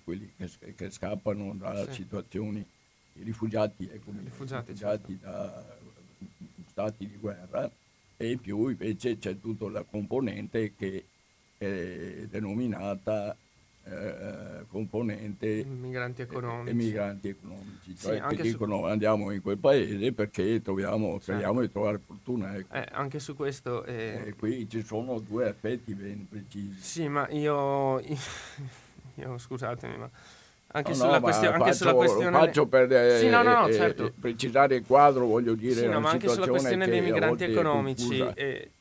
quelli 0.04 0.32
che, 0.36 0.76
che, 0.76 0.90
scappano 0.90 1.54
da 1.56 1.86
sì. 1.86 2.02
situazioni, 2.02 2.66
i 3.14 3.24
rifugiati, 3.24 3.88
ecco, 3.92 4.12
rifugiati, 4.24 4.72
rifugiati 4.72 5.20
certo. 5.20 5.26
da 5.26 5.78
stati 6.68 7.08
di 7.08 7.18
guerra, 7.18 7.72
e 8.18 8.38
più 8.38 8.68
invece 8.68 9.18
c'è 9.18 9.40
tutta 9.40 9.70
la 9.70 9.84
componente 9.84 10.74
che 10.76 11.06
è 11.58 12.26
denominata 12.30 13.36
eh, 13.88 14.66
componente 14.68 15.64
migranti 15.64 16.24
economici. 16.24 16.76
migranti 16.76 17.28
economici, 17.30 17.96
cioè 17.96 18.22
sì, 18.30 18.36
che 18.36 18.42
dicono 18.42 18.80
su... 18.80 18.84
andiamo 18.86 19.30
in 19.32 19.42
quel 19.44 19.58
paese 19.58 20.12
perché 20.12 20.62
troviamo, 20.62 21.10
certo. 21.12 21.22
speriamo 21.22 21.62
di 21.62 21.72
trovare 21.72 22.00
fortuna. 22.00 22.56
Ecco. 22.56 22.74
Eh, 22.74 22.88
anche 22.92 23.20
su 23.20 23.36
questo... 23.36 23.84
Eh... 23.84 24.34
qui 24.40 24.68
ci 24.68 24.84
sono 24.84 25.20
due 25.20 25.50
aspetti 25.50 25.94
ben 25.94 26.28
precisi. 26.28 26.80
Sì, 26.80 27.08
ma 27.08 27.30
io, 27.30 28.00
io 29.16 29.38
scusatemi, 29.38 29.98
ma 29.98 30.10
anche, 30.68 30.90
no, 30.90 30.96
sulla, 30.96 31.12
no, 31.12 31.22
questio- 31.22 31.52
anche 31.52 31.60
faccio, 31.60 31.76
sulla 31.76 31.94
questione... 31.94 32.38
faccio 32.38 32.66
per 32.66 32.92
eh, 32.92 33.20
sì, 33.20 33.30
no, 33.30 33.44
no, 33.44 33.68
eh, 33.68 33.74
certo. 33.74 34.12
precisare 34.20 34.78
il 34.78 34.86
quadro, 34.86 35.28
voglio 35.28 35.54
dire... 35.54 35.82
Sì, 35.82 35.88
ma 35.88 36.10
anche 36.10 36.28
sulla 36.28 36.48
questione 36.48 36.88
dei 36.88 37.02
migranti 37.02 37.44
economici, 37.44 38.20
eh, 38.34 38.72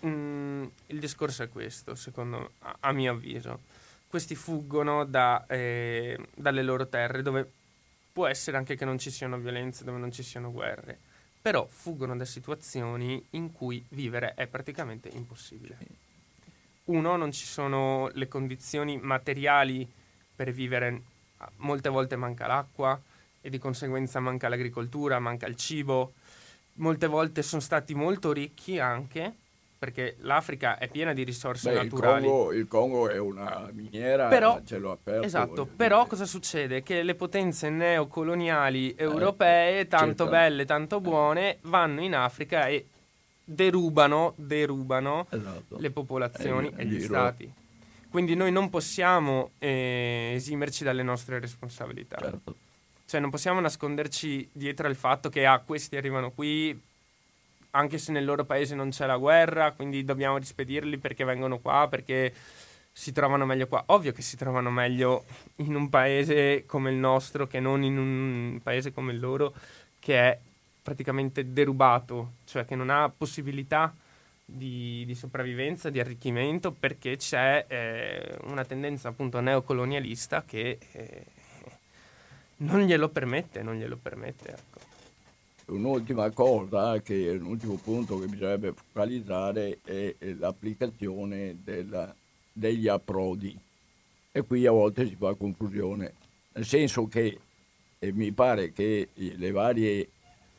mh, 0.00 0.08
mm, 0.08 0.64
il 0.86 0.98
discorso 0.98 1.44
è 1.44 1.48
questo, 1.48 1.94
secondo 1.94 2.54
a, 2.58 2.76
a 2.80 2.92
mio 2.92 3.12
avviso 3.12 3.76
questi 4.08 4.34
fuggono 4.34 5.04
da, 5.04 5.44
eh, 5.46 6.18
dalle 6.34 6.62
loro 6.62 6.88
terre 6.88 7.22
dove 7.22 7.52
può 8.12 8.26
essere 8.26 8.56
anche 8.56 8.74
che 8.74 8.84
non 8.84 8.98
ci 8.98 9.10
siano 9.10 9.38
violenze, 9.38 9.84
dove 9.84 9.98
non 9.98 10.10
ci 10.10 10.22
siano 10.22 10.50
guerre, 10.50 10.98
però 11.40 11.66
fuggono 11.68 12.16
da 12.16 12.24
situazioni 12.24 13.24
in 13.30 13.52
cui 13.52 13.84
vivere 13.90 14.34
è 14.34 14.46
praticamente 14.46 15.08
impossibile. 15.08 15.78
Uno, 16.84 17.16
non 17.16 17.32
ci 17.32 17.44
sono 17.44 18.10
le 18.14 18.26
condizioni 18.28 18.96
materiali 18.96 19.86
per 20.34 20.50
vivere, 20.52 21.02
molte 21.56 21.90
volte 21.90 22.16
manca 22.16 22.46
l'acqua 22.46 23.00
e 23.40 23.50
di 23.50 23.58
conseguenza 23.58 24.20
manca 24.20 24.48
l'agricoltura, 24.48 25.18
manca 25.18 25.46
il 25.46 25.54
cibo, 25.54 26.14
molte 26.74 27.06
volte 27.06 27.42
sono 27.42 27.60
stati 27.60 27.94
molto 27.94 28.32
ricchi 28.32 28.78
anche, 28.78 29.34
perché 29.78 30.16
l'Africa 30.20 30.76
è 30.76 30.88
piena 30.88 31.12
di 31.12 31.22
risorse 31.22 31.70
Beh, 31.70 31.82
naturali. 31.82 32.24
Il 32.24 32.30
Congo, 32.30 32.52
il 32.52 32.68
Congo, 32.68 33.08
è 33.08 33.18
una 33.18 33.68
miniera, 33.72 34.26
però, 34.28 34.60
cielo 34.64 34.90
aperto. 34.90 35.24
Esatto, 35.24 35.66
però 35.66 35.98
dire. 35.98 36.08
cosa 36.08 36.26
succede? 36.26 36.82
Che 36.82 37.02
le 37.02 37.14
potenze 37.14 37.70
neocoloniali 37.70 38.94
eh, 38.94 39.02
europee, 39.04 39.80
eh, 39.80 39.86
tanto 39.86 40.24
certo. 40.24 40.30
belle, 40.30 40.64
tanto 40.64 41.00
buone, 41.00 41.58
vanno 41.62 42.02
in 42.02 42.14
Africa 42.14 42.66
e 42.66 42.86
derubano, 43.44 44.34
derubano 44.36 45.26
esatto. 45.30 45.76
le 45.78 45.90
popolazioni 45.90 46.72
eh, 46.76 46.82
e 46.82 46.86
gli 46.86 47.00
stati. 47.00 47.52
Quindi 48.10 48.34
noi 48.34 48.50
non 48.50 48.70
possiamo 48.70 49.50
eh, 49.58 50.32
esimerci 50.34 50.82
dalle 50.82 51.02
nostre 51.02 51.38
responsabilità. 51.38 52.16
Certo. 52.18 52.56
Cioè 53.06 53.20
non 53.20 53.30
possiamo 53.30 53.60
nasconderci 53.60 54.50
dietro 54.52 54.86
al 54.86 54.96
fatto 54.96 55.28
che 55.28 55.46
ah, 55.46 55.60
questi 55.60 55.96
arrivano 55.96 56.30
qui 56.30 56.78
anche 57.70 57.98
se 57.98 58.12
nel 58.12 58.24
loro 58.24 58.44
paese 58.44 58.74
non 58.74 58.90
c'è 58.90 59.06
la 59.06 59.16
guerra, 59.16 59.72
quindi 59.72 60.04
dobbiamo 60.04 60.38
rispedirli 60.38 60.98
perché 60.98 61.24
vengono 61.24 61.58
qua, 61.58 61.86
perché 61.88 62.32
si 62.92 63.12
trovano 63.12 63.46
meglio 63.46 63.68
qua. 63.68 63.82
Ovvio 63.86 64.12
che 64.12 64.22
si 64.22 64.36
trovano 64.36 64.70
meglio 64.70 65.24
in 65.56 65.74
un 65.74 65.88
paese 65.88 66.64
come 66.66 66.90
il 66.90 66.96
nostro 66.96 67.46
che 67.46 67.60
non 67.60 67.84
in 67.84 67.96
un 67.98 68.60
paese 68.62 68.92
come 68.92 69.12
il 69.12 69.20
loro 69.20 69.54
che 70.00 70.18
è 70.18 70.38
praticamente 70.82 71.52
derubato, 71.52 72.32
cioè 72.44 72.64
che 72.64 72.74
non 72.74 72.90
ha 72.90 73.12
possibilità 73.14 73.94
di, 74.44 75.04
di 75.04 75.14
sopravvivenza, 75.14 75.90
di 75.90 76.00
arricchimento, 76.00 76.72
perché 76.72 77.16
c'è 77.16 77.66
eh, 77.68 78.38
una 78.44 78.64
tendenza 78.64 79.08
appunto 79.08 79.40
neocolonialista 79.40 80.44
che 80.44 80.78
eh, 80.92 81.24
non 82.58 82.80
glielo 82.80 83.10
permette, 83.10 83.62
non 83.62 83.76
glielo 83.76 83.98
permette. 84.00 84.56
Un'ultima 85.68 86.30
cosa, 86.30 87.00
che 87.02 87.28
un 87.38 87.46
ultimo 87.46 87.74
punto 87.74 88.18
che 88.18 88.26
bisognerebbe 88.26 88.72
focalizzare 88.72 89.80
è 89.84 90.14
l'applicazione 90.38 91.58
della, 91.62 92.14
degli 92.52 92.88
approdi. 92.88 93.56
E 94.32 94.42
qui 94.42 94.66
a 94.66 94.70
volte 94.70 95.06
si 95.06 95.14
fa 95.14 95.34
confusione, 95.34 96.14
nel 96.52 96.64
senso 96.64 97.06
che 97.06 97.38
mi 98.00 98.32
pare 98.32 98.72
che 98.72 99.08
le 99.14 99.50
varie 99.50 100.08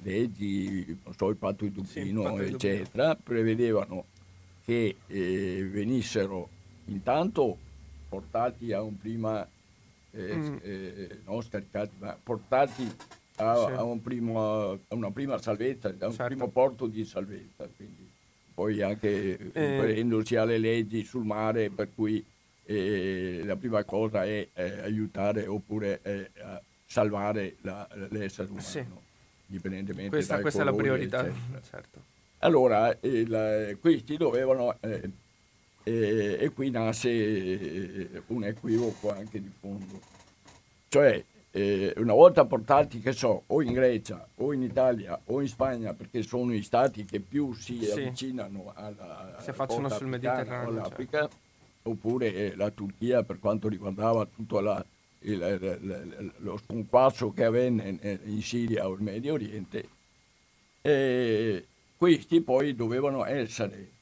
leggi, 0.01 0.97
non 1.03 1.13
so, 1.15 1.29
il 1.29 1.37
patto 1.37 1.63
di 1.63 1.71
Dublino, 1.71 2.37
sì, 2.37 2.43
eccetera, 2.43 3.07
Dublino. 3.07 3.17
prevedevano 3.23 4.05
che 4.63 4.95
eh, 5.07 5.67
venissero 5.71 6.49
intanto 6.85 7.57
portati 8.07 8.71
a 8.71 8.81
un 8.81 8.97
prima, 8.97 9.47
eh, 10.11 10.35
mm. 10.35 10.57
eh, 10.61 11.19
non 11.25 11.41
scaricati, 11.41 11.95
ma 11.99 12.17
portati 12.21 12.87
a, 13.39 13.55
sì. 13.55 13.71
a, 13.73 13.83
un 13.83 14.01
primo, 14.01 14.71
a, 14.71 14.77
una 14.89 15.11
prima 15.11 15.37
salvezza, 15.37 15.89
a 15.89 15.91
un 15.91 16.11
certo. 16.11 16.25
primo 16.25 16.47
porto 16.49 16.87
di 16.87 17.05
salvezza. 17.05 17.67
Quindi 17.75 18.07
poi 18.53 18.81
anche 18.81 19.37
riferendosi 19.37 20.33
eh. 20.33 20.37
alle 20.37 20.57
leggi 20.57 21.03
sul 21.03 21.23
mare, 21.23 21.69
per 21.69 21.89
cui 21.95 22.23
eh, 22.65 23.41
la 23.45 23.55
prima 23.55 23.83
cosa 23.83 24.25
è 24.25 24.47
eh, 24.53 24.81
aiutare 24.81 25.47
oppure 25.47 26.01
eh, 26.03 26.29
salvare 26.85 27.55
la, 27.61 27.87
l'essere 28.09 28.49
umano, 28.49 28.61
sì. 28.61 28.83
indipendentemente 29.47 30.09
questa, 30.09 30.39
questa 30.41 30.63
colori, 30.65 30.77
è 30.77 31.07
la 31.09 31.17
priorità. 31.17 31.33
Certo. 31.69 32.03
Allora, 32.39 32.95
il, 33.01 33.77
questi 33.79 34.17
dovevano, 34.17 34.75
eh, 34.81 35.09
eh, 35.83 36.37
e 36.39 36.49
qui 36.49 36.69
nasce 36.69 38.23
un 38.27 38.43
equivoco 38.43 39.11
anche 39.11 39.41
di 39.41 39.51
fondo, 39.57 39.99
cioè 40.89 41.23
eh, 41.59 41.93
una 41.97 42.13
volta 42.13 42.45
portati, 42.45 42.99
che 42.99 43.11
so, 43.11 43.43
o 43.47 43.61
in 43.61 43.73
Grecia 43.73 44.27
o 44.35 44.53
in 44.53 44.61
Italia 44.61 45.19
o 45.25 45.41
in 45.41 45.47
Spagna, 45.47 45.93
perché 45.93 46.21
sono 46.21 46.53
i 46.53 46.61
stati 46.61 47.05
che 47.05 47.19
più 47.19 47.53
si 47.53 47.83
sì. 47.83 47.91
avvicinano 47.91 48.71
alla, 48.73 49.35
si 49.39 49.49
affacciano 49.49 49.89
sul 49.89 50.07
Mediterraneo, 50.07 50.69
all'Africa, 50.69 51.19
cioè. 51.19 51.29
oppure 51.83 52.33
eh, 52.33 52.55
la 52.55 52.69
Turchia 52.71 53.23
per 53.23 53.39
quanto 53.39 53.67
riguardava 53.67 54.25
tutto 54.25 54.59
la, 54.59 54.83
il, 55.19 55.41
il, 55.81 56.31
lo 56.37 56.57
sconquasso 56.57 57.31
che 57.31 57.43
avvenne 57.43 58.19
in 58.25 58.41
Siria 58.41 58.87
o 58.87 58.95
in 58.97 59.03
Medio 59.03 59.33
Oriente, 59.33 59.87
e 60.81 61.65
questi 61.97 62.39
poi 62.41 62.75
dovevano 62.75 63.25
essere 63.25 63.97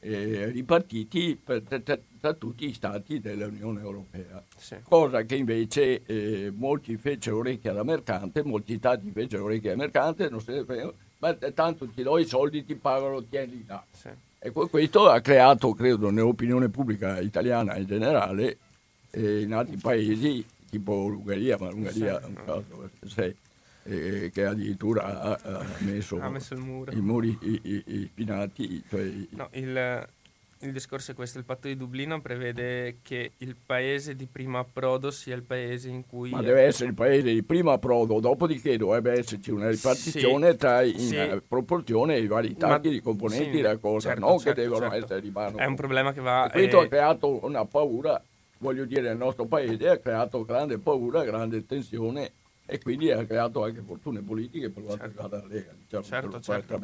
eh, 0.00 0.46
ripartiti 0.46 1.38
per, 1.42 1.62
per, 1.62 1.82
tra 2.20 2.32
tutti 2.34 2.66
gli 2.66 2.74
stati 2.74 3.20
dell'Unione 3.20 3.80
Europea, 3.80 4.42
sì. 4.56 4.76
cosa 4.82 5.22
che 5.22 5.36
invece 5.36 6.02
eh, 6.04 6.52
molti 6.54 6.96
fecero 6.96 7.38
orecchia 7.38 7.72
da 7.72 7.82
mercante, 7.82 8.42
molti 8.42 8.76
stati 8.76 9.10
fecero 9.10 9.44
orecchia 9.44 9.70
da 9.70 9.76
mercante, 9.76 10.28
non 10.28 10.40
se 10.40 10.52
ne 10.52 10.64
frega, 10.64 10.92
ma 11.18 11.34
tanto 11.34 11.86
ti 11.88 12.02
do 12.02 12.18
i 12.18 12.24
soldi, 12.24 12.64
ti 12.64 12.74
pagano, 12.74 13.22
tieni 13.24 13.64
là. 13.66 13.84
Sì. 13.90 14.08
E 14.38 14.52
questo 14.52 15.06
ha 15.08 15.20
creato, 15.20 15.74
credo, 15.74 16.10
nell'opinione 16.10 16.70
pubblica 16.70 17.20
italiana 17.20 17.76
in 17.76 17.84
generale, 17.84 18.56
eh, 19.10 19.42
in 19.42 19.52
altri 19.52 19.76
paesi, 19.76 20.44
tipo 20.70 21.08
l'Ungheria, 21.08 21.58
ma 21.58 21.68
l'Ungheria 21.68 22.18
sì. 22.18 22.24
è 22.24 22.26
un 22.26 22.34
caso, 22.34 22.90
sei, 23.06 23.36
eh, 23.84 24.30
che 24.32 24.44
addirittura 24.44 25.20
ha, 25.20 25.38
ha, 25.42 25.66
messo, 25.80 26.20
ha 26.20 26.28
messo 26.28 26.54
i 26.54 27.00
muri 27.00 27.38
i, 27.40 27.60
i, 27.62 27.82
i 27.86 28.06
spinati. 28.06 28.82
Cioè 28.88 29.10
no, 29.30 29.48
il, 29.52 30.08
il 30.62 30.72
discorso 30.72 31.12
è 31.12 31.14
questo, 31.14 31.38
il 31.38 31.44
patto 31.44 31.68
di 31.68 31.76
Dublino 31.76 32.20
prevede 32.20 32.98
che 33.02 33.32
il 33.38 33.56
paese 33.64 34.14
di 34.14 34.26
primo 34.26 34.58
approdo 34.58 35.10
sia 35.10 35.34
il 35.34 35.42
paese 35.42 35.88
in 35.88 36.06
cui... 36.06 36.30
Ma 36.30 36.42
deve 36.42 36.62
essere 36.62 36.90
il 36.90 36.94
paese 36.94 37.32
di 37.32 37.42
primo 37.42 37.70
approdo, 37.70 38.20
dopodiché 38.20 38.76
dovrebbe 38.76 39.12
esserci 39.12 39.50
una 39.50 39.70
ripartizione 39.70 40.50
sì, 40.50 40.56
tra 40.58 40.82
in 40.82 40.98
sì. 40.98 41.40
proporzione 41.48 42.18
i 42.18 42.26
vari 42.26 42.54
tagli 42.56 42.70
Ma, 42.70 42.78
di 42.78 43.00
componenti 43.00 43.44
sì, 43.44 43.50
della 43.50 43.78
cosa, 43.78 44.10
certo, 44.10 44.26
non 44.26 44.38
certo, 44.38 44.54
che 44.54 44.60
devono 44.60 44.90
certo. 44.90 45.04
essere 45.04 45.20
di 45.22 45.30
mano. 45.30 45.56
È 45.56 45.64
un 45.64 45.76
problema 45.76 46.12
che 46.12 46.20
va... 46.20 46.46
E 46.48 46.50
questo 46.50 46.82
eh... 46.82 46.84
ha 46.84 46.88
creato 46.88 47.44
una 47.46 47.64
paura, 47.64 48.22
voglio 48.58 48.84
dire, 48.84 49.00
nel 49.00 49.16
nostro 49.16 49.46
paese 49.46 49.88
ha 49.88 49.96
creato 49.96 50.44
grande 50.44 50.76
paura, 50.76 51.24
grande 51.24 51.64
tensione 51.64 52.32
e 52.70 52.78
quindi 52.78 53.10
ha 53.10 53.26
creato 53.26 53.64
anche 53.64 53.82
fortune 53.82 54.22
politiche 54.22 54.70
per 54.70 54.84
quanto 54.84 55.02
certo. 55.02 55.22
riguarda 55.22 55.46
la 55.46 55.52
Lega, 55.52 55.72
diciamo, 55.76 56.04
certo, 56.04 56.40
certo. 56.40 56.78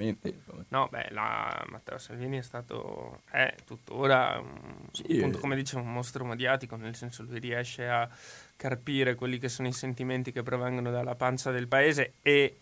No, 0.68 0.88
beh, 0.90 1.08
la, 1.10 1.64
Matteo 1.70 1.96
Salvini 1.98 2.38
è 2.38 2.42
stato, 2.42 3.22
è 3.30 3.54
tuttora, 3.64 4.42
sì, 4.90 5.16
appunto, 5.16 5.38
come 5.38 5.54
dice, 5.54 5.76
un 5.76 5.92
mostro 5.92 6.24
mediatico, 6.24 6.74
nel 6.74 6.96
senso 6.96 7.22
lui 7.22 7.38
riesce 7.38 7.88
a 7.88 8.08
carpire 8.56 9.14
quelli 9.14 9.38
che 9.38 9.48
sono 9.48 9.68
i 9.68 9.72
sentimenti 9.72 10.32
che 10.32 10.42
provengono 10.42 10.90
dalla 10.90 11.14
pancia 11.14 11.52
del 11.52 11.68
paese 11.68 12.14
e 12.20 12.58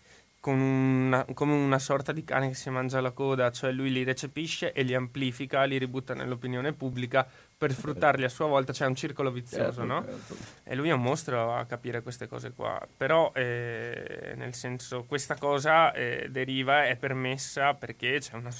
una, 0.51 1.25
come 1.33 1.53
una 1.53 1.79
sorta 1.79 2.11
di 2.11 2.23
cane 2.23 2.49
che 2.49 2.53
si 2.53 2.69
mangia 2.69 3.01
la 3.01 3.11
coda, 3.11 3.51
cioè 3.51 3.71
lui 3.71 3.91
li 3.91 4.03
recepisce 4.03 4.73
e 4.73 4.83
li 4.83 4.93
amplifica, 4.93 5.63
li 5.63 5.77
ributta 5.77 6.13
nell'opinione 6.13 6.73
pubblica 6.73 7.27
per 7.57 7.71
sfruttarli 7.71 8.23
a 8.23 8.29
sua 8.29 8.47
volta, 8.47 8.71
c'è 8.71 8.79
cioè 8.79 8.87
un 8.87 8.95
circolo 8.95 9.31
vizioso, 9.31 9.81
certo, 9.81 9.83
no? 9.85 10.03
Certo. 10.03 10.35
E 10.63 10.75
lui 10.75 10.89
è 10.89 10.93
un 10.93 11.01
mostro 11.01 11.53
a 11.53 11.65
capire 11.65 12.01
queste 12.01 12.27
cose 12.27 12.51
qua, 12.51 12.85
però 12.95 13.31
eh, 13.33 14.33
nel 14.35 14.53
senso 14.53 15.03
questa 15.05 15.35
cosa 15.35 15.93
eh, 15.93 16.27
deriva, 16.29 16.85
è 16.85 16.95
permessa 16.97 17.73
perché 17.73 18.19
c'è 18.19 18.35
una, 18.35 18.51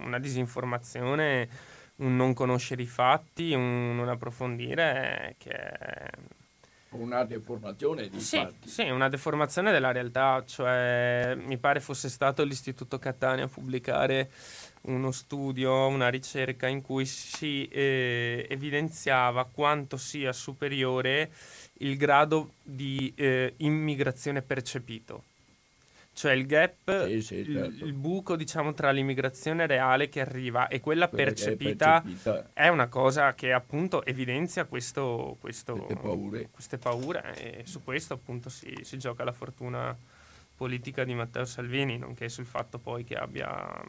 una, 0.00 0.18
disinformazione, 0.18 1.48
un 1.96 2.16
non 2.16 2.34
conoscere 2.34 2.82
i 2.82 2.86
fatti, 2.86 3.52
un 3.52 3.94
non 3.94 4.08
approfondire 4.08 5.28
eh, 5.28 5.34
che 5.38 5.50
è 5.50 6.10
una 6.96 7.24
deformazione 7.24 8.08
di 8.08 8.20
sì, 8.20 8.36
fatti. 8.36 8.68
Sì, 8.68 8.88
una 8.88 9.08
deformazione 9.08 9.72
della 9.72 9.92
realtà, 9.92 10.42
cioè 10.46 11.36
mi 11.36 11.58
pare 11.58 11.80
fosse 11.80 12.08
stato 12.08 12.42
l'Istituto 12.44 12.98
Catania 12.98 13.44
a 13.44 13.48
pubblicare 13.48 14.30
uno 14.82 15.10
studio, 15.10 15.86
una 15.86 16.08
ricerca 16.08 16.66
in 16.66 16.82
cui 16.82 17.06
si 17.06 17.66
eh, 17.68 18.46
evidenziava 18.48 19.44
quanto 19.44 19.96
sia 19.96 20.32
superiore 20.32 21.30
il 21.78 21.96
grado 21.96 22.54
di 22.62 23.12
eh, 23.16 23.54
immigrazione 23.58 24.42
percepito 24.42 25.24
cioè 26.14 26.32
il 26.32 26.46
gap, 26.46 27.06
sì, 27.06 27.20
sì, 27.20 27.44
certo. 27.44 27.84
il, 27.84 27.92
buco 27.92 28.36
diciamo 28.36 28.72
tra 28.72 28.92
l'immigrazione 28.92 29.66
reale 29.66 30.08
che 30.08 30.20
arriva 30.20 30.68
e 30.68 30.78
quella, 30.78 31.08
quella 31.08 31.24
percepita, 31.24 31.98
è 31.98 32.02
percepita, 32.02 32.50
è 32.52 32.68
una 32.68 32.86
cosa 32.86 33.34
che 33.34 33.52
appunto 33.52 34.04
evidenzia 34.04 34.64
questo, 34.64 35.36
questo, 35.40 35.74
queste, 35.74 35.96
paure. 35.96 36.48
queste, 36.50 36.78
paure. 36.78 37.34
e 37.36 37.66
su 37.66 37.82
questo 37.82 38.14
appunto 38.14 38.48
si, 38.48 38.72
si, 38.82 38.96
gioca 38.96 39.24
la 39.24 39.32
fortuna 39.32 39.96
politica 40.56 41.02
di 41.02 41.14
Matteo 41.14 41.44
Salvini, 41.44 41.98
nonché 41.98 42.28
sul 42.28 42.46
fatto 42.46 42.78
poi 42.78 43.02
che 43.02 43.16
abbia 43.16 43.82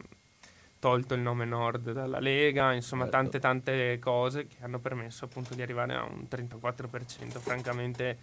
tolto 0.79 1.13
il 1.13 1.21
nome 1.21 1.45
Nord 1.45 1.91
dalla 1.91 2.19
Lega, 2.19 2.73
insomma 2.73 3.03
certo. 3.03 3.17
tante 3.17 3.39
tante 3.39 3.99
cose 3.99 4.47
che 4.47 4.57
hanno 4.61 4.79
permesso 4.79 5.25
appunto 5.25 5.53
di 5.53 5.61
arrivare 5.61 5.93
a 5.93 6.03
un 6.03 6.25
34%, 6.27 7.37
francamente 7.37 8.17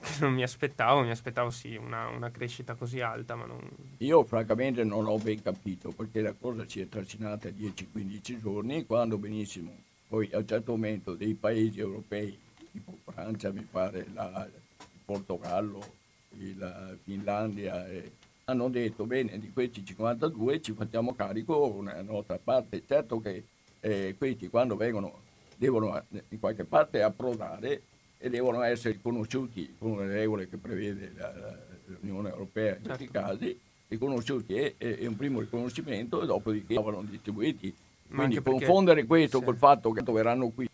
non 0.20 0.32
mi 0.32 0.42
aspettavo, 0.42 1.02
mi 1.02 1.10
aspettavo 1.10 1.50
sì 1.50 1.76
una, 1.76 2.08
una 2.08 2.30
crescita 2.30 2.74
così 2.74 3.00
alta, 3.00 3.34
ma 3.34 3.46
non... 3.46 3.60
Io 3.98 4.24
francamente 4.24 4.84
non 4.84 5.06
ho 5.06 5.18
ben 5.18 5.42
capito 5.42 5.90
perché 5.90 6.20
la 6.20 6.34
cosa 6.38 6.64
si 6.66 6.80
è 6.80 6.88
trascinata 6.88 7.48
10-15 7.48 8.40
giorni 8.40 8.86
quando 8.86 9.18
benissimo, 9.18 9.72
poi 10.08 10.30
a 10.32 10.38
un 10.38 10.46
certo 10.46 10.72
momento 10.72 11.14
dei 11.14 11.34
paesi 11.34 11.80
europei, 11.80 12.38
tipo 12.72 12.96
Francia 13.04 13.50
mi 13.52 13.66
pare, 13.68 14.06
la, 14.12 14.48
il 14.50 15.00
Portogallo, 15.04 15.98
la 16.56 16.96
Finlandia, 17.02 17.86
eh, 17.88 18.12
hanno 18.44 18.68
detto 18.68 19.04
bene 19.06 19.38
di 19.38 19.52
questi 19.52 19.84
52 19.84 20.60
ci 20.60 20.72
facciamo 20.72 21.14
carico 21.14 21.66
una 21.66 22.00
nostra 22.02 22.38
parte. 22.42 22.82
Certo 22.86 23.20
che 23.20 23.44
eh, 23.80 24.14
questi 24.18 24.48
quando 24.48 24.76
vengono 24.76 25.28
devono 25.56 25.96
eh, 25.96 26.24
in 26.30 26.40
qualche 26.40 26.64
parte 26.64 27.02
approdare 27.02 27.82
e 28.22 28.28
devono 28.28 28.62
essere 28.62 28.94
riconosciuti 28.94 29.74
con 29.78 29.96
le 29.96 30.12
regole 30.12 30.46
che 30.46 30.58
prevede 30.58 31.12
la, 31.16 31.32
l'Unione 31.86 32.28
Europea 32.28 32.76
in 32.76 32.82
questi 32.82 33.08
certo. 33.10 33.28
casi, 33.28 33.58
riconosciuti 33.88 34.54
e, 34.54 34.74
e, 34.76 35.06
un 35.06 35.16
primo 35.16 35.40
riconoscimento 35.40 36.22
e 36.22 36.26
dopodiché 36.26 36.74
vengono 36.74 37.02
distribuiti. 37.02 37.74
Quindi 38.08 38.42
confondere 38.42 39.06
questo 39.06 39.38
sì. 39.38 39.44
col 39.44 39.56
fatto 39.56 39.90
che 39.92 40.02
verranno 40.02 40.50
qui, 40.50 40.68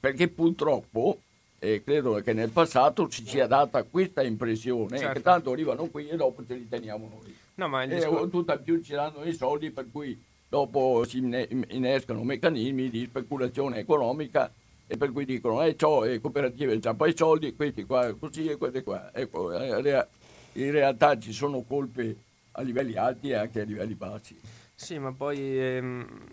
perché 0.00 0.28
purtroppo 0.28 1.20
eh, 1.58 1.82
credo 1.84 2.14
che 2.22 2.32
nel 2.32 2.48
passato 2.48 3.08
ci 3.08 3.26
sia 3.26 3.46
data 3.46 3.82
questa 3.82 4.22
impressione 4.22 4.96
certo. 4.96 5.12
che 5.12 5.20
tanto 5.20 5.52
arrivano 5.52 5.86
qui 5.86 6.08
e 6.08 6.16
dopo 6.16 6.46
ce 6.46 6.54
li 6.54 6.66
teniamo 6.66 7.10
noi. 7.10 7.36
No, 7.56 7.68
ma 7.68 7.82
e 7.82 7.88
discor- 7.88 8.30
tutto 8.30 8.58
più 8.60 8.80
ci 8.82 8.92
danno 8.92 9.22
i 9.24 9.34
soldi 9.34 9.70
per 9.70 9.86
cui 9.92 10.18
dopo 10.48 11.04
si 11.06 11.18
innescano 11.18 12.24
meccanismi 12.24 12.88
di 12.88 13.04
speculazione 13.04 13.78
economica 13.78 14.50
e 14.92 14.96
per 14.96 15.12
cui 15.12 15.24
dicono 15.24 15.62
eh 15.62 15.76
ciò 15.76 16.04
e 16.04 16.20
cooperative 16.20 16.80
già 16.80 16.94
poi 16.94 17.16
soldi 17.16 17.54
questi 17.54 17.84
qua 17.84 18.12
così 18.18 18.48
e 18.48 18.56
questi 18.56 18.82
qua 18.82 19.14
ecco 19.14 19.52
eh, 19.52 20.08
in 20.54 20.72
realtà 20.72 21.16
ci 21.16 21.32
sono 21.32 21.62
colpe 21.62 22.16
a 22.52 22.62
livelli 22.62 22.96
alti 22.96 23.30
e 23.30 23.34
anche 23.34 23.60
a 23.60 23.64
livelli 23.64 23.94
bassi. 23.94 24.36
Sì 24.74 24.98
ma 24.98 25.12
poi 25.12 25.38
ehm... 25.38 26.24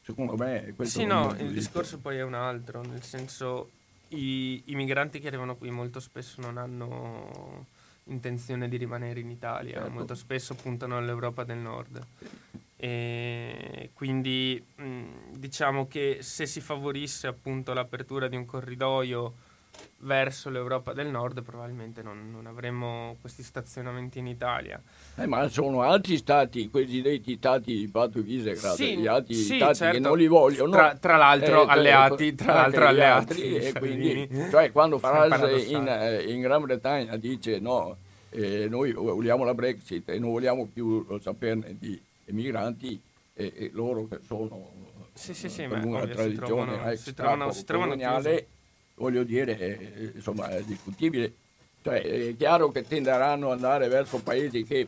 secondo 0.00 0.36
me 0.36 0.76
sì 0.82 1.06
no 1.06 1.34
il 1.40 1.52
discorso 1.52 1.98
poi 1.98 2.18
è 2.18 2.22
un 2.22 2.34
altro 2.34 2.82
nel 2.82 3.02
senso 3.02 3.70
i, 4.10 4.62
i 4.66 4.76
migranti 4.76 5.18
che 5.18 5.26
arrivano 5.26 5.56
qui 5.56 5.70
molto 5.72 5.98
spesso 5.98 6.40
non 6.40 6.56
hanno 6.56 7.66
intenzione 8.04 8.68
di 8.68 8.76
rimanere 8.76 9.18
in 9.18 9.30
Italia 9.30 9.80
certo. 9.80 9.90
molto 9.90 10.14
spesso 10.14 10.54
puntano 10.54 10.96
all'Europa 10.96 11.42
del 11.42 11.58
Nord 11.58 12.00
e 12.80 13.90
quindi 13.92 14.64
mh, 14.76 15.36
diciamo 15.36 15.88
che 15.88 16.18
se 16.20 16.46
si 16.46 16.60
favorisse 16.60 17.26
appunto 17.26 17.72
l'apertura 17.72 18.28
di 18.28 18.36
un 18.36 18.44
corridoio 18.44 19.34
verso 19.98 20.48
l'Europa 20.48 20.92
del 20.92 21.08
Nord 21.08 21.42
probabilmente 21.42 22.02
non, 22.02 22.30
non 22.30 22.46
avremmo 22.46 23.16
questi 23.20 23.42
stazionamenti 23.42 24.20
in 24.20 24.28
Italia. 24.28 24.80
Eh, 25.16 25.26
ma 25.26 25.48
sono 25.48 25.82
altri 25.82 26.16
stati, 26.16 26.70
cosiddetti 26.70 27.34
stati 27.36 27.76
di 27.76 27.88
Patto 27.88 28.22
Visegrad, 28.22 28.74
sì, 28.74 28.96
gli 28.96 29.08
altri 29.08 29.34
sì, 29.34 29.56
stati 29.56 29.74
certo. 29.74 29.94
che 29.94 30.00
non 30.00 30.16
li 30.16 30.28
vogliono. 30.28 30.70
Tra, 30.70 30.96
tra 30.96 31.16
l'altro 31.16 31.64
eh, 31.64 31.70
alleati, 31.70 32.34
tra 32.36 32.54
l'altro 32.54 32.86
alleati. 32.86 33.32
Altri, 33.32 33.56
e 33.56 33.72
quindi, 33.72 34.28
cioè 34.50 34.70
quando 34.70 34.98
Farage 35.00 35.62
in, 35.62 35.86
eh, 35.88 36.22
in, 36.32 36.40
Gran 36.40 36.62
Bretagna 36.62 37.16
dice 37.16 37.58
no, 37.58 37.96
eh, 38.30 38.68
noi 38.68 38.92
vogliamo 38.92 39.42
la 39.42 39.54
Brexit 39.54 40.08
e 40.10 40.18
non 40.20 40.30
vogliamo 40.30 40.68
più 40.72 41.04
saperne 41.20 41.76
di 41.76 42.00
migranti 42.32 43.00
e, 43.34 43.52
e 43.54 43.70
loro 43.72 44.06
che 44.08 44.18
sono 44.24 44.72
sì, 45.12 45.34
sì, 45.34 45.48
sì, 45.48 45.66
per 45.66 45.84
una 45.84 46.06
tradizione 46.06 46.96
si 46.96 47.12
trovano, 47.12 47.50
si 47.50 47.64
trovano 47.64 47.96
voglio 48.98 49.24
dire, 49.24 49.58
eh, 49.58 50.12
insomma, 50.14 50.48
è 50.50 50.62
discutibile. 50.62 51.34
Cioè, 51.82 52.02
è 52.02 52.36
chiaro 52.36 52.70
che 52.70 52.86
tenderanno 52.86 53.46
ad 53.46 53.54
andare 53.54 53.88
verso 53.88 54.20
paesi 54.20 54.64
che 54.64 54.86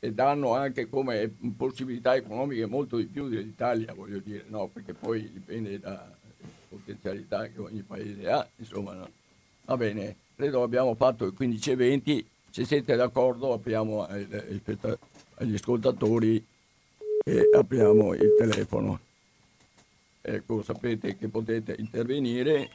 danno 0.00 0.54
anche 0.54 0.88
come 0.88 1.32
possibilità 1.56 2.14
economiche 2.14 2.66
molto 2.66 2.96
di 2.96 3.06
più 3.06 3.28
dell'Italia, 3.28 3.94
voglio 3.94 4.18
dire, 4.18 4.44
no? 4.48 4.68
Perché 4.68 4.92
poi 4.92 5.30
dipende 5.32 5.78
da 5.78 6.10
potenzialità 6.68 7.46
che 7.46 7.60
ogni 7.60 7.82
paese 7.82 8.28
ha, 8.28 8.46
insomma, 8.56 8.92
no? 8.94 9.08
Va 9.64 9.76
bene, 9.76 10.16
credo 10.34 10.62
abbiamo 10.62 10.94
fatto 10.94 11.24
il 11.24 11.32
15 11.32 11.70
e 11.70 11.76
20, 11.76 12.26
se 12.50 12.64
siete 12.64 12.96
d'accordo 12.96 13.52
apriamo 13.52 14.06
agli 14.06 15.54
ascoltatori 15.54 16.44
e 17.24 17.48
apriamo 17.54 18.14
il 18.14 18.34
telefono. 18.36 18.98
Ecco, 20.20 20.62
sapete 20.62 21.16
che 21.16 21.28
potete 21.28 21.74
intervenire. 21.78 22.70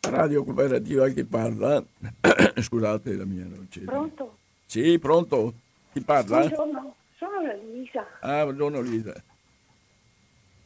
Radio 0.00 0.44
Cooperativa 0.44 1.08
che 1.08 1.24
parla. 1.24 1.84
Scusate 2.60 3.14
la 3.14 3.24
mia 3.24 3.44
noce. 3.44 3.80
Pronto? 3.80 4.38
Sì, 4.64 4.98
pronto. 4.98 5.54
Chi 5.92 6.00
parla? 6.00 6.38
Buongiorno, 6.46 6.94
sono 7.16 7.42
la 7.42 7.54
Luisa. 7.54 8.06
Ah, 8.20 8.42
buongiorno 8.44 8.80
Luisa. 8.80 9.22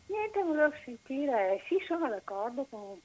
Niente, 0.07 0.43
volevo 0.43 0.73
sentire, 0.85 1.63
sì, 1.69 1.77
sono 1.87 2.09
d'accordo 2.09 2.67
con, 2.69 2.99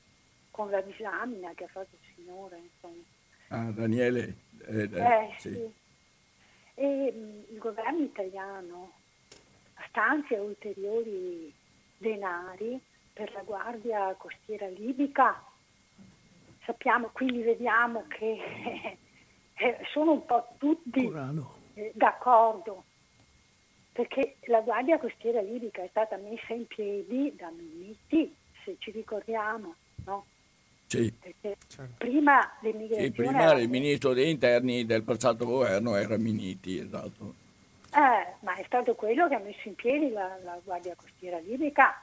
con 0.52 0.70
la 0.70 0.82
disamina 0.82 1.52
che 1.56 1.66
ha 1.66 1.70
fatto 1.72 1.90
il 1.92 2.16
signore. 2.16 2.58
Insomma. 2.58 3.04
Ah, 3.50 3.72
Daniele. 3.72 4.44
Eh, 4.68 4.90
eh, 4.92 5.36
sì. 5.38 5.52
Sì. 5.54 5.74
E 6.76 7.12
mh, 7.12 7.54
il 7.54 7.58
governo 7.58 8.04
italiano 8.04 8.92
stanzia 9.88 10.42
ulteriori 10.42 11.54
denari 11.98 12.80
per 13.14 13.32
la 13.34 13.42
guardia 13.44 14.14
costiera 14.16 14.68
libica. 14.68 15.42
Sappiamo, 16.66 17.10
quindi 17.14 17.44
vediamo 17.44 18.06
che 18.08 18.98
eh, 19.56 19.80
sono 19.94 20.12
un 20.14 20.26
po' 20.26 20.50
tutti 20.58 21.12
eh, 21.76 21.92
d'accordo, 21.94 22.84
perché 23.92 24.38
la 24.48 24.62
guardia 24.62 25.00
costiera 25.00 25.42
libica 25.42 25.82
è 25.84 25.88
stata 25.90 26.18
messa 26.18 26.54
in 26.54 26.66
piedi 26.68 27.34
da 27.36 27.50
Minniti, 27.52 28.36
se 28.64 28.76
ci 28.80 28.92
ricordiamo, 28.92 29.76
no? 30.06 30.26
Sì. 30.96 31.14
Certo. 31.68 31.94
Prima 31.98 32.52
l'immigrazione... 32.62 33.06
Sì, 33.06 33.12
prima 33.12 33.54
il 33.54 33.70
ministro 33.70 34.14
degli 34.14 34.30
interni 34.30 34.86
del 34.86 35.04
passato 35.04 35.46
governo 35.46 35.96
era 35.96 36.18
Miniti, 36.18 36.80
esatto. 36.80 37.34
Eh, 37.94 38.36
ma 38.42 38.56
è 38.56 38.64
stato 38.66 38.94
quello 38.96 39.28
che 39.28 39.36
ha 39.36 39.40
messo 39.40 39.68
in 39.68 39.76
piedi 39.76 40.12
la, 40.12 40.38
la 40.44 40.60
Guardia 40.64 40.96
Costiera 40.96 41.40
Libica. 41.40 42.02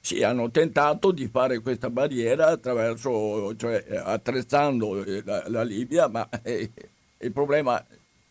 Sì, 0.00 0.22
hanno 0.22 0.50
tentato 0.50 1.10
di 1.10 1.26
fare 1.26 1.60
questa 1.60 1.90
barriera 1.90 2.46
attraverso, 2.48 3.56
cioè 3.56 3.84
attrezzando 4.04 5.02
la, 5.24 5.44
la 5.48 5.62
Libia, 5.62 6.06
ma 6.08 6.28
eh, 6.42 6.70
il 7.18 7.32
problema, 7.32 7.84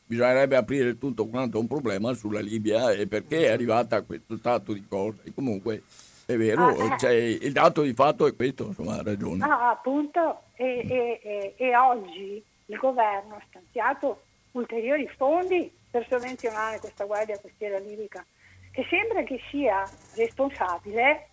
bisognerebbe 0.05 0.55
aprire 0.55 0.97
tutto 0.97 1.25
quanto 1.25 1.59
un 1.59 1.67
problema 1.67 2.13
sulla 2.13 2.39
Libia 2.39 2.91
e 2.91 3.07
perché 3.07 3.47
è 3.47 3.51
arrivata 3.51 3.97
a 3.97 4.01
questo 4.03 4.37
stato 4.37 4.71
di 4.71 4.85
cose. 4.87 5.33
Comunque 5.33 5.83
È 6.25 6.35
vero, 6.35 6.67
ah, 6.67 6.93
eh. 6.93 6.97
cioè, 6.97 7.11
il 7.11 7.51
dato 7.51 7.83
di 7.83 7.93
fatto 7.93 8.25
è 8.25 8.35
questo, 8.35 8.65
insomma, 8.65 8.97
ha 8.97 9.03
ragione. 9.03 9.43
Ah, 9.43 9.69
appunto, 9.69 10.41
e, 10.55 10.85
e, 10.87 11.19
e, 11.21 11.53
e 11.55 11.75
oggi 11.75 12.43
il 12.65 12.77
governo 12.77 13.35
ha 13.35 13.43
stanziato 13.47 14.23
ulteriori 14.53 15.07
fondi 15.15 15.71
per 15.91 16.07
sovvenzionare 16.09 16.79
questa 16.79 17.05
guardia 17.05 17.39
costiera 17.39 17.77
libica, 17.77 18.25
che 18.71 18.85
sembra 18.89 19.23
che 19.23 19.39
sia 19.49 19.87
responsabile 20.15 21.27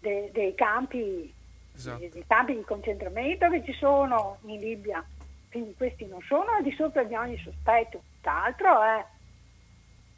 de, 0.00 0.30
dei, 0.32 0.54
campi, 0.54 1.32
esatto. 1.74 1.98
dei, 2.00 2.08
dei 2.08 2.24
campi 2.26 2.54
di 2.56 2.62
concentramento 2.62 3.48
che 3.50 3.64
ci 3.64 3.72
sono 3.72 4.38
in 4.42 4.60
Libia. 4.60 5.04
Quindi 5.48 5.74
questi 5.76 6.06
non 6.06 6.20
sono 6.22 6.50
al 6.50 6.64
di 6.64 6.74
sopra 6.76 7.04
di 7.04 7.14
ogni 7.14 7.38
sospetto, 7.38 8.02
tutt'altro 8.16 8.82
è. 8.82 9.04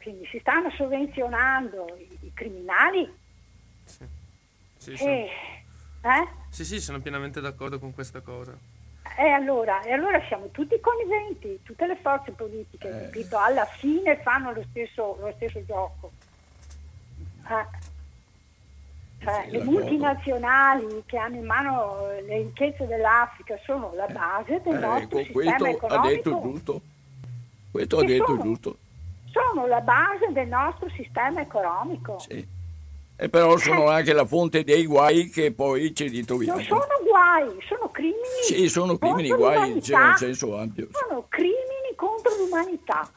Quindi 0.01 0.25
si 0.25 0.39
stanno 0.39 0.71
sovvenzionando 0.71 1.95
i, 1.97 2.25
i 2.25 2.31
criminali. 2.33 3.25
Sì. 4.95 4.97
Sì, 4.97 5.03
e, 5.03 5.29
eh? 6.01 6.27
sì, 6.49 6.63
sì, 6.63 6.79
sono 6.79 6.99
pienamente 6.99 7.41
d'accordo 7.41 7.79
con 7.79 7.93
questa 7.93 8.21
cosa. 8.21 8.55
E 9.17 9.29
allora, 9.29 9.81
e 9.81 9.91
allora 9.91 10.21
siamo 10.27 10.49
tutti 10.51 10.79
conniventi, 10.79 11.59
tutte 11.63 11.87
le 11.87 11.97
forze 12.01 12.31
politiche, 12.31 12.87
eh. 12.87 13.01
capito? 13.05 13.37
Alla 13.37 13.65
fine 13.65 14.17
fanno 14.17 14.51
lo 14.53 14.63
stesso, 14.69 15.17
lo 15.19 15.33
stesso 15.35 15.63
gioco. 15.65 16.11
Eh. 17.49 17.95
Cioè, 19.19 19.45
sì, 19.45 19.51
le 19.51 19.63
multinazionali 19.63 21.03
che 21.07 21.17
hanno 21.17 21.37
in 21.37 21.45
mano 21.45 22.07
le 22.25 22.37
ricchezze 22.37 22.85
dell'Africa 22.85 23.57
sono 23.65 23.91
la 23.95 24.05
base 24.05 24.61
del 24.63 24.75
eh, 24.75 24.79
nostro 24.79 25.17
ecco, 25.17 25.39
sistema 25.41 25.69
economico. 25.69 25.87
Ha 25.87 26.07
detto 26.07 26.41
giusto. 26.41 26.81
Questo 27.71 27.97
ha 27.97 28.03
detto 28.03 28.25
sono, 28.25 28.41
giusto. 28.43 28.77
Sono 29.31 29.65
la 29.65 29.81
base 29.81 30.31
del 30.31 30.47
nostro 30.47 30.89
sistema 30.91 31.41
economico. 31.41 32.19
Sì. 32.19 32.55
E 33.19 33.29
però 33.29 33.57
sono 33.57 33.87
anche 33.87 34.13
la 34.13 34.25
fonte 34.25 34.63
dei 34.63 34.85
guai 34.85 35.29
che 35.29 35.51
poi 35.51 35.93
ci 35.95 36.07
ritroviamo. 36.07 36.59
Non 36.59 36.65
sono 36.65 36.85
guai, 37.03 37.59
sono 37.67 37.89
crimini. 37.89 38.43
Sì, 38.43 38.69
sono 38.69 38.97
crimini, 38.99 39.29
guai 39.29 39.81
cioè, 39.81 39.99
nel 39.99 40.17
senso 40.17 40.55
ampio. 40.55 40.87
Sono 40.91 41.25
crimini 41.27 41.95
contro 41.95 42.35
l'umanità. 42.35 43.09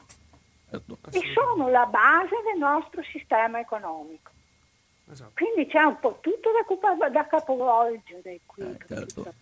Certo. 0.71 0.97
E 1.11 1.21
sono 1.35 1.69
la 1.69 1.85
base 1.85 2.35
del 2.49 2.57
nostro 2.57 3.03
sistema 3.03 3.59
economico. 3.59 4.31
Esatto. 5.11 5.33
Quindi 5.35 5.69
c'è 5.69 5.83
un 5.83 5.99
po' 5.99 6.17
tutto 6.19 6.49
da, 6.49 7.09
da 7.09 7.27
capovolgere 7.27 8.39
qui. 8.47 8.63
Eh, 8.63 8.77
certo. 8.87 9.33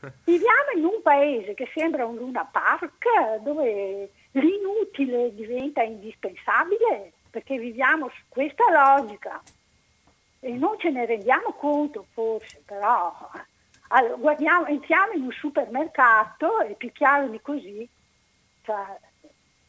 Viviamo 0.24 0.70
in 0.76 0.84
un 0.84 1.00
paese 1.00 1.54
che 1.54 1.70
sembra 1.72 2.06
un 2.06 2.16
Luna 2.16 2.44
Park 2.44 3.04
dove 3.42 4.10
l'inutile 4.32 5.32
diventa 5.34 5.82
indispensabile 5.82 7.12
perché 7.30 7.56
viviamo 7.58 8.08
su 8.08 8.22
questa 8.28 8.64
logica 8.70 9.40
e 10.40 10.52
non 10.52 10.78
ce 10.78 10.90
ne 10.90 11.06
rendiamo 11.06 11.52
conto 11.52 12.06
forse, 12.12 12.62
però 12.64 13.12
allora, 13.88 14.14
guardiamo, 14.16 14.66
entriamo 14.66 15.12
in 15.12 15.22
un 15.22 15.32
supermercato, 15.32 16.60
è 16.60 16.74
più 16.74 16.92
chiaro 16.92 17.28
di 17.28 17.40
così, 17.40 17.88
cioè, 18.62 18.98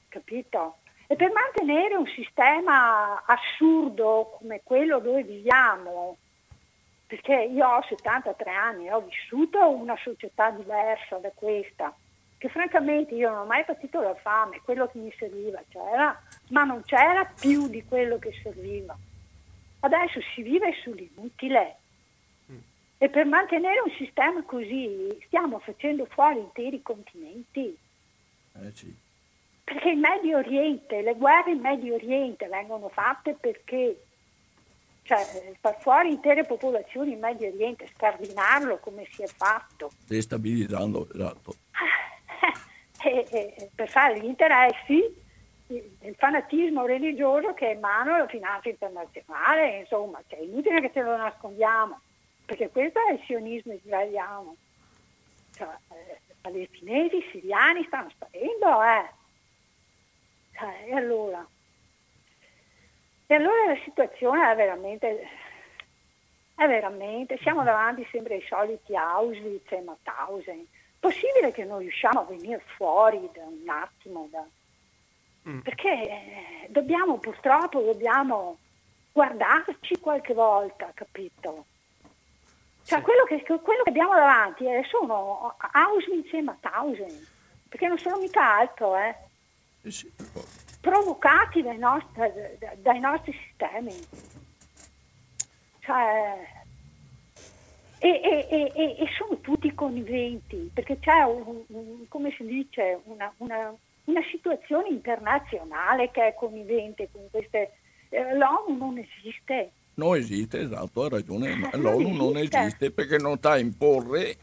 capito? 0.09 0.77
E 1.07 1.15
per 1.15 1.31
mantenere 1.31 1.95
un 1.95 2.05
sistema 2.05 3.23
assurdo 3.25 4.35
come 4.37 4.61
quello 4.63 4.99
dove 4.99 5.23
viviamo, 5.23 6.17
perché 7.07 7.33
io 7.33 7.65
ho 7.65 7.81
73 7.81 8.51
anni 8.51 8.87
e 8.87 8.93
ho 8.93 9.01
vissuto 9.01 9.69
una 9.69 9.97
società 9.97 10.51
diversa 10.51 11.17
da 11.17 11.31
questa, 11.33 11.95
che 12.37 12.49
francamente 12.49 13.15
io 13.15 13.29
non 13.29 13.39
ho 13.39 13.45
mai 13.45 13.63
patito 13.63 14.01
la 14.01 14.15
fame, 14.15 14.61
quello 14.63 14.87
che 14.87 14.99
mi 14.99 15.11
serviva 15.17 15.61
c'era, 15.69 16.21
ma 16.49 16.63
non 16.63 16.83
c'era 16.83 17.25
più 17.25 17.67
di 17.67 17.83
quello 17.85 18.19
che 18.19 18.31
serviva. 18.43 18.95
Adesso 19.81 20.19
si 20.33 20.41
vive 20.41 20.73
sull'inutile. 20.83 21.75
Mm. 22.51 22.57
E 22.97 23.09
per 23.09 23.25
mantenere 23.25 23.81
un 23.81 23.91
sistema 23.97 24.41
così 24.43 25.17
stiamo 25.25 25.59
facendo 25.59 26.05
fuori 26.05 26.39
interi 26.39 26.81
continenti. 26.81 27.77
Eh 28.61 28.71
sì. 28.73 28.93
Perché 29.63 29.89
in 29.89 29.99
Medio 29.99 30.37
Oriente, 30.37 31.01
le 31.01 31.15
guerre 31.15 31.51
in 31.51 31.59
Medio 31.59 31.93
Oriente 31.93 32.47
vengono 32.47 32.89
fatte 32.89 33.35
perché 33.39 34.03
cioè, 35.03 35.55
far 35.59 35.79
fuori 35.79 36.09
intere 36.09 36.43
popolazioni 36.43 37.13
in 37.13 37.19
Medio 37.19 37.47
Oriente, 37.47 37.87
scardinarlo 37.95 38.79
come 38.79 39.07
si 39.11 39.21
è 39.21 39.27
fatto. 39.27 39.91
Destabilizzando, 40.05 41.07
esatto. 41.13 41.55
per 43.75 43.89
fare 43.89 44.19
gli 44.19 44.25
interessi 44.25 45.27
il 45.71 46.15
fanatismo 46.17 46.85
religioso 46.85 47.53
che 47.53 47.69
è 47.69 47.73
in 47.73 47.79
mano 47.79 48.15
alla 48.15 48.27
finanza 48.27 48.69
internazionale, 48.69 49.79
insomma, 49.79 50.21
cioè, 50.27 50.39
è 50.39 50.43
inutile 50.43 50.81
che 50.81 50.91
ce 50.91 51.01
lo 51.01 51.15
nascondiamo, 51.15 51.99
perché 52.45 52.69
questo 52.69 52.99
è 53.07 53.13
il 53.13 53.21
sionismo 53.25 53.73
israeliano. 53.73 54.55
Cioè, 55.53 55.67
eh, 55.67 56.19
palestinesi, 56.41 57.21
siriani 57.31 57.83
stanno 57.85 58.09
sparendo, 58.09 58.83
eh. 58.83 59.09
Cioè, 60.53 60.85
e 60.87 60.95
allora? 60.95 61.47
E 63.27 63.35
allora 63.35 63.67
la 63.67 63.79
situazione 63.83 64.51
è 64.51 64.55
veramente, 64.55 65.27
è 66.55 66.65
veramente, 66.65 67.37
siamo 67.41 67.63
davanti 67.63 68.07
sempre 68.11 68.35
ai 68.35 68.45
soliti 68.47 68.95
Auschwitz 68.95 69.71
e 69.71 69.81
Mauthausen. 69.81 70.67
Possibile 70.99 71.51
che 71.51 71.63
non 71.63 71.77
riusciamo 71.77 72.21
a 72.21 72.23
venire 72.23 72.59
fuori 72.75 73.29
da 73.31 73.43
un 73.43 73.69
attimo 73.69 74.27
da, 74.31 74.43
Mm. 75.47 75.59
Perché 75.59 75.89
eh, 75.89 76.67
dobbiamo 76.69 77.17
purtroppo 77.17 77.81
dobbiamo 77.81 78.57
guardarci 79.11 79.99
qualche 79.99 80.33
volta, 80.33 80.91
capito? 80.93 81.65
Cioè 82.83 82.99
sì. 82.99 83.03
quello, 83.03 83.23
che, 83.25 83.43
quello, 83.61 83.83
che, 83.83 83.89
abbiamo 83.89 84.15
davanti 84.15 84.65
eh, 84.65 84.83
sono 84.89 85.55
Auschwitz 85.71 86.33
e 86.33 86.41
Mauthausen, 86.41 87.27
perché 87.69 87.87
non 87.87 87.97
sono 87.97 88.17
mica 88.17 88.57
altro, 88.57 88.95
eh. 88.95 89.15
Sì. 89.87 90.11
Provocati 90.81 91.61
dai 91.61 91.77
nostri, 91.77 92.31
dai 92.77 92.99
nostri 92.99 93.33
sistemi. 93.33 93.95
Cioè, 95.79 96.47
e, 97.99 98.09
e, 98.09 98.71
e, 98.75 98.95
e, 98.97 99.07
sono 99.17 99.39
tutti 99.39 99.73
conniventi, 99.73 100.69
perché 100.73 100.99
c'è, 100.99 101.23
un, 101.23 101.63
un, 101.67 102.07
come 102.07 102.31
si 102.31 102.45
dice, 102.45 103.01
una, 103.03 103.31
una 103.37 103.73
una 104.09 104.21
situazione 104.31 104.89
internazionale 104.89 106.09
che 106.11 106.27
è 106.27 106.33
connivente 106.33 107.09
con 107.11 107.21
queste... 107.29 107.73
Eh, 108.09 108.35
L'ONU 108.35 108.77
non 108.77 108.97
esiste. 108.97 109.71
Non 109.95 110.15
esiste, 110.15 110.61
esatto, 110.61 111.03
ha 111.03 111.09
ragione, 111.09 111.55
ma 111.55 111.69
l'ONU 111.73 112.15
non 112.15 112.37
esiste 112.37 112.89
perché 112.89 113.17
non 113.17 113.37
sa 113.39 113.57
imporre, 113.57 114.35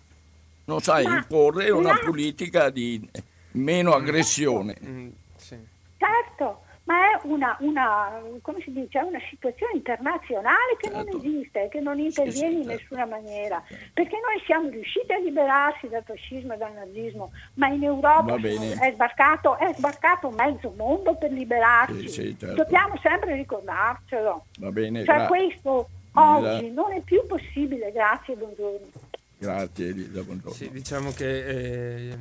non 0.66 0.80
sa 0.80 1.02
ma 1.02 1.16
imporre 1.16 1.70
una 1.70 1.94
la... 1.94 2.00
politica 2.04 2.70
di 2.70 3.08
meno 3.52 3.92
aggressione. 3.92 4.76
Mm, 4.84 5.08
sì. 5.36 5.58
Certo, 5.96 6.62
ma 6.86 6.94
è 6.94 7.20
una, 7.24 7.56
una, 7.60 8.22
dice, 8.66 8.98
una 8.98 9.18
situazione 9.28 9.72
internazionale 9.74 10.76
che 10.78 10.88
certo. 10.88 11.10
non 11.10 11.24
esiste, 11.24 11.68
che 11.68 11.80
non 11.80 11.98
interviene 11.98 12.32
sì, 12.32 12.38
sì, 12.38 12.44
in 12.46 12.64
certo. 12.64 12.70
nessuna 12.70 13.06
maniera, 13.06 13.62
perché 13.92 14.16
noi 14.20 14.40
siamo 14.44 14.68
riusciti 14.68 15.12
a 15.12 15.18
liberarsi 15.18 15.88
dal 15.88 16.04
fascismo 16.04 16.54
e 16.54 16.56
dal 16.56 16.72
nazismo, 16.72 17.32
ma 17.54 17.68
in 17.68 17.82
Europa 17.82 18.36
è 18.36 18.92
sbarcato, 18.92 19.56
è 19.58 19.72
sbarcato, 19.74 20.30
mezzo 20.30 20.72
mondo 20.76 21.16
per 21.16 21.32
liberarsi, 21.32 22.08
sì, 22.08 22.38
certo. 22.38 22.62
dobbiamo 22.62 22.96
sempre 23.02 23.34
ricordarcelo. 23.34 24.44
Va 24.58 24.70
bene, 24.70 25.04
cioè 25.04 25.26
questo 25.26 25.88
oggi 26.12 26.70
non 26.70 26.92
è 26.92 27.00
più 27.00 27.26
possibile, 27.26 27.90
grazie, 27.90 28.36
buongiorno. 28.36 28.86
Grazie 29.38 29.88
Elisa, 29.88 30.22
buongiorno. 30.22 30.54
Sì, 30.54 30.70
diciamo 30.70 31.12
che 31.12 32.08
eh, 32.08 32.14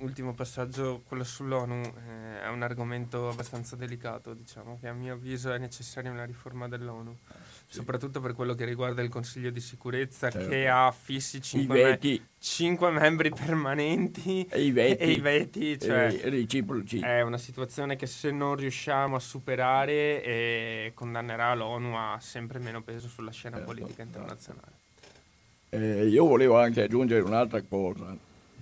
ultimo 0.00 0.34
passaggio, 0.34 1.02
quello 1.04 1.24
sull'ONU, 1.24 1.80
eh, 1.80 2.42
è 2.42 2.48
un 2.48 2.62
argomento 2.62 3.28
abbastanza 3.28 3.74
delicato, 3.74 4.34
diciamo 4.34 4.78
che 4.78 4.86
a 4.86 4.92
mio 4.92 5.14
avviso 5.14 5.52
è 5.52 5.58
necessaria 5.58 6.12
una 6.12 6.24
riforma 6.24 6.68
dell'ONU, 6.68 7.16
sì. 7.66 7.74
soprattutto 7.74 8.20
per 8.20 8.34
quello 8.34 8.54
che 8.54 8.64
riguarda 8.64 9.02
il 9.02 9.08
Consiglio 9.08 9.50
di 9.50 9.58
sicurezza 9.58 10.30
certo. 10.30 10.48
che 10.48 10.68
ha 10.68 10.92
fissi 10.92 11.42
5 11.42 11.98
me- 12.90 13.00
membri 13.00 13.30
permanenti 13.30 14.46
e 14.48 14.62
i 14.62 14.70
veti, 14.70 15.02
e 15.02 15.10
i 15.10 15.20
veti 15.20 15.76
cioè, 15.76 16.20
e 16.22 17.00
è 17.00 17.22
una 17.22 17.38
situazione 17.38 17.96
che 17.96 18.06
se 18.06 18.30
non 18.30 18.54
riusciamo 18.54 19.16
a 19.16 19.20
superare 19.20 20.22
eh, 20.22 20.92
condannerà 20.94 21.52
l'ONU 21.54 21.96
a 21.96 22.18
sempre 22.20 22.60
meno 22.60 22.80
peso 22.82 23.08
sulla 23.08 23.32
scena 23.32 23.56
certo. 23.56 23.72
politica 23.72 24.02
internazionale. 24.02 24.79
Eh, 25.72 26.08
io 26.08 26.26
volevo 26.26 26.58
anche 26.58 26.82
aggiungere 26.82 27.20
un'altra 27.20 27.62
cosa 27.62 28.16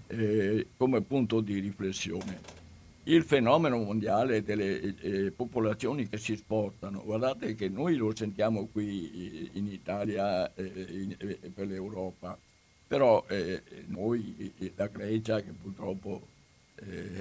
eh, 0.08 0.66
come 0.76 1.00
punto 1.00 1.40
di 1.40 1.58
riflessione. 1.58 2.56
Il 3.04 3.22
fenomeno 3.22 3.78
mondiale 3.78 4.42
delle 4.42 4.94
eh, 5.00 5.30
popolazioni 5.30 6.06
che 6.06 6.18
si 6.18 6.36
spostano, 6.36 7.02
guardate 7.02 7.54
che 7.54 7.70
noi 7.70 7.96
lo 7.96 8.14
sentiamo 8.14 8.68
qui 8.70 9.50
eh, 9.54 9.58
in 9.58 9.68
Italia 9.68 10.52
e 10.54 10.86
in, 10.90 11.16
eh, 11.16 11.50
per 11.54 11.66
l'Europa, 11.68 12.38
però 12.86 13.24
eh, 13.26 13.62
noi, 13.86 14.52
la 14.74 14.88
Grecia, 14.88 15.40
che 15.40 15.52
purtroppo 15.52 16.36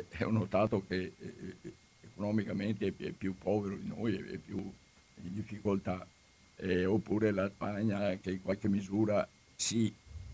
è 0.09 0.23
un 0.23 0.45
Stato 0.45 0.83
che 0.85 1.13
economicamente 2.01 2.93
è 2.95 3.09
più 3.11 3.35
povero 3.37 3.75
di 3.75 3.87
noi, 3.87 4.15
è 4.15 4.37
più 4.37 4.57
in 4.57 5.33
difficoltà, 5.33 6.05
eh, 6.57 6.85
oppure 6.85 7.31
la 7.31 7.49
Spagna 7.49 8.15
che 8.17 8.31
in 8.31 8.41
qualche 8.41 8.67
misura 8.67 9.27
si 9.57 9.91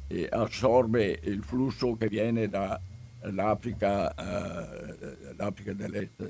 eh, 0.08 0.28
assorbe 0.30 1.20
il 1.24 1.42
flusso 1.44 1.96
che 1.96 2.10
viene 2.10 2.50
dall'Africa, 2.50 4.14
eh, 4.14 5.34
l'Africa 5.38 5.72
dell'Est 5.72 6.30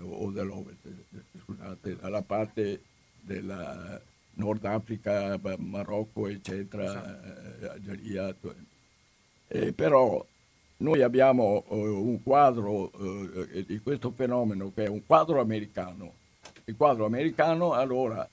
o 0.00 0.30
dell'Ovest, 0.30 0.88
scusate, 1.44 1.96
dalla 1.96 2.22
parte 2.22 2.82
della 3.20 4.00
Nord 4.34 4.64
Africa, 4.64 5.38
Marocco, 5.58 6.26
eccetera, 6.26 6.90
esatto. 7.56 7.70
Algeria. 7.70 8.34
Eh, 9.46 9.72
però 9.72 10.24
noi 10.78 11.02
abbiamo 11.02 11.62
uh, 11.68 11.76
un 11.76 12.22
quadro 12.24 12.90
uh, 12.92 13.62
di 13.64 13.78
questo 13.80 14.10
fenomeno 14.10 14.72
che 14.74 14.84
è 14.84 14.88
un 14.88 15.06
quadro 15.06 15.40
americano. 15.40 16.14
Il 16.64 16.74
quadro 16.76 17.04
americano 17.04 17.72
allora, 17.72 18.28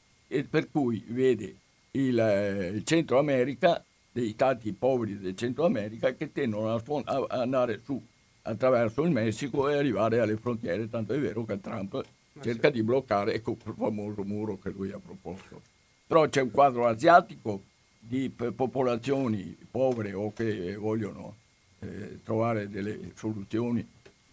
per 0.50 0.72
cui 0.72 1.04
vede 1.08 1.56
il, 1.92 2.72
il 2.74 2.84
Centro 2.86 3.20
America, 3.20 3.84
dei 4.20 4.32
stati 4.32 4.74
poveri 4.74 5.18
del 5.18 5.36
Centro 5.36 5.66
America 5.66 6.14
che 6.14 6.32
tendono 6.32 6.74
a, 6.74 6.82
a 7.06 7.26
andare 7.42 7.82
su 7.84 8.02
attraverso 8.42 9.04
il 9.04 9.12
Messico 9.12 9.70
e 9.70 9.78
arrivare 9.78 10.20
alle 10.20 10.38
frontiere, 10.38 10.90
tanto 10.90 11.14
è 11.14 11.20
vero 11.20 11.46
che 11.46 11.60
Trump 11.60 12.04
cerca 12.42 12.70
di 12.70 12.84
bloccare 12.84 13.34
ecco, 13.34 13.52
il 13.52 13.74
famoso 13.76 14.24
muro 14.24 14.58
che 14.58 14.70
lui 14.70 14.92
ha 14.92 15.00
proposto. 15.00 15.62
Però 16.08 16.28
c'è 16.28 16.42
un 16.42 16.52
quadro 16.52 16.88
asiatico 16.88 17.64
di 18.00 18.30
popolazioni 18.30 19.56
povere 19.70 20.14
o 20.14 20.34
che 20.34 20.76
vogliono 20.76 21.36
eh, 21.80 22.20
trovare 22.24 22.70
delle 22.70 23.12
soluzioni 23.16 23.86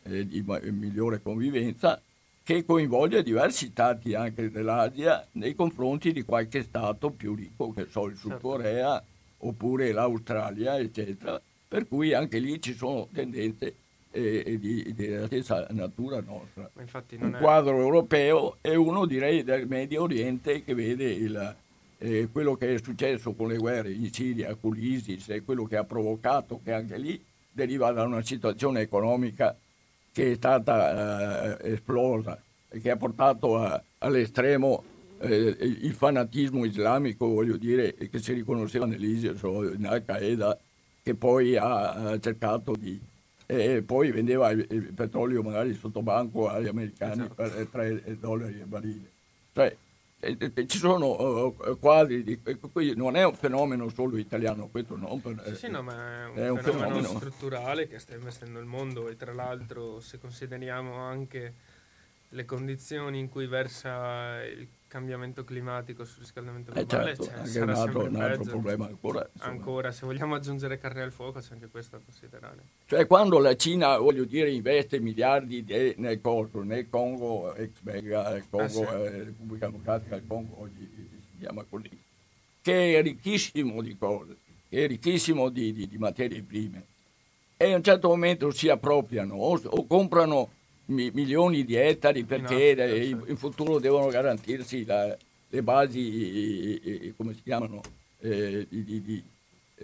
eh, 0.05 0.27
di 0.27 0.43
migliore 0.71 1.21
convivenza 1.21 2.01
che 2.43 2.65
coinvolge 2.65 3.25
diversi 3.25 3.67
stati 3.67 4.15
anche 4.15 4.51
dell'Asia 4.51 5.27
nei 5.33 5.55
confronti 5.55 6.13
di 6.13 6.23
qualche 6.23 6.63
stato 6.63 7.11
più 7.11 7.35
ricco, 7.35 7.73
che 7.73 7.87
so, 7.91 8.07
il 8.07 8.17
Sud 8.17 8.31
certo. 8.31 8.49
Corea 8.49 9.03
oppure 9.49 9.93
l'Australia, 9.93 10.79
eccetera. 10.79 11.41
Per 11.69 11.89
cui 11.89 12.13
anche 12.13 12.39
lì 12.39 12.61
ci 12.61 12.75
sono 12.75 13.09
tendenze 13.13 13.75
eh, 14.11 14.59
di, 14.59 14.95
della 14.95 15.27
stessa 15.27 15.67
natura 15.71 16.21
nostra. 16.21 16.71
Un 17.21 17.35
è... 17.35 17.39
quadro 17.39 17.79
europeo 17.81 18.57
e 18.61 18.75
uno 18.75 19.05
direi 19.05 19.43
del 19.43 19.67
Medio 19.67 20.03
Oriente 20.03 20.63
che 20.63 20.75
vede 20.75 21.11
il, 21.11 21.57
eh, 21.99 22.29
quello 22.31 22.57
che 22.57 22.75
è 22.75 22.79
successo 22.79 23.33
con 23.35 23.49
le 23.49 23.59
guerre 23.59 23.93
in 23.93 24.13
Siria, 24.13 24.55
con 24.55 24.73
l'ISIS 24.73 25.29
e 25.31 25.43
quello 25.43 25.65
che 25.65 25.77
ha 25.77 25.85
provocato, 25.85 26.61
che 26.63 26.73
anche 26.73 26.97
lì 26.97 27.23
deriva 27.51 27.91
da 27.93 28.05
una 28.05 28.23
situazione 28.23 28.81
economica 28.81 29.57
che 30.13 30.33
è 30.33 30.35
stata 30.35 31.59
eh, 31.59 31.73
esplosa 31.73 32.41
e 32.69 32.81
che 32.81 32.91
ha 32.91 32.97
portato 32.97 33.59
a, 33.59 33.83
all'estremo 33.99 34.95
eh, 35.21 35.57
il 35.61 35.93
fanatismo 35.93 36.65
islamico, 36.65 37.27
voglio 37.29 37.57
dire, 37.57 37.95
che 37.95 38.19
si 38.19 38.33
riconosceva 38.33 38.87
nell'ISIS 38.87 39.43
o 39.43 39.71
in 39.71 39.87
Al-Qaeda, 39.87 40.59
che 41.03 41.15
poi 41.15 41.57
ha, 41.57 42.19
cercato 42.21 42.75
di... 42.77 43.01
E 43.49 43.83
poi 43.83 44.11
vendeva 44.11 44.51
il, 44.51 44.93
petrolio 44.93 45.41
magari 45.41 45.73
sotto 45.75 46.03
banco 46.03 46.49
agli 46.49 46.67
americani 46.67 47.27
esatto. 47.27 47.35
per 47.35 47.69
3 47.71 48.17
dollari 48.19 48.61
al 48.61 48.67
barile. 48.67 49.11
Cioè, 49.53 49.77
ci 50.67 50.79
sono 50.79 51.55
quadri, 51.79 52.25
di, 52.25 52.41
non 52.97 53.15
è 53.17 53.25
un 53.25 53.35
fenomeno 53.35 53.89
solo 53.91 54.17
italiano, 54.17 54.67
questo 54.67 54.97
no, 54.97 55.21
per, 55.23 55.57
sì, 55.57 55.69
no, 55.69 55.83
ma 55.83 56.25
è 56.25 56.29
un, 56.29 56.37
è 56.37 56.49
un 56.49 56.59
fenomeno, 56.59 56.95
fenomeno, 56.97 57.19
strutturale 57.19 57.87
che 57.87 58.01
sta 58.01 58.15
investendo 58.15 58.59
il 58.59 58.65
mondo 58.65 59.09
e 59.09 59.17
tra 59.17 59.33
l'altro 59.33 60.01
se 60.01 60.19
consideriamo 60.19 60.95
anche 60.97 61.55
le 62.31 62.45
condizioni 62.45 63.21
in 63.21 63.29
cui 63.29 63.47
versa 63.47 64.43
il 64.45 64.67
cambiamento 64.89 65.45
climatico, 65.45 66.05
sul 66.05 66.21
riscaldamento 66.21 66.73
eh, 66.73 66.85
globale, 66.85 67.13
eh 67.13 67.17
certo, 67.17 67.51
c'è, 67.51 67.61
un 67.61 67.69
altro, 67.71 68.05
un 68.05 68.17
altro 68.17 68.45
problema 68.45 68.87
ancora. 68.87 69.29
Ancora, 69.39 69.93
se 69.93 70.07
vogliamo 70.07 70.35
aggiungere 70.35 70.79
carne 70.79 71.03
al 71.03 71.13
fuoco 71.13 71.41
c'è 71.41 71.55
anche 71.55 71.69
questo 71.69 71.97
da 71.97 72.03
considerare. 72.05 72.63
Cioè 72.87 73.07
quando 73.07 73.39
la 73.39 73.57
Cina, 73.57 73.99
voglio 73.99 74.25
dire, 74.25 74.51
investe 74.51 75.01
miliardi 75.01 75.65
de, 75.65 75.95
nel 75.99 76.21
Congo, 76.21 76.63
nel 76.63 76.89
Congo, 76.89 77.55
ex 77.55 77.81
Belga, 77.81 78.31
nel 78.31 78.45
Congo, 78.49 78.65
ah, 78.65 78.69
sì. 78.69 78.81
eh, 78.81 79.25
Repubblica 79.25 79.67
Democratica 79.67 80.15
del 80.15 80.27
Congo, 80.27 80.61
oggi 80.61 80.89
si 80.89 81.39
chiama 81.41 81.65
così, 81.69 81.91
che 82.63 82.99
è 82.99 83.03
ricchissimo 83.03 83.83
di 83.83 83.97
cose, 83.99 84.37
che 84.69 84.85
è 84.85 84.87
ricchissimo 84.87 85.49
di, 85.49 85.73
di, 85.73 85.89
di 85.89 85.99
materie 85.99 86.43
prime, 86.43 86.85
e 87.57 87.73
a 87.73 87.77
un 87.77 87.83
certo 87.83 88.09
momento 88.09 88.51
si 88.51 88.69
appropriano 88.69 89.35
o, 89.35 89.61
o 89.63 89.87
comprano 89.87 90.51
mi, 90.87 91.11
milioni 91.13 91.65
di 91.65 91.75
ettari 91.75 92.25
perché 92.25 92.75
no, 92.75 92.85
in, 92.85 93.25
in, 93.29 93.37
futuro 93.37 93.79
devono 93.79 94.09
garantirsi 94.09 94.85
la, 94.85 95.17
le 95.49 95.63
basi, 95.63 97.13
come 97.17 97.35
si 97.35 97.43
chiamano, 97.43 97.81
eh, 98.21 98.67
di, 98.69 98.85
di, 98.85 99.03
di, 99.03 99.23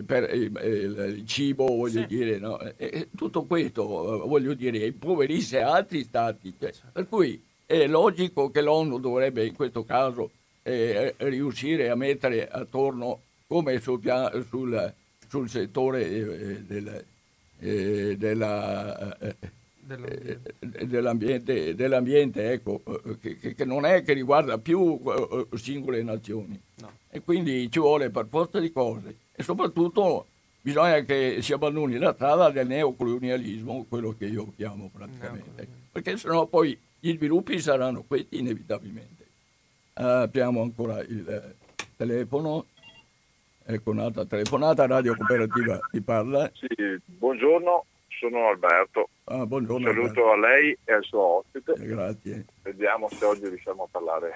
per 0.04 0.32
il, 0.34 1.16
il, 1.16 1.26
cibo, 1.26 1.66
voglio 1.66 2.00
sì. 2.00 2.06
dire, 2.06 2.38
no? 2.38 2.58
e, 2.76 3.08
tutto 3.16 3.44
questo, 3.44 3.84
voglio 4.26 4.54
dire, 4.54 4.86
impoverisse 4.86 5.60
altri 5.60 6.02
stati. 6.04 6.54
Cioè, 6.58 6.72
certo. 6.72 6.90
Per 6.92 7.08
cui 7.08 7.42
è 7.66 7.86
logico 7.86 8.50
che 8.50 8.60
l'ONU 8.60 8.98
dovrebbe 8.98 9.44
in 9.44 9.54
questo 9.54 9.84
caso 9.84 10.30
eh, 10.62 11.14
riuscire 11.18 11.90
a 11.90 11.94
mettere 11.94 12.48
attorno, 12.48 13.20
come 13.46 13.80
sul, 13.80 14.00
pian, 14.00 14.44
sul, 14.48 14.92
sul 15.28 15.48
settore 15.48 16.08
eh, 16.08 16.62
del, 16.62 17.04
eh, 17.58 18.16
della 18.16 19.18
eh, 19.18 19.34
dell'ambiente, 19.96 20.54
eh, 20.58 20.86
dell'ambiente, 20.86 21.74
dell'ambiente 21.74 22.52
ecco, 22.52 22.82
eh, 22.84 23.18
che, 23.38 23.54
che, 23.54 23.64
non 23.64 23.84
è 23.84 24.02
che 24.02 24.12
riguarda 24.12 24.58
più 24.58 25.00
eh, 25.04 25.56
singole 25.56 26.02
nazioni. 26.02 26.60
No. 26.76 26.90
E 27.10 27.20
quindi 27.20 27.70
ci 27.70 27.78
vuole 27.78 28.10
per 28.10 28.26
forza 28.28 28.58
di 28.58 28.70
cose. 28.72 29.16
E 29.32 29.42
soprattutto 29.42 30.26
bisogna 30.60 31.00
che 31.00 31.38
si 31.40 31.52
abbandoni 31.52 31.98
la 31.98 32.14
strada 32.14 32.50
del 32.50 32.66
neocolonialismo, 32.66 33.86
quello 33.88 34.14
che 34.16 34.26
io 34.26 34.52
chiamo 34.56 34.90
praticamente. 34.92 35.66
Perché 35.90 36.16
sennò 36.16 36.46
poi 36.46 36.78
gli 36.98 37.14
sviluppi 37.14 37.58
saranno 37.58 38.04
questi 38.06 38.38
inevitabilmente. 38.38 39.26
Uh, 39.94 40.22
abbiamo 40.22 40.62
ancora 40.62 41.00
il 41.00 41.54
telefono. 41.96 42.66
Ecco 43.64 43.90
un'altra 43.90 44.24
telefonata, 44.24 44.86
Radio 44.86 45.14
Cooperativa 45.16 45.78
ti 45.90 46.00
parla. 46.00 46.50
Sì, 46.54 46.66
buongiorno, 47.04 47.84
sono 48.22 48.48
Alberto. 48.48 49.08
Ah, 49.24 49.44
buongiorno. 49.44 49.86
Saluto 49.86 50.30
a 50.30 50.38
lei 50.38 50.76
e 50.84 50.92
al 50.92 51.02
suo 51.02 51.38
ospite. 51.38 51.72
Eh, 51.72 51.86
grazie. 51.86 52.44
Vediamo 52.62 53.08
se 53.08 53.24
oggi 53.24 53.48
riusciamo 53.48 53.82
a 53.82 53.88
parlare 53.90 54.32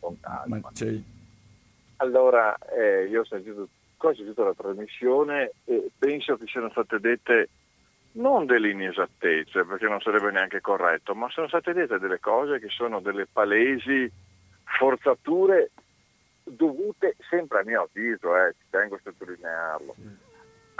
con 0.00 0.18
calma. 0.20 0.58
Ma 0.58 0.70
allora, 2.00 2.56
eh, 2.76 3.06
io 3.06 3.20
ho 3.20 3.24
sentito, 3.24 3.68
ho 3.96 4.14
sentito 4.14 4.44
la 4.44 4.54
trasmissione 4.54 5.52
e 5.64 5.90
penso 5.96 6.36
che 6.36 6.46
siano 6.46 6.70
state 6.70 6.98
dette 6.98 7.48
non 8.12 8.46
delle 8.46 8.70
inesattezze, 8.70 9.64
perché 9.64 9.86
non 9.86 10.00
sarebbe 10.00 10.32
neanche 10.32 10.60
corretto, 10.60 11.14
ma 11.14 11.28
sono 11.30 11.46
state 11.46 11.72
dette 11.72 11.98
delle 11.98 12.18
cose 12.18 12.58
che 12.58 12.68
sono 12.68 13.00
delle 13.00 13.26
palesi 13.26 14.10
forzature 14.64 15.70
dovute, 16.42 17.14
sempre 17.28 17.60
a 17.60 17.64
mio 17.64 17.82
avviso, 17.82 18.36
eh, 18.36 18.54
ci 18.58 18.66
tengo 18.70 18.96
a 18.96 19.00
sottolinearlo, 19.02 19.94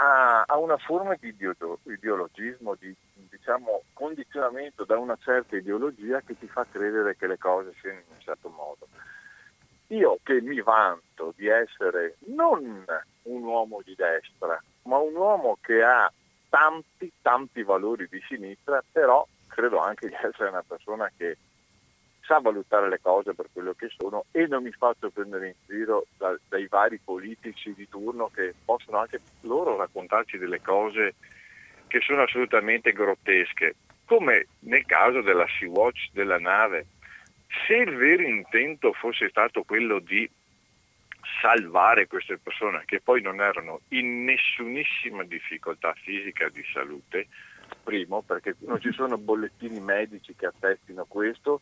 a, 0.01 0.43
a, 0.47 0.57
una 0.57 0.77
forma 0.77 1.15
di 1.19 1.35
ideologismo, 1.83 2.75
di 2.75 2.95
diciamo, 3.29 3.83
condizionamento 3.93 4.85
da 4.85 4.97
una 4.97 5.17
certa 5.21 5.57
ideologia 5.57 6.21
che 6.21 6.37
ti 6.37 6.47
fa 6.47 6.65
credere 6.69 7.17
che 7.17 7.27
le 7.27 7.37
cose 7.37 7.73
siano 7.81 7.99
in 7.99 8.05
un 8.09 8.19
certo 8.19 8.49
modo. 8.49 8.87
Io 9.87 10.19
che 10.23 10.39
mi 10.41 10.61
vanto 10.61 11.33
di 11.35 11.47
essere 11.47 12.15
non 12.27 12.85
un 13.23 13.43
uomo 13.43 13.81
di 13.83 13.95
destra, 13.95 14.61
ma 14.83 14.97
un 14.97 15.15
uomo 15.15 15.57
che 15.61 15.83
ha 15.83 16.11
tanti, 16.47 17.11
tanti 17.21 17.63
valori 17.63 18.07
di 18.09 18.21
sinistra, 18.27 18.83
però 18.89 19.27
credo 19.47 19.79
anche 19.79 20.07
di 20.07 20.13
essere 20.13 20.49
una 20.49 20.63
persona 20.65 21.11
che 21.17 21.37
sa 22.29 22.37
valutare 22.39 22.89
le 22.89 22.99
cose 23.01 23.33
per 23.33 23.47
quello 23.51 23.73
che 23.73 23.89
sono 23.97 24.25
e 24.31 24.45
non 24.45 24.61
mi 24.61 24.71
faccio 24.71 25.09
prendere 25.09 25.47
in 25.47 25.53
giro 25.65 26.05
da, 26.15 26.37
dai 26.47 26.67
vari 26.67 26.99
politici 27.03 27.73
di 27.73 27.89
turno 27.89 28.29
che 28.31 28.53
possono 28.63 28.99
anche 28.99 29.19
loro 29.41 29.75
raccontarci 29.75 30.37
delle 30.37 30.61
cose 30.61 31.15
che 31.87 31.99
sono 32.01 32.21
assolutamente 32.21 32.93
grottesche, 32.93 33.73
come 34.05 34.45
nel 34.59 34.85
caso 34.85 35.21
della 35.21 35.47
Sea-Watch 35.57 36.11
della 36.13 36.37
nave. 36.37 36.85
Se 37.65 37.73
il 37.73 37.95
vero 37.95 38.21
intento 38.21 38.93
fosse 38.93 39.27
stato 39.29 39.63
quello 39.63 39.97
di 39.97 40.29
salvare 41.41 42.05
queste 42.05 42.37
persone 42.37 42.83
che 42.85 43.01
poi 43.01 43.23
non 43.23 43.41
erano 43.41 43.81
in 43.89 44.23
nessunissima 44.23 45.23
difficoltà 45.23 45.93
fisica 45.93 46.47
di 46.49 46.63
salute, 46.71 47.27
primo 47.83 48.21
perché 48.21 48.55
non 48.59 48.79
ci 48.79 48.91
sono 48.91 49.17
bollettini 49.17 49.79
medici 49.79 50.35
che 50.35 50.45
attestino 50.45 51.05
questo, 51.05 51.61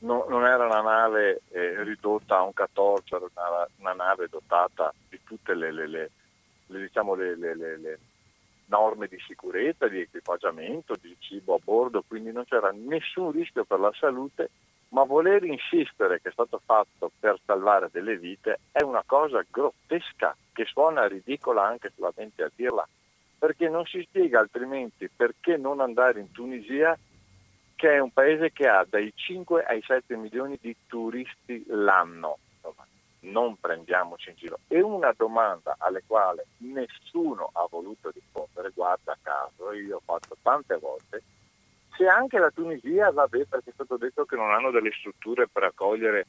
no, 0.00 0.26
non 0.28 0.44
era 0.44 0.66
una 0.66 0.80
nave 0.80 1.42
eh, 1.50 1.82
ridotta 1.82 2.38
a 2.38 2.42
un 2.42 2.52
14, 2.52 3.14
era 3.14 3.26
una, 3.34 3.68
una, 3.78 3.92
nave 3.92 4.28
dotata 4.28 4.92
di 5.08 5.20
tutte 5.24 5.54
le, 5.54 5.72
le, 5.72 5.86
le, 5.86 6.10
diciamo 6.66 7.14
le 7.14 7.98
norme 8.66 9.06
di 9.06 9.18
sicurezza, 9.26 9.88
di 9.88 10.00
equipaggiamento, 10.00 10.96
di 11.00 11.14
cibo 11.20 11.54
a 11.54 11.60
bordo, 11.62 12.02
quindi 12.06 12.32
non 12.32 12.44
c'era 12.44 12.72
nessun 12.74 13.30
rischio 13.30 13.64
per 13.64 13.78
la 13.78 13.92
salute 13.98 14.50
ma 14.88 15.04
voler 15.04 15.42
insistere 15.44 16.20
che 16.20 16.28
è 16.28 16.32
stato 16.32 16.60
fatto 16.64 17.10
per 17.18 17.38
salvare 17.44 17.88
delle 17.90 18.16
vite 18.16 18.60
è 18.70 18.82
una 18.82 19.02
cosa 19.04 19.44
grottesca 19.48 20.36
che 20.52 20.64
suona 20.64 21.06
ridicola 21.06 21.66
anche 21.66 21.92
solamente 21.94 22.42
a 22.42 22.50
dirla, 22.54 22.86
perché 23.38 23.68
non 23.68 23.84
si 23.84 24.02
spiega 24.02 24.40
altrimenti 24.40 25.10
perché 25.14 25.56
non 25.56 25.80
andare 25.80 26.20
in 26.20 26.30
Tunisia, 26.30 26.96
che 27.76 27.92
è 27.92 27.98
un 27.98 28.10
paese 28.10 28.50
che 28.52 28.66
ha 28.66 28.84
dai 28.88 29.12
5 29.14 29.62
ai 29.62 29.82
7 29.82 30.16
milioni 30.16 30.58
di 30.60 30.74
turisti 30.86 31.62
l'anno. 31.68 32.38
Non 33.20 33.56
prendiamoci 33.58 34.30
in 34.30 34.36
giro. 34.36 34.58
E 34.68 34.80
una 34.80 35.12
domanda 35.16 35.74
alle 35.78 36.02
quali 36.06 36.40
nessuno 36.58 37.50
ha 37.52 37.66
voluto 37.68 38.10
rispondere, 38.10 38.70
guarda 38.74 39.16
caso, 39.20 39.72
io 39.72 39.96
ho 39.96 40.02
fatto 40.04 40.36
tante 40.42 40.76
volte, 40.76 41.22
se 41.96 42.06
anche 42.06 42.38
la 42.38 42.50
Tunisia 42.50 43.10
va 43.10 43.26
bene 43.26 43.46
perché 43.46 43.70
è 43.70 43.72
stato 43.72 43.96
detto 43.96 44.24
che 44.24 44.36
non 44.36 44.52
hanno 44.52 44.70
delle 44.70 44.92
strutture 44.92 45.48
per 45.48 45.64
accogliere 45.64 46.26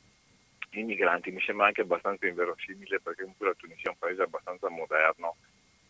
i 0.72 0.84
migranti, 0.84 1.32
mi 1.32 1.41
sembra 1.41 1.68
anche 1.68 1.82
abbastanza 1.82 2.26
inverosimile 2.26 3.00
perché 3.00 3.22
comunque 3.22 3.48
la 3.48 3.54
Tunisia 3.54 3.89
è 3.89 3.93
un 3.93 3.98
paese 4.00 4.22
abbastanza 4.24 4.70
moderno 4.70 5.36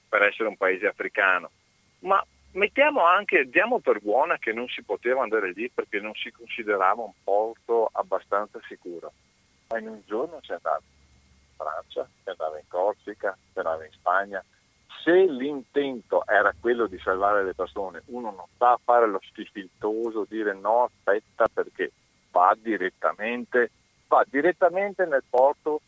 per 0.10 0.24
essere 0.24 0.50
un 0.50 0.58
paese 0.58 0.88
africano, 0.88 1.50
ma 2.00 2.24
mettiamo 2.52 3.06
anche, 3.06 3.50
diamo 3.50 3.80
per 3.80 4.02
buona 4.02 4.38
che 4.38 4.54
non 4.54 4.68
si 4.68 4.84
poteva 4.84 5.24
andare 5.24 5.52
lì 5.52 5.70
perché 5.70 6.00
non 6.00 6.14
si 6.14 6.32
considerava 6.32 7.02
un 7.02 7.14
porto 7.24 7.90
abbastanza 7.92 8.60
sicuro, 8.68 9.12
ma 9.70 9.80
in 9.80 9.88
un 9.88 10.02
giorno 10.06 10.40
si 10.42 10.52
andava 10.52 10.80
in 10.80 11.56
Francia, 11.56 12.10
si 12.24 12.30
andava 12.30 12.58
in 12.58 12.68
Corsica, 12.68 13.38
si 13.52 13.58
andava 13.58 13.86
in 13.86 13.92
Spagna, 13.92 14.44
se 15.04 15.26
l'intento 15.26 16.26
era 16.28 16.54
quello 16.60 16.88
di 16.88 17.00
salvare 17.00 17.44
le 17.44 17.54
persone, 17.54 18.02
uno 18.08 18.32
non 18.32 18.46
sta 18.56 18.72
a 18.72 18.80
fare 18.84 19.08
lo 19.08 19.22
schifiltoso, 19.24 20.26
dire 20.28 20.54
no, 20.54 20.84
aspetta 20.84 21.48
perché 21.48 21.92
va 22.32 22.56
direttamente, 22.60 23.72
va 24.08 24.26
direttamente 24.28 25.06
nel 25.06 25.24
porto 25.30 25.82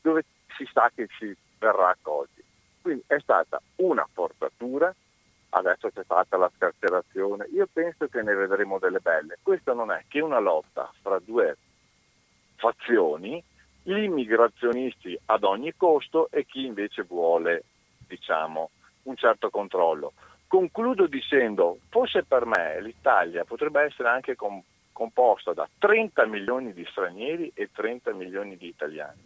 dove 0.00 0.24
si 0.56 0.68
sa 0.72 0.90
che 0.94 1.08
si 1.18 1.34
verrà 1.58 1.90
accolti. 1.90 2.42
Quindi 2.82 3.04
è 3.06 3.18
stata 3.20 3.60
una 3.76 4.06
forzatura, 4.12 4.94
adesso 5.54 5.88
c'è 5.90 6.02
stata 6.02 6.36
la 6.36 6.50
scarcerazione, 6.56 7.48
io 7.52 7.68
penso 7.72 8.08
che 8.08 8.22
ne 8.22 8.34
vedremo 8.34 8.78
delle 8.78 8.98
belle. 9.00 9.38
Questa 9.42 9.72
non 9.72 9.90
è 9.92 10.04
che 10.08 10.20
una 10.20 10.40
lotta 10.40 10.92
fra 11.00 11.18
due 11.20 11.56
fazioni, 12.56 13.42
gli 13.82 13.96
immigrazionisti 13.96 15.18
ad 15.26 15.44
ogni 15.44 15.74
costo 15.76 16.28
e 16.30 16.44
chi 16.44 16.64
invece 16.64 17.02
vuole 17.02 17.64
diciamo, 18.06 18.70
un 19.04 19.16
certo 19.16 19.50
controllo. 19.50 20.12
Concludo 20.46 21.06
dicendo, 21.06 21.78
forse 21.88 22.24
per 22.24 22.46
me 22.46 22.80
l'Italia 22.80 23.44
potrebbe 23.44 23.82
essere 23.82 24.08
anche 24.08 24.34
com- 24.34 24.62
composta 24.92 25.52
da 25.52 25.68
30 25.78 26.26
milioni 26.26 26.72
di 26.72 26.86
stranieri 26.90 27.50
e 27.54 27.70
30 27.72 28.12
milioni 28.12 28.56
di 28.56 28.68
italiani, 28.68 29.20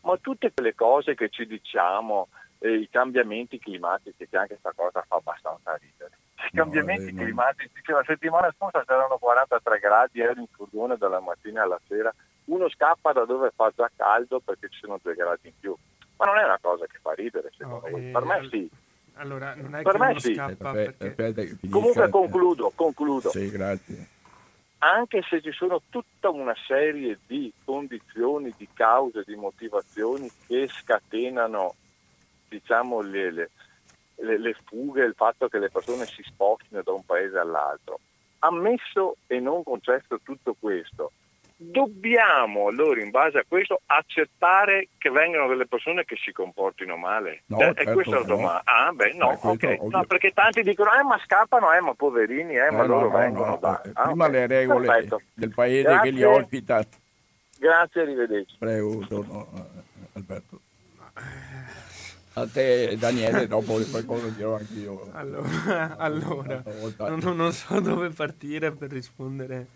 ma 0.00 0.16
tutte 0.18 0.52
quelle 0.52 0.74
cose 0.74 1.14
che 1.14 1.28
ci 1.28 1.46
diciamo, 1.46 2.28
eh, 2.62 2.74
i 2.74 2.88
cambiamenti 2.88 3.58
climatici, 3.58 4.26
che 4.28 4.36
anche 4.36 4.58
questa 4.60 4.72
cosa 4.74 5.04
fa 5.06 5.16
abbastanza 5.16 5.76
ridere. 5.76 6.18
I 6.50 6.56
cambiamenti 6.56 7.12
no, 7.12 7.22
climatici, 7.22 7.70
cioè, 7.82 7.96
la 7.96 8.04
settimana 8.06 8.52
scorsa 8.56 8.84
c'erano 8.84 9.16
43 9.18 9.78
gradi, 9.78 10.20
ero 10.20 10.40
in 10.40 10.46
furgone 10.50 10.96
dalla 10.96 11.20
mattina 11.20 11.62
alla 11.62 11.80
sera, 11.86 12.12
uno 12.46 12.68
scappa 12.68 13.12
da 13.12 13.24
dove 13.24 13.52
fa 13.54 13.72
già 13.74 13.90
caldo 13.94 14.40
perché 14.40 14.68
ci 14.68 14.80
sono 14.80 14.98
due 15.00 15.14
gradi 15.14 15.48
in 15.48 15.52
più 15.60 15.76
ma 16.22 16.26
non 16.26 16.38
è 16.38 16.44
una 16.44 16.58
cosa 16.60 16.86
che 16.86 16.98
fa 17.02 17.12
ridere 17.14 17.50
secondo 17.56 17.88
no, 17.88 17.90
voi. 17.90 18.10
Per 18.10 18.24
me 18.24 18.48
sì. 18.48 18.70
Allora, 19.14 19.54
non 19.56 19.74
è 19.74 19.82
per 19.82 19.98
me 19.98 20.20
sì. 20.20 20.32
Aspetta, 20.32 20.70
perché... 20.70 21.06
aspetta, 21.06 21.42
Comunque 21.68 22.08
concludo, 22.08 22.72
concludo. 22.74 23.30
Sì, 23.30 23.50
grazie. 23.50 24.08
Anche 24.78 25.22
se 25.28 25.40
ci 25.42 25.52
sono 25.52 25.82
tutta 25.90 26.30
una 26.30 26.54
serie 26.66 27.18
di 27.26 27.52
condizioni, 27.64 28.52
di 28.56 28.68
cause, 28.72 29.22
di 29.26 29.34
motivazioni 29.34 30.30
che 30.46 30.68
scatenano 30.68 31.74
diciamo, 32.52 33.00
le, 33.00 33.30
le, 33.30 33.50
le, 34.16 34.56
fughe, 34.64 35.04
il 35.04 35.14
fatto 35.14 35.48
che 35.48 35.58
le 35.58 35.70
persone 35.70 36.06
si 36.06 36.22
spostino 36.22 36.82
da 36.82 36.92
un 36.92 37.04
paese 37.04 37.38
all'altro. 37.38 38.00
Ammesso 38.40 39.16
e 39.26 39.40
non 39.40 39.62
concesso 39.62 40.20
tutto 40.22 40.54
questo, 40.58 41.12
dobbiamo 41.56 42.66
allora 42.66 43.00
in 43.00 43.10
base 43.10 43.38
a 43.38 43.44
questo 43.46 43.80
accettare 43.86 44.88
che 44.98 45.10
vengano 45.10 45.46
delle 45.46 45.66
persone 45.66 46.04
che 46.04 46.16
si 46.16 46.32
comportino 46.32 46.96
male? 46.96 47.42
No, 47.46 47.58
eh, 47.58 47.60
certo, 47.60 47.80
è 47.80 47.92
questa 47.92 48.18
la 48.18 48.24
domanda. 48.24 48.62
No. 48.66 48.86
Ah, 48.88 48.92
beh, 48.92 49.12
no, 49.14 49.38
ok. 49.40 49.80
No, 49.82 50.04
perché 50.04 50.32
tanti 50.32 50.62
dicono, 50.62 50.90
eh, 50.92 51.02
ma 51.04 51.20
scappano, 51.24 51.72
eh, 51.72 51.80
ma 51.80 51.94
poverini, 51.94 52.56
eh, 52.56 52.70
ma 52.70 52.82
eh, 52.82 52.86
loro 52.86 53.08
no, 53.10 53.16
vengono 53.16 53.56
da... 53.58 53.80
Eh, 53.82 53.90
ah, 53.94 54.02
prima 54.02 54.26
okay. 54.26 54.40
le 54.40 54.46
regole 54.46 54.86
Perfetto. 54.86 55.20
del 55.34 55.54
paese 55.54 55.82
Grazie. 55.82 56.10
che 56.10 56.16
li 56.16 56.24
ospita. 56.24 56.84
Grazie, 57.58 58.00
arrivederci. 58.00 58.56
Prego, 58.58 59.06
torno, 59.06 59.48
Alberto. 60.14 60.61
A 62.34 62.46
te 62.46 62.96
Daniele, 62.98 63.46
dopo 63.46 63.78
qualcosa 63.90 64.28
dirò 64.28 64.56
anch'io. 64.56 65.10
Allora, 65.12 65.96
allora 65.98 66.62
non, 66.98 67.36
non 67.36 67.52
so 67.52 67.78
dove 67.80 68.08
partire 68.10 68.72
per 68.72 68.90
rispondere 68.90 69.66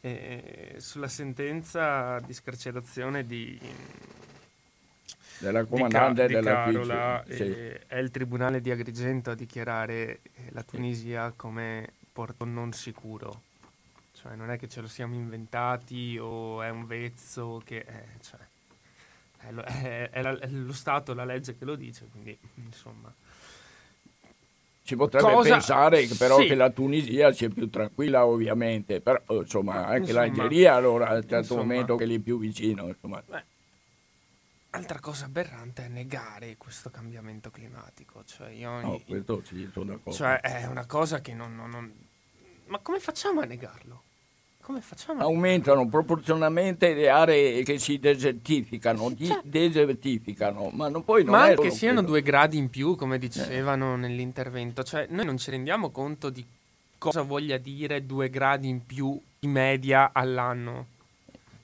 eh, 0.00 0.74
sulla 0.78 1.08
sentenza 1.08 2.18
di 2.20 2.32
scarcerazione 2.32 3.24
di, 3.24 3.58
della 5.38 5.64
comandante 5.64 6.26
di, 6.26 6.34
Ca- 6.34 6.40
della 6.40 6.64
di 6.66 6.72
Carola 6.72 7.24
sì. 7.28 7.42
eh, 7.42 7.86
è 7.86 7.98
il 7.98 8.10
tribunale 8.10 8.60
di 8.60 8.70
Agrigento 8.70 9.30
a 9.30 9.34
dichiarare 9.34 10.20
eh, 10.34 10.50
la 10.50 10.62
Tunisia 10.62 11.32
come 11.34 11.92
porto 12.12 12.44
non 12.44 12.72
sicuro 12.72 13.42
cioè 14.26 14.34
non 14.34 14.50
è 14.50 14.58
che 14.58 14.68
ce 14.68 14.80
lo 14.80 14.88
siamo 14.88 15.14
inventati 15.14 16.18
o 16.18 16.62
è 16.62 16.70
un 16.70 16.86
vezzo 16.86 17.60
che 17.64 17.84
è, 17.84 18.04
cioè, 18.22 18.40
è, 19.46 19.52
lo, 19.52 19.62
è, 19.62 20.10
è, 20.10 20.22
la, 20.22 20.38
è 20.38 20.48
lo 20.48 20.72
Stato, 20.72 21.14
la 21.14 21.24
legge 21.24 21.56
che 21.56 21.64
lo 21.64 21.74
dice 21.74 22.06
quindi 22.10 22.38
insomma 22.54 23.12
si 24.86 24.94
potrebbe 24.94 25.32
Cosa? 25.32 25.50
pensare 25.50 26.06
però 26.16 26.38
sì. 26.38 26.46
che 26.46 26.54
la 26.54 26.70
Tunisia 26.70 27.32
sia 27.32 27.48
più 27.48 27.68
tranquilla 27.68 28.24
ovviamente, 28.24 29.00
però 29.00 29.20
insomma 29.30 29.84
anche 29.86 30.10
insomma, 30.10 30.20
l'Algeria 30.20 30.74
allora 30.74 31.08
a 31.08 31.14
un 31.16 31.28
certo 31.28 31.56
momento 31.56 31.96
che 31.96 32.04
è 32.04 32.06
lì 32.06 32.20
più 32.20 32.38
vicino. 32.38 32.86
Insomma. 32.86 33.20
Beh, 33.26 33.44
altra 34.70 35.00
cosa 35.00 35.24
aberrante 35.24 35.86
è 35.86 35.88
negare 35.88 36.56
questo 36.56 36.90
cambiamento 36.90 37.50
climatico. 37.50 38.22
Cioè, 38.24 38.50
io, 38.50 38.80
no, 38.80 39.02
questo 39.04 39.42
sì, 39.44 39.68
sono 39.72 39.86
d'accordo. 39.86 40.12
Cioè 40.12 40.38
è 40.38 40.66
una 40.66 40.86
cosa 40.86 41.20
che 41.20 41.34
non, 41.34 41.56
non, 41.56 41.68
non... 41.68 41.92
Ma 42.66 42.78
come 42.78 43.00
facciamo 43.00 43.40
a 43.40 43.44
negarlo? 43.44 44.02
Come 44.66 44.80
facciamo? 44.80 45.20
Aumentano 45.20 45.86
proporzionalmente 45.86 46.92
le 46.92 47.08
aree 47.08 47.62
che 47.62 47.78
si 47.78 48.00
desertificano, 48.00 49.10
sì, 49.10 49.26
certo. 49.26 49.42
desertificano, 49.44 50.70
ma 50.72 50.88
non 50.88 51.04
poi 51.04 51.22
non 51.22 51.34
Ma 51.34 51.42
anche 51.44 51.70
siano 51.70 52.00
quello. 52.00 52.08
due 52.08 52.22
gradi 52.22 52.56
in 52.56 52.68
più, 52.68 52.96
come 52.96 53.16
dicevano 53.16 53.94
eh. 53.94 53.98
nell'intervento, 53.98 54.82
cioè 54.82 55.06
noi 55.08 55.24
non 55.24 55.38
ci 55.38 55.52
rendiamo 55.52 55.90
conto 55.90 56.30
di 56.30 56.44
cosa 56.98 57.22
voglia 57.22 57.58
dire 57.58 58.04
due 58.06 58.28
gradi 58.28 58.66
in 58.66 58.84
più 58.84 59.16
di 59.38 59.46
media 59.46 60.10
all'anno. 60.12 60.86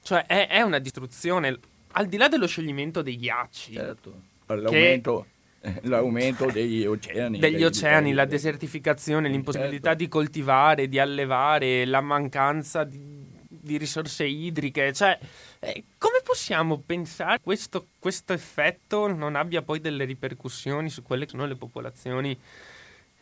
Cioè 0.00 0.24
è, 0.26 0.46
è 0.46 0.60
una 0.60 0.78
distruzione, 0.78 1.58
al 1.94 2.06
di 2.06 2.16
là 2.16 2.28
dello 2.28 2.46
scioglimento 2.46 3.02
dei 3.02 3.16
ghiacci. 3.16 3.72
Certo, 3.72 4.14
l'aumento... 4.46 5.22
Che 5.22 5.30
l'aumento 5.82 6.46
degli 6.46 6.84
oceani. 6.84 7.38
Degli 7.38 7.64
oceani, 7.64 8.12
la 8.12 8.24
desertificazione, 8.24 9.28
l'impossibilità 9.28 9.90
certo. 9.90 10.02
di 10.02 10.08
coltivare, 10.08 10.88
di 10.88 10.98
allevare, 10.98 11.84
la 11.84 12.00
mancanza 12.00 12.84
di, 12.84 13.24
di 13.48 13.76
risorse 13.76 14.24
idriche. 14.24 14.92
Cioè, 14.92 15.18
eh, 15.60 15.84
come 15.98 16.20
possiamo 16.24 16.78
pensare 16.78 17.36
che 17.36 17.42
questo, 17.42 17.86
questo, 17.98 18.32
effetto 18.32 19.06
non 19.12 19.36
abbia 19.36 19.62
poi 19.62 19.80
delle 19.80 20.04
ripercussioni 20.04 20.90
su 20.90 21.02
quelle 21.02 21.24
che 21.24 21.30
sono 21.30 21.46
le 21.46 21.56
popolazioni 21.56 22.36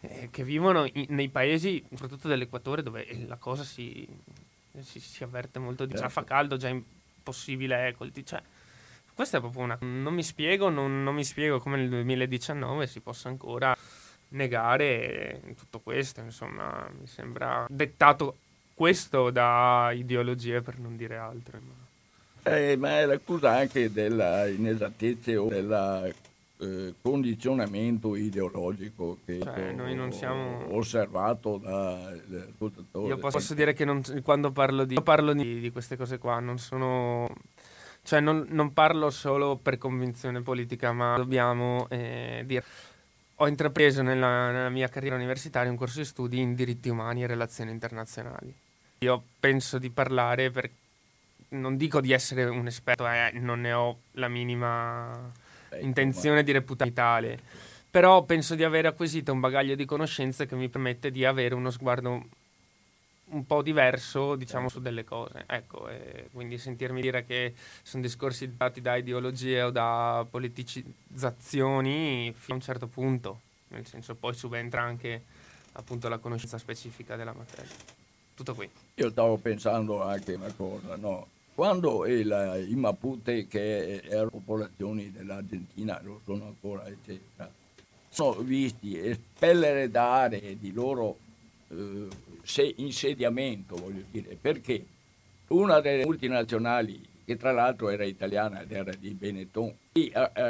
eh, 0.00 0.28
che 0.30 0.42
vivono 0.42 0.88
in, 0.92 1.06
nei 1.08 1.28
paesi, 1.28 1.82
soprattutto 1.90 2.28
dell'equatore, 2.28 2.82
dove 2.82 3.06
la 3.26 3.36
cosa 3.36 3.64
si, 3.64 4.06
si, 4.80 4.98
si 4.98 5.22
avverte 5.22 5.58
molto 5.58 5.84
di 5.84 5.92
certo. 5.92 6.06
già 6.06 6.12
fa 6.12 6.24
caldo, 6.24 6.56
già 6.56 6.68
impossibile 6.68 7.94
coltivare. 7.96 8.26
Cioè, 8.26 8.42
questa 9.20 9.36
è 9.36 9.40
proprio 9.40 9.64
una... 9.64 9.76
Non 9.80 10.14
mi 10.14 10.22
spiego, 10.22 10.70
non, 10.70 11.02
non 11.02 11.14
mi 11.14 11.24
spiego 11.24 11.60
come 11.60 11.76
nel 11.76 11.90
2019 11.90 12.86
si 12.86 13.00
possa 13.00 13.28
ancora 13.28 13.76
negare 14.28 15.42
tutto 15.58 15.80
questo, 15.80 16.22
insomma, 16.22 16.88
mi 16.98 17.06
sembra 17.06 17.66
dettato 17.68 18.36
questo 18.72 19.28
da 19.28 19.90
ideologie 19.92 20.62
per 20.62 20.78
non 20.78 20.96
dire 20.96 21.18
altro. 21.18 21.58
Ma, 21.60 22.56
eh, 22.56 22.76
ma 22.78 22.98
è 22.98 23.04
l'accusa 23.04 23.56
anche 23.56 23.92
della 23.92 24.48
inesattezza 24.48 25.38
o 25.38 25.48
del 25.50 26.14
eh, 26.60 26.94
condizionamento 27.02 28.16
ideologico 28.16 29.18
che 29.26 29.40
cioè, 29.42 29.72
noi 29.72 29.94
non 29.94 30.12
siamo... 30.12 30.74
osservato 30.74 31.58
dall'ascoltatore. 31.58 33.08
Io 33.08 33.18
posso 33.18 33.52
dire 33.52 33.74
che 33.74 33.84
non, 33.84 34.02
quando 34.22 34.50
parlo, 34.50 34.84
di, 34.84 34.98
parlo 35.02 35.34
di, 35.34 35.60
di 35.60 35.70
queste 35.70 35.98
cose 35.98 36.16
qua 36.16 36.38
non 36.40 36.58
sono 36.58 37.28
cioè 38.10 38.18
non, 38.18 38.44
non, 38.48 38.72
parlo 38.72 39.08
solo 39.10 39.54
per 39.54 39.78
convinzione 39.78 40.40
politica, 40.40 40.90
ma 40.90 41.14
dobbiamo 41.16 41.86
eh, 41.90 42.42
dire. 42.44 42.64
Ho 43.36 43.46
intrapreso 43.46 44.02
nella, 44.02 44.50
nella, 44.50 44.68
mia 44.68 44.88
carriera 44.88 45.14
universitaria 45.14 45.70
un 45.70 45.76
corso 45.76 46.00
di 46.00 46.04
studi 46.04 46.40
in 46.40 46.56
diritti 46.56 46.88
umani 46.88 47.22
e 47.22 47.28
relazioni 47.28 47.70
internazionali. 47.70 48.52
Io 48.98 49.22
penso 49.38 49.78
di 49.78 49.90
parlare 49.90 50.50
per 50.50 50.68
non 51.50 51.76
dico 51.76 52.00
di 52.00 52.10
essere 52.10 52.46
un 52.46 52.66
esperto, 52.66 53.06
eh, 53.06 53.30
non 53.34 53.60
ne 53.60 53.72
ho 53.74 54.00
la 54.14 54.26
minima 54.26 55.30
intenzione 55.80 56.42
di 56.42 56.50
reputare 56.50 56.92
tale, 56.92 57.38
però 57.88 58.24
penso 58.24 58.56
di 58.56 58.64
aver 58.64 58.86
acquisito 58.86 59.32
un 59.32 59.38
bagaglio 59.38 59.76
di 59.76 59.84
conoscenze 59.84 60.46
che 60.46 60.56
mi 60.56 60.68
permette 60.68 61.12
di 61.12 61.24
avere 61.24 61.54
uno 61.54 61.70
sguardo 61.70 62.26
un 63.30 63.46
po' 63.46 63.62
diverso, 63.62 64.36
diciamo, 64.36 64.68
su 64.68 64.80
delle 64.80 65.04
cose. 65.04 65.44
Ecco, 65.46 65.88
quindi 66.32 66.58
sentirmi 66.58 67.00
dire 67.00 67.24
che 67.24 67.54
sono 67.82 68.02
discorsi 68.02 68.56
dati 68.56 68.80
da 68.80 68.96
ideologie 68.96 69.62
o 69.62 69.70
da 69.70 70.26
politicizzazioni 70.28 72.32
fino 72.34 72.54
a 72.54 72.54
un 72.54 72.60
certo 72.60 72.86
punto, 72.86 73.40
nel 73.68 73.86
senso 73.86 74.14
poi 74.14 74.34
subentra 74.34 74.82
anche 74.82 75.22
appunto 75.72 76.08
la 76.08 76.18
conoscenza 76.18 76.58
specifica 76.58 77.16
della 77.16 77.32
materia. 77.32 77.72
Tutto 78.34 78.54
qui. 78.54 78.68
Io 78.94 79.10
stavo 79.10 79.36
pensando 79.36 80.02
anche 80.02 80.34
una 80.34 80.52
cosa, 80.52 80.96
no? 80.96 81.28
Quando 81.54 82.06
il, 82.06 82.66
i 82.68 82.74
Mapute, 82.74 83.46
che 83.46 83.98
erano 83.98 84.30
popolazioni 84.30 85.12
dell'Argentina, 85.12 86.00
lo 86.02 86.20
sono 86.24 86.46
ancora, 86.46 86.86
eccetera, 86.86 87.50
sono 88.08 88.40
visti 88.40 88.98
espellere 88.98 89.90
da 89.90 90.22
aree 90.22 90.58
di 90.58 90.72
loro 90.72 91.18
eh, 91.70 92.08
se 92.42 92.74
insediamento, 92.76 93.76
voglio 93.76 94.02
dire, 94.10 94.36
perché 94.40 94.84
una 95.48 95.80
delle 95.80 96.04
multinazionali, 96.04 97.00
che 97.24 97.36
tra 97.36 97.52
l'altro 97.52 97.88
era 97.90 98.04
italiana 98.04 98.62
ed 98.62 98.72
era 98.72 98.92
di 98.92 99.10
Benetton, 99.14 99.72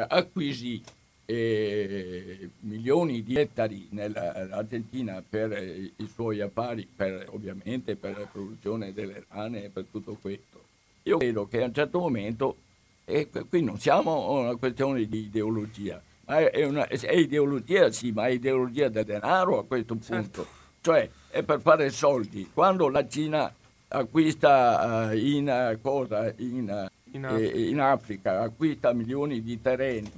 acquisì 0.09 0.83
eh, 1.27 2.51
milioni 2.61 3.23
di 3.23 3.37
ettari 3.37 3.87
nell'Argentina 3.91 5.23
per 5.27 5.53
eh, 5.53 5.93
i 5.95 6.09
suoi 6.13 6.41
affari, 6.41 6.89
per, 6.95 7.27
ovviamente 7.31 7.97
per 7.97 8.19
la 8.19 8.27
produzione 8.27 8.93
delle 8.93 9.25
rane 9.29 9.65
e 9.65 9.69
per 9.69 9.87
tutto 9.91 10.17
questo. 10.21 10.65
Io 11.05 11.19
credo 11.19 11.47
che 11.47 11.63
a 11.63 11.67
un 11.67 11.75
certo 11.75 11.99
momento, 11.99 12.57
e 13.05 13.29
qui 13.49 13.63
non 13.63 13.79
siamo 13.79 14.41
una 14.41 14.57
questione 14.57 15.07
di 15.07 15.19
ideologia, 15.27 16.03
è, 16.25 16.65
una, 16.65 16.87
è 16.87 17.13
ideologia 17.13 17.91
sì, 17.91 18.13
ma 18.13 18.27
è 18.27 18.31
ideologia 18.31 18.89
del 18.89 19.05
denaro 19.05 19.59
a 19.59 19.65
questo 19.65 19.95
punto. 19.95 20.15
Certo. 20.15 20.60
Cioè, 20.81 21.09
è 21.28 21.43
per 21.43 21.61
fare 21.61 21.90
soldi. 21.90 22.51
Quando 22.52 22.89
la 22.89 23.07
Cina 23.07 23.52
acquista 23.89 25.09
uh, 25.11 25.16
in, 25.16 25.48
uh, 25.48 25.81
cosa, 25.81 26.32
in, 26.36 26.89
uh, 26.89 27.16
in, 27.16 27.24
Africa. 27.24 27.52
Eh, 27.52 27.69
in, 27.69 27.81
Africa. 27.81 28.40
acquista 28.40 28.93
milioni 28.93 29.43
di 29.43 29.61
terreni, 29.61 30.11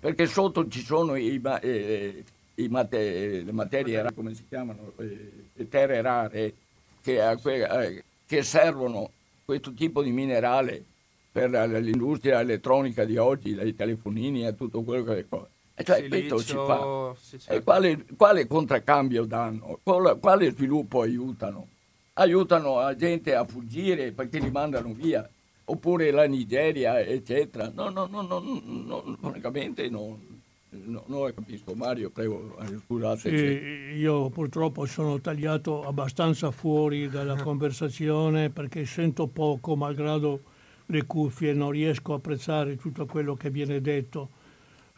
perché 0.00 0.26
sotto 0.26 0.66
ci 0.68 0.82
sono 0.82 1.14
i, 1.14 1.40
eh, 1.60 2.24
i 2.54 2.68
mate, 2.68 3.42
le 3.42 3.52
materie 3.52 4.00
rare, 4.02 4.14
come 4.14 4.34
si 4.34 4.44
chiamano, 4.48 4.92
le 4.96 5.68
terre 5.68 6.00
rare, 6.00 6.54
che, 7.02 8.02
che 8.26 8.42
servono 8.42 9.10
questo 9.44 9.72
tipo 9.72 10.02
di 10.02 10.10
minerale 10.10 10.82
per 11.30 11.50
l'industria 11.50 12.40
elettronica 12.40 13.04
di 13.04 13.16
oggi, 13.16 13.54
dai 13.54 13.76
telefonini 13.76 14.46
e 14.46 14.54
tutto 14.54 14.82
quello 14.82 15.04
che 15.04 15.18
è 15.18 15.24
cioè 15.84 16.08
questo 16.08 16.38
si 16.38 16.52
fa. 16.52 17.14
Sì, 17.18 17.38
certo. 17.38 17.62
quale, 17.62 18.04
quale, 18.16 18.46
contraccambio 18.46 19.24
danno? 19.24 19.80
Quale, 19.82 20.18
quale, 20.18 20.50
sviluppo 20.50 21.02
aiutano? 21.02 21.68
Aiutano 22.14 22.80
la 22.80 22.96
gente 22.96 23.34
a 23.34 23.44
fuggire 23.44 24.12
perché 24.12 24.38
li 24.38 24.50
mandano 24.50 24.92
via? 24.92 25.28
Oppure 25.64 26.10
la 26.10 26.26
Nigeria, 26.26 27.00
eccetera? 27.00 27.70
No, 27.74 27.90
no, 27.90 28.06
no, 28.06 28.22
no, 28.22 28.40
no 28.40 29.16
francamente 29.20 29.88
non, 29.88 30.18
no, 30.70 31.04
non 31.06 31.32
capisco. 31.34 31.74
Mario, 31.74 32.10
prego, 32.10 32.56
scusate. 32.84 33.36
Sì, 33.36 33.98
io 33.98 34.30
purtroppo 34.30 34.84
sono 34.86 35.20
tagliato 35.20 35.84
abbastanza 35.84 36.50
fuori 36.50 37.08
dalla 37.08 37.36
conversazione 37.42 38.50
perché 38.50 38.84
sento 38.84 39.26
poco, 39.28 39.76
malgrado 39.76 40.40
le 40.86 41.04
cuffie, 41.04 41.52
non 41.52 41.70
riesco 41.70 42.14
a 42.14 42.16
apprezzare 42.16 42.76
tutto 42.76 43.06
quello 43.06 43.34
che 43.34 43.50
viene 43.50 43.80
detto 43.80 44.30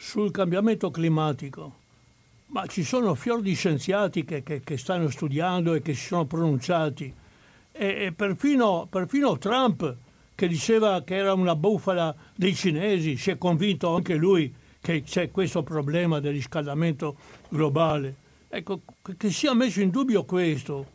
sul 0.01 0.31
cambiamento 0.31 0.91
climatico, 0.91 1.75
ma 2.47 2.65
ci 2.67 2.85
sono 2.85 3.15
fior 3.15 3.43
di 3.43 3.55
scienziati 3.55 4.25
che, 4.25 4.43
che, 4.43 4.63
che 4.65 4.79
stanno 4.79 5.11
studiando 5.11 5.75
e 5.75 5.83
che 5.83 5.93
si 5.93 6.07
sono 6.07 6.25
pronunciati. 6.25 7.13
E, 7.71 7.87
e 7.87 8.13
perfino, 8.13 8.87
perfino, 8.89 9.37
Trump, 9.37 9.95
che 10.35 10.49
diceva 10.49 11.03
che 11.03 11.17
era 11.17 11.35
una 11.35 11.55
bufala 11.55 12.17
dei 12.35 12.55
cinesi, 12.55 13.19
si 13.19 13.31
è 13.31 13.37
convinto 13.37 13.95
anche 13.95 14.15
lui 14.15 14.53
che 14.81 15.03
c'è 15.03 15.31
questo 15.31 15.63
problema 15.63 16.19
del 16.19 16.33
riscaldamento 16.33 17.17
globale. 17.51 18.15
Ecco, 18.49 18.81
che 19.19 19.31
sia 19.31 19.53
messo 19.53 19.83
in 19.83 19.91
dubbio 19.91 20.25
questo, 20.25 20.87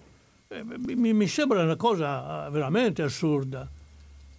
eh, 0.47 0.63
mi, 0.63 1.13
mi 1.13 1.27
sembra 1.27 1.61
una 1.61 1.75
cosa 1.75 2.49
veramente 2.49 3.03
assurda, 3.03 3.69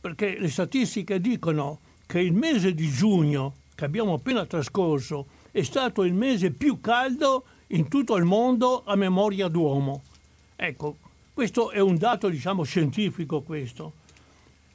perché 0.00 0.36
le 0.40 0.50
statistiche 0.50 1.20
dicono 1.20 1.78
che 2.04 2.18
il 2.18 2.32
mese 2.32 2.74
di 2.74 2.90
giugno 2.90 3.64
che 3.76 3.84
abbiamo 3.84 4.14
appena 4.14 4.44
trascorso 4.46 5.26
è 5.52 5.62
stato 5.62 6.02
il 6.02 6.14
mese 6.14 6.50
più 6.50 6.80
caldo 6.80 7.44
in 7.68 7.88
tutto 7.88 8.16
il 8.16 8.24
mondo 8.24 8.82
a 8.84 8.96
memoria 8.96 9.46
d'uomo. 9.48 10.02
Ecco, 10.56 10.96
questo 11.32 11.70
è 11.70 11.78
un 11.78 11.96
dato, 11.96 12.28
diciamo, 12.28 12.64
scientifico 12.64 13.42
questo. 13.42 13.92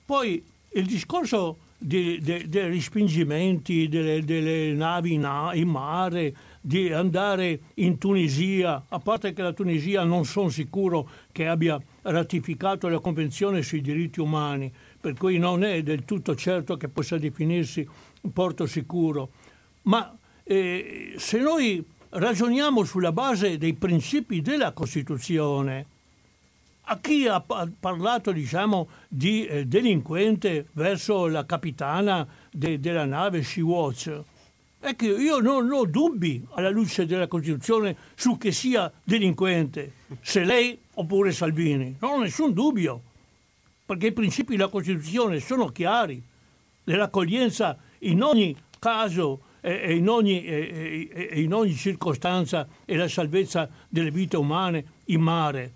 Poi 0.06 0.44
il 0.74 0.86
discorso 0.86 1.58
dei, 1.78 2.20
dei, 2.20 2.48
dei 2.48 2.70
respingimenti 2.70 3.90
delle, 3.90 4.24
delle 4.24 4.72
navi 4.74 5.14
in, 5.14 5.52
in 5.54 5.68
mare, 5.68 6.36
di 6.62 6.92
andare 6.92 7.60
in 7.76 7.98
Tunisia, 7.98 8.86
a 8.88 9.00
parte 9.00 9.34
che 9.34 9.42
la 9.42 9.54
Tunisia 9.54 10.04
non 10.04 10.26
sono 10.26 10.50
sicuro 10.50 11.10
che 11.32 11.48
abbia 11.48 11.82
ratificato 12.04 12.88
la 12.88 13.00
Convenzione 13.00 13.64
sui 13.64 13.82
diritti 13.82 14.20
umani, 14.20 14.72
per 15.00 15.16
cui 15.16 15.40
non 15.40 15.64
è 15.64 15.82
del 15.82 16.06
tutto 16.06 16.36
certo 16.36 16.78
che 16.78 16.88
possa 16.88 17.18
definirsi 17.18 17.88
porto 18.34 18.66
sicuro, 18.66 19.32
ma 19.84 20.16
eh, 20.44 21.14
se 21.18 21.40
noi 21.40 21.84
ragioniamo 22.10 22.84
sulla 22.84 23.12
base 23.12 23.58
dei 23.58 23.74
principi 23.74 24.42
della 24.42 24.72
Costituzione, 24.72 25.86
a 26.86 27.00
chi 27.00 27.26
ha 27.28 27.40
parlato 27.42 28.32
diciamo, 28.32 28.90
di 29.08 29.46
eh, 29.46 29.66
delinquente 29.66 30.68
verso 30.74 31.28
la 31.28 31.46
capitana 31.46 32.28
de, 32.52 32.80
della 32.80 33.06
nave 33.06 33.44
Sea-Watch? 33.44 34.22
È 34.80 34.96
che 34.96 35.06
io 35.06 35.40
non 35.40 35.72
ho 35.72 35.86
dubbi 35.86 36.44
alla 36.54 36.70
luce 36.70 37.06
della 37.06 37.28
Costituzione 37.28 37.96
su 38.16 38.38
che 38.38 38.52
sia 38.52 38.92
delinquente, 39.04 39.94
se 40.22 40.44
lei 40.44 40.78
oppure 40.96 41.32
Salvini. 41.32 41.96
Non 42.00 42.12
ho 42.14 42.22
nessun 42.22 42.52
dubbio, 42.52 43.02
perché 43.86 44.08
i 44.08 44.12
principi 44.12 44.56
della 44.56 44.70
Costituzione 44.70 45.40
sono 45.40 45.68
chiari, 45.68 46.22
dell'accoglienza 46.84 47.78
in 48.02 48.22
ogni 48.24 48.56
caso 48.80 49.42
e 49.62 49.96
in 49.96 50.10
ogni, 50.10 50.44
e 50.44 51.32
in 51.36 51.54
ogni 51.54 51.76
circostanza 51.76 52.68
e 52.84 52.96
la 52.96 53.08
salvezza 53.08 53.70
delle 53.88 54.12
vite 54.12 54.38
umane 54.38 54.86
in 55.06 55.22
mare. 55.22 55.74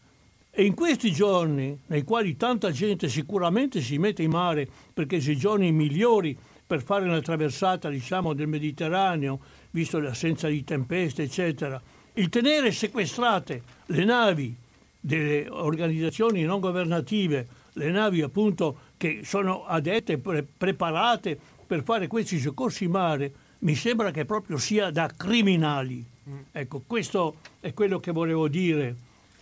E 0.50 0.64
in 0.64 0.74
questi 0.74 1.12
giorni, 1.12 1.78
nei 1.88 2.04
quali 2.04 2.38
tanta 2.38 2.72
gente 2.72 3.10
sicuramente 3.10 3.82
si 3.82 3.98
mette 3.98 4.24
in 4.24 4.32
mare 4.32 4.68
perché 4.94 5.20
sono 5.20 5.34
i 5.34 5.38
giorni 5.38 5.72
migliori 5.72 6.38
per 6.66 6.82
fare 6.82 7.06
una 7.06 7.22
traversata 7.22 7.90
diciamo, 7.90 8.34
del 8.34 8.48
Mediterraneo, 8.48 9.40
visto 9.72 10.00
l'assenza 10.00 10.48
di 10.48 10.64
tempeste, 10.64 11.24
eccetera, 11.24 11.80
il 12.14 12.30
tenere 12.30 12.72
sequestrate 12.72 13.62
le 13.88 14.06
navi 14.06 14.56
delle 15.00 15.48
organizzazioni 15.50 16.44
non 16.44 16.60
governative, 16.60 17.48
le 17.74 17.92
navi 17.92 18.22
appunto 18.22 18.78
che 18.98 19.20
sono 19.24 19.66
adette, 19.66 20.18
pre- 20.18 20.44
preparate 20.44 21.38
per 21.66 21.84
fare 21.84 22.08
questi 22.08 22.40
soccorsi 22.40 22.86
in 22.86 22.92
mare 22.92 23.34
mi 23.60 23.76
sembra 23.76 24.12
che 24.12 24.26
proprio 24.26 24.58
sia 24.58 24.92
da 24.92 25.10
criminali. 25.16 26.06
Mm. 26.30 26.38
Ecco, 26.52 26.84
questo 26.86 27.38
è 27.60 27.74
quello 27.74 28.00
che 28.00 28.12
volevo 28.12 28.48
dire 28.48 28.96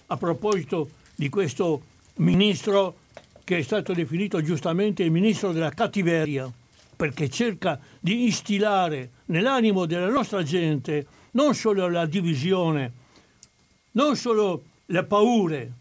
a 0.08 0.18
proposito 0.18 0.90
di 1.16 1.30
questo 1.30 1.82
ministro 2.16 2.98
che 3.44 3.58
è 3.58 3.62
stato 3.62 3.94
definito 3.94 4.42
giustamente 4.42 5.04
il 5.04 5.12
ministro 5.12 5.52
della 5.52 5.72
cattiveria, 5.72 6.50
perché 6.96 7.30
cerca 7.30 7.80
di 8.00 8.24
instillare 8.24 9.12
nell'animo 9.26 9.86
della 9.86 10.08
nostra 10.08 10.44
gente 10.44 11.06
non 11.32 11.54
solo 11.54 11.90
la 11.90 12.06
divisione, 12.06 12.92
non 13.92 14.16
solo 14.16 14.64
le 14.86 15.04
paure, 15.04 15.72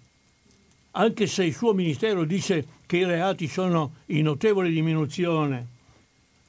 anche 0.92 1.26
se 1.26 1.44
il 1.44 1.54
suo 1.54 1.72
ministero 1.72 2.24
dice 2.24 2.66
che 2.86 2.96
i 2.98 3.04
reati 3.04 3.46
sono 3.46 3.94
in 4.06 4.24
notevole 4.24 4.70
diminuzione, 4.70 5.66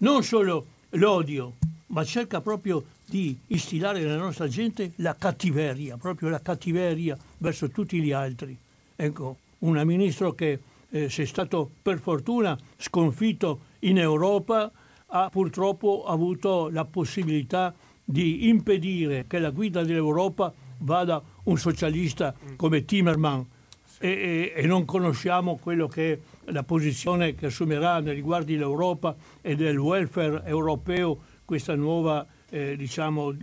non 0.03 0.21
solo 0.21 0.65
l'odio, 0.91 1.53
ma 1.87 2.03
cerca 2.03 2.41
proprio 2.41 2.83
di 3.05 3.37
instillare 3.47 3.99
nella 3.99 4.17
nostra 4.17 4.47
gente 4.47 4.91
la 4.97 5.15
cattiveria, 5.15 5.97
proprio 5.97 6.29
la 6.29 6.41
cattiveria 6.41 7.17
verso 7.37 7.69
tutti 7.69 8.01
gli 8.01 8.11
altri. 8.11 8.55
Ecco, 8.95 9.37
un 9.59 9.81
ministro 9.85 10.33
che 10.33 10.59
eh, 10.89 11.09
se 11.09 11.23
è 11.23 11.25
stato 11.25 11.69
per 11.81 11.99
fortuna 11.99 12.57
sconfitto 12.77 13.61
in 13.79 13.97
Europa 13.97 14.71
ha 15.07 15.29
purtroppo 15.29 16.03
avuto 16.05 16.69
la 16.69 16.85
possibilità 16.85 17.73
di 18.03 18.49
impedire 18.49 19.25
che 19.25 19.39
la 19.39 19.51
guida 19.51 19.83
dell'Europa 19.83 20.53
vada 20.79 21.21
un 21.43 21.57
socialista 21.57 22.35
come 22.57 22.83
Timmermans. 22.83 23.45
E, 24.03 24.51
e, 24.53 24.61
e, 24.61 24.67
non 24.67 24.83
conosciamo 24.83 25.55
quello 25.55 25.87
che 25.87 26.11
è 26.11 26.51
la 26.51 26.63
posizione 26.63 27.35
che 27.35 27.45
assumerà 27.45 28.01
nei 28.01 28.13
riguardi 28.13 28.51
dell'Europa 28.51 29.15
e 29.39 29.55
del 29.55 29.77
welfare 29.77 30.43
europeo 30.43 31.21
questa 31.45 31.73
nuova 31.75 32.27
eh, 32.49 32.75
diciamo, 32.75 33.33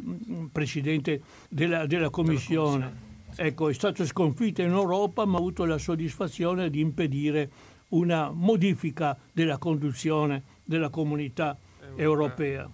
Presidente 0.52 1.22
della, 1.48 1.86
della 1.86 2.10
Commissione. 2.10 3.08
Ecco, 3.36 3.70
è 3.70 3.72
stato 3.72 4.04
sconfitto 4.04 4.60
in 4.60 4.68
Europa 4.68 5.24
ma 5.24 5.36
ha 5.36 5.38
avuto 5.38 5.64
la 5.64 5.78
soddisfazione 5.78 6.68
di 6.68 6.80
impedire 6.80 7.50
una 7.88 8.30
modifica 8.30 9.16
della 9.32 9.56
conduzione 9.56 10.42
della 10.62 10.90
comunità 10.90 11.56
europea. 11.96 12.68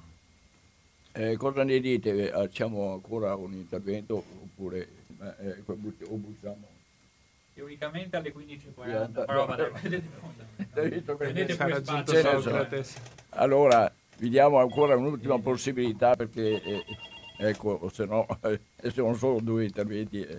Eh, 1.13 1.37
cosa 1.37 1.63
ne 1.63 1.79
dite? 1.79 2.31
Facciamo 2.31 2.95
ancora 2.95 3.37
un 3.37 3.53
intervento 3.53 4.17
oppure 4.43 4.89
eh, 5.39 5.49
eh 5.49 5.63
o 5.67 6.17
buttiamo? 6.17 6.76
Teoricamente 7.57 8.17
alle 8.19 8.35
15.40, 8.35 9.25
però 9.25 9.47
no, 9.47 9.57
vedete 11.25 12.85
Allora, 13.31 13.91
vi 14.19 14.29
diamo 14.29 14.59
ancora 14.59 14.95
un'ultima 14.95 15.39
possibilità 15.39 16.15
perché, 16.15 16.63
eh, 16.63 16.85
ecco, 17.39 17.89
se 17.91 18.05
no, 18.05 18.27
eh, 18.45 18.91
sono 18.91 19.15
solo 19.15 19.41
due 19.41 19.65
interventi. 19.65 20.21
Eh, 20.21 20.39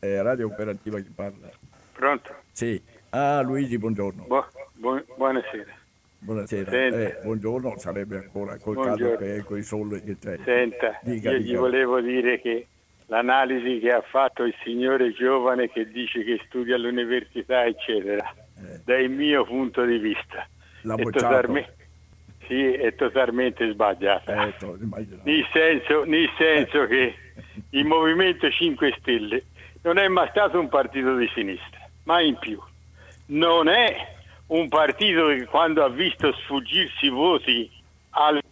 è 0.00 0.20
Radio 0.20 0.46
Operativa 0.46 0.98
che 0.98 1.12
parla. 1.14 1.48
Pronto? 1.92 2.34
Sì. 2.50 2.82
Ah, 3.10 3.40
Luigi, 3.42 3.78
buongiorno. 3.78 4.24
Bu- 4.24 4.44
bu- 4.72 5.04
buonasera. 5.16 5.78
Buonasera, 6.18 6.72
eh, 6.72 7.20
buongiorno 7.22 7.78
sarebbe 7.78 8.16
ancora 8.16 8.58
col 8.58 8.82
caso 8.82 9.14
che 9.14 9.44
con 9.44 9.58
i 9.58 9.62
soldi 9.62 10.02
che 10.02 10.18
c'è. 10.18 10.40
Senta, 10.44 10.98
dica, 11.02 11.30
io 11.30 11.38
dica. 11.38 11.50
gli 11.52 11.56
volevo 11.56 12.00
dire 12.00 12.40
che 12.40 12.66
l'analisi 13.10 13.80
che 13.80 13.92
ha 13.92 14.02
fatto 14.02 14.44
il 14.44 14.54
signore 14.62 15.12
giovane 15.12 15.68
che 15.68 15.90
dice 15.90 16.22
che 16.22 16.40
studia 16.46 16.76
all'università, 16.76 17.64
eccetera, 17.64 18.32
eh. 18.56 18.80
dal 18.84 19.08
mio 19.10 19.44
punto 19.44 19.84
di 19.84 19.98
vista, 19.98 20.46
è, 20.82 21.02
totalme, 21.10 21.74
sì, 22.46 22.72
è, 22.72 22.94
totalmente 22.94 23.70
sbagliata. 23.72 24.46
Eh, 24.46 24.54
nel 25.24 25.46
senso, 25.52 26.04
nel 26.04 26.30
senso 26.38 26.86
che 26.86 27.14
il 27.70 27.84
Movimento 27.84 28.48
5 28.48 28.94
Stelle 29.00 29.42
non 29.82 29.98
è 29.98 30.06
mai 30.06 30.28
stato 30.30 30.60
un 30.60 30.68
partito 30.68 31.16
di 31.16 31.28
sinistra, 31.34 31.80
mai 32.04 32.28
in 32.28 32.38
più. 32.38 32.62
Non 33.26 33.68
è 33.68 34.18
un 34.48 34.68
partito 34.68 35.26
che 35.26 35.46
quando 35.46 35.82
ha 35.84 35.88
visto 35.88 36.32
sfuggirsi 36.32 37.08
voti 37.08 37.68
alle, 38.10 38.42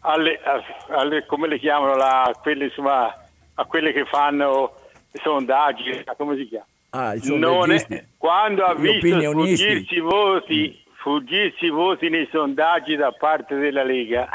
alle, 0.00 0.40
alle 0.88 1.26
come 1.26 1.48
le 1.48 1.58
chiamano, 1.58 1.96
la, 1.96 2.32
quelle, 2.40 2.66
insomma, 2.66 3.25
a 3.56 3.64
quelle 3.64 3.92
che 3.92 4.04
fanno 4.06 4.74
sondaggi, 5.12 6.04
come 6.16 6.36
si 6.36 6.48
chiama? 6.48 6.66
Ah, 6.90 7.12
è, 7.14 8.04
quando 8.16 8.64
ha 8.64 8.74
visto 8.74 9.20
sfuggirsi 9.20 10.00
voti, 10.00 10.82
sfuggirsi 10.98 11.68
voti 11.68 12.08
nei 12.08 12.28
sondaggi 12.30 12.96
da 12.96 13.12
parte 13.12 13.56
della 13.56 13.82
Lega, 13.82 14.28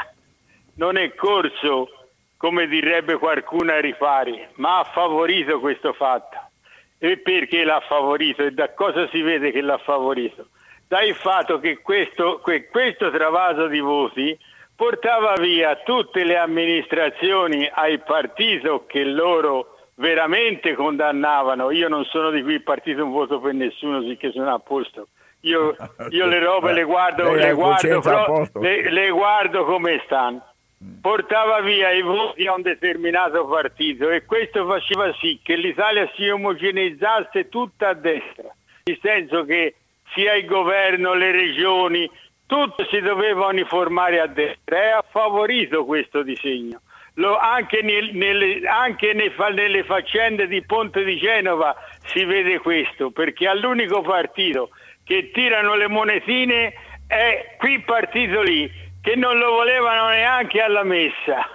non 0.74 0.96
è 0.96 1.14
corso, 1.14 1.88
come 2.36 2.68
direbbe 2.68 3.16
qualcuno, 3.18 3.72
a 3.72 3.80
rifare, 3.80 4.50
ma 4.56 4.78
ha 4.78 4.84
favorito 4.84 5.58
questo 5.60 5.92
fatto. 5.92 6.38
E 6.98 7.18
perché 7.18 7.64
l'ha 7.64 7.82
favorito? 7.88 8.44
E 8.44 8.52
da 8.52 8.72
cosa 8.74 9.08
si 9.08 9.22
vede 9.22 9.50
che 9.50 9.60
l'ha 9.60 9.78
favorito? 9.78 10.48
dal 10.92 11.14
fatto 11.14 11.58
che 11.58 11.78
questo, 11.80 12.38
que, 12.42 12.66
questo 12.66 13.10
travaso 13.10 13.66
di 13.66 13.80
voti 13.80 14.38
portava 14.74 15.34
via 15.34 15.76
tutte 15.84 16.24
le 16.24 16.36
amministrazioni 16.36 17.68
ai 17.72 17.98
partiti 17.98 18.68
che 18.86 19.04
loro 19.04 19.76
veramente 19.96 20.74
condannavano. 20.74 21.70
Io 21.70 21.88
non 21.88 22.04
sono 22.04 22.30
di 22.30 22.42
qui 22.42 22.60
partito 22.60 23.04
un 23.04 23.12
voto 23.12 23.40
per 23.40 23.54
nessuno, 23.54 24.02
sicché 24.02 24.32
sono 24.32 24.52
a 24.52 24.58
posto. 24.58 25.08
Io, 25.40 25.74
io 26.10 26.26
le 26.26 26.38
robe 26.38 26.72
le 26.72 26.84
guardo, 26.84 27.32
le 27.32 27.52
guardo, 27.52 28.00
però, 28.00 28.44
le, 28.60 28.90
le 28.90 29.10
guardo 29.10 29.64
come 29.64 30.00
stanno. 30.04 30.46
Portava 31.00 31.60
via 31.60 31.90
i 31.92 32.02
voti 32.02 32.44
a 32.46 32.54
un 32.54 32.62
determinato 32.62 33.46
partito 33.46 34.10
e 34.10 34.24
questo 34.24 34.66
faceva 34.66 35.12
sì 35.20 35.38
che 35.40 35.54
l'Italia 35.54 36.10
si 36.16 36.28
omogeneizzasse 36.28 37.48
tutta 37.48 37.90
a 37.90 37.94
destra, 37.94 38.52
nel 38.82 38.98
senso 39.00 39.44
che 39.44 39.76
sia 40.12 40.34
il 40.34 40.44
governo, 40.44 41.14
le 41.14 41.30
regioni, 41.30 42.10
tutto 42.52 42.84
si 42.90 43.00
doveva 43.00 43.46
uniformare 43.46 44.20
a 44.20 44.26
destra 44.26 44.76
e 44.76 44.90
ha 44.90 45.04
favorito 45.08 45.86
questo 45.86 46.22
disegno. 46.22 46.82
Lo, 47.14 47.38
anche, 47.38 47.80
nel, 47.80 48.10
nelle, 48.12 48.60
anche 48.68 49.14
nei, 49.14 49.32
nelle 49.54 49.84
faccende 49.84 50.46
di 50.46 50.62
Ponte 50.62 51.02
di 51.02 51.16
Genova 51.16 51.74
si 52.04 52.26
vede 52.26 52.58
questo, 52.58 53.10
perché 53.10 53.48
all'unico 53.48 54.02
partito 54.02 54.68
che 55.02 55.30
tirano 55.32 55.76
le 55.76 55.88
monetine 55.88 56.74
è 57.06 57.56
quel 57.56 57.82
partito 57.84 58.42
lì, 58.42 58.70
che 59.00 59.16
non 59.16 59.38
lo 59.38 59.52
volevano 59.52 60.10
neanche 60.10 60.60
alla 60.60 60.84
messa. 60.84 61.48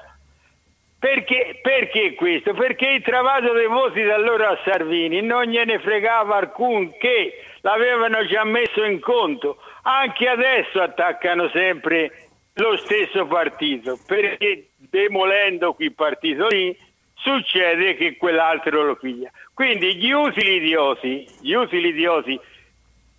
Perché, 0.98 1.60
perché, 1.61 2.15
questo? 2.15 2.56
Perché 2.56 2.88
il 2.88 3.03
travaso 3.03 3.53
dei 3.53 3.68
voti 3.68 4.02
da 4.02 4.15
allora 4.15 4.49
a 4.49 4.60
Salvini 4.65 5.22
non 5.22 5.44
gliene 5.44 5.78
fregava 5.78 6.38
alcun 6.38 6.98
che 6.98 7.34
l'avevano 7.61 8.26
già 8.26 8.44
messo 8.44 8.84
in 8.84 8.99
conto. 8.99 9.57
Anche 9.89 10.27
adesso 10.27 10.81
attaccano 10.81 11.47
sempre 11.49 12.30
lo 12.55 12.76
stesso 12.76 13.26
partito, 13.26 13.97
perché 14.05 14.72
demolendo 14.76 15.73
quel 15.76 15.93
partito 15.93 16.47
lì 16.49 16.77
succede 17.15 17.95
che 17.95 18.18
quell'altro 18.18 18.84
lo 18.84 18.97
piglia. 18.97 19.31
Quindi 19.53 19.95
gli 19.95 20.11
utili 20.11 20.57
idioti, 20.57 21.26
gli 21.39 21.53
utili 21.53 21.89
idioti 21.89 22.38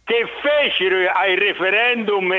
che 0.04 0.26
fecero 0.42 1.10
ai 1.10 1.36
referendum 1.36 2.34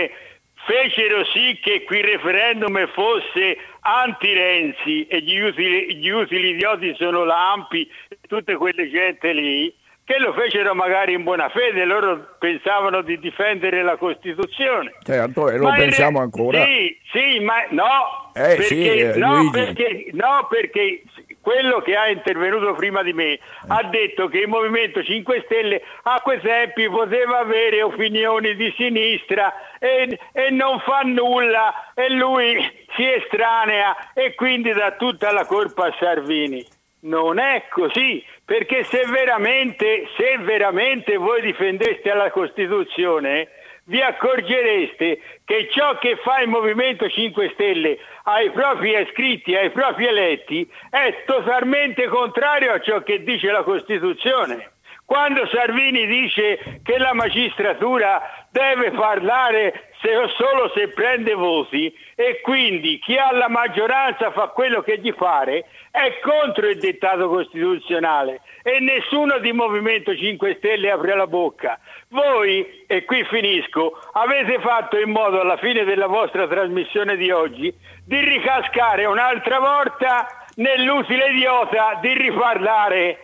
fecero 0.54 1.26
sì 1.26 1.58
che 1.60 1.84
quel 1.84 2.04
referendum 2.04 2.88
fosse 2.90 3.58
anti-Renzi 3.80 5.08
e 5.08 5.22
gli 5.22 5.40
utili, 5.40 5.96
gli 5.96 6.10
utili 6.10 6.50
idioti 6.50 6.94
sono 6.98 7.24
l'Ampi 7.24 7.90
e 8.08 8.20
tutte 8.28 8.56
quelle 8.58 8.92
gente 8.92 9.34
lì, 9.34 9.74
che 10.10 10.18
lo 10.18 10.34
fecero 10.34 10.74
magari 10.74 11.14
in 11.14 11.22
buona 11.22 11.50
fede, 11.50 11.86
loro 11.86 12.36
pensavano 12.40 13.04
di 13.04 13.20
difendere 13.20 13.84
la 13.84 13.96
Costituzione. 13.96 14.96
Certo, 15.04 15.52
e 15.52 15.58
lo 15.58 15.68
ma 15.68 15.76
pensiamo 15.76 16.18
re... 16.18 16.24
ancora. 16.24 16.66
Sì, 16.66 17.00
sì, 17.12 17.40
ma 17.42 17.64
no, 17.70 18.32
eh, 18.34 18.56
perché, 18.56 18.64
sì, 18.64 18.88
eh, 18.88 19.14
no, 19.18 19.52
perché, 19.52 20.08
no, 20.14 20.48
perché 20.50 21.04
quello 21.42 21.82
che 21.82 21.96
ha 21.96 22.10
intervenuto 22.10 22.74
prima 22.74 23.04
di 23.04 23.14
me 23.14 23.38
ha 23.68 23.84
detto 23.84 24.28
che 24.30 24.40
il 24.40 24.48
Movimento 24.48 25.04
5 25.04 25.44
Stelle 25.46 25.84
a 26.02 26.20
quei 26.22 26.42
tempi 26.42 26.90
poteva 26.90 27.42
avere 27.42 27.84
opinioni 27.84 28.56
di 28.56 28.74
sinistra 28.76 29.54
e, 29.78 30.18
e 30.32 30.50
non 30.50 30.80
fa 30.80 31.02
nulla 31.02 31.94
e 31.94 32.10
lui 32.10 32.58
si 32.98 33.08
estranea 33.08 34.12
e 34.16 34.34
quindi 34.34 34.74
dà 34.74 34.94
tutta 34.94 35.32
la 35.32 35.46
colpa 35.46 35.86
a 35.86 35.96
Salvini. 36.00 36.66
Non 37.02 37.38
è 37.40 37.66
così, 37.70 38.22
perché 38.50 38.84
se 38.86 39.06
veramente, 39.06 40.08
se 40.18 40.40
veramente 40.40 41.18
voi 41.18 41.40
difendeste 41.40 42.12
la 42.16 42.32
Costituzione, 42.32 43.48
vi 43.84 44.02
accorgereste 44.02 45.22
che 45.46 45.70
ciò 45.70 46.00
che 46.00 46.16
fa 46.24 46.42
il 46.42 46.50
Movimento 46.50 47.08
5 47.08 47.52
Stelle 47.54 48.00
ai 48.24 48.50
propri 48.50 49.00
iscritti, 49.00 49.56
ai 49.56 49.70
propri 49.70 50.08
eletti, 50.08 50.68
è 50.90 51.26
totalmente 51.28 52.08
contrario 52.08 52.72
a 52.72 52.80
ciò 52.80 53.04
che 53.04 53.22
dice 53.22 53.52
la 53.52 53.62
Costituzione. 53.62 54.72
Quando 55.06 55.48
Salvini 55.48 56.08
dice 56.08 56.82
che 56.82 56.98
la 56.98 57.14
magistratura 57.14 58.48
deve 58.50 58.90
parlare 58.92 59.92
se, 60.02 60.10
solo 60.38 60.72
se 60.76 60.90
prende 60.90 61.34
voti 61.36 61.94
e 62.16 62.42
quindi 62.42 63.00
chi 63.00 63.16
ha 63.18 63.32
la 63.32 63.50
maggioranza 63.50 64.32
fa 64.32 64.48
quello 64.48 64.82
che 64.82 65.00
gli 65.00 65.14
pare, 65.14 65.66
è 66.04 66.20
contro 66.22 66.68
il 66.68 66.78
dettato 66.78 67.28
costituzionale 67.28 68.42
e 68.64 68.80
nessuno 68.80 69.38
di 69.40 69.52
Movimento 69.52 70.16
5 70.16 70.56
Stelle 70.58 70.92
apre 70.92 71.16
la 71.16 71.28
bocca. 71.28 71.78
Voi, 72.10 72.86
e 72.88 73.04
qui 73.04 73.26
finisco, 73.26 74.00
avete 74.14 74.60
fatto 74.60 74.98
in 74.98 75.12
modo 75.12 75.42
alla 75.42 75.58
fine 75.58 75.84
della 75.84 76.08
vostra 76.08 76.48
trasmissione 76.48 77.18
di 77.18 77.32
oggi 77.32 77.74
di 78.06 78.20
ricascare 78.22 79.06
un'altra 79.06 79.60
volta 79.60 80.46
nell'utile 80.56 81.32
idiota 81.32 82.00
di 82.02 82.14
riparlare 82.14 83.18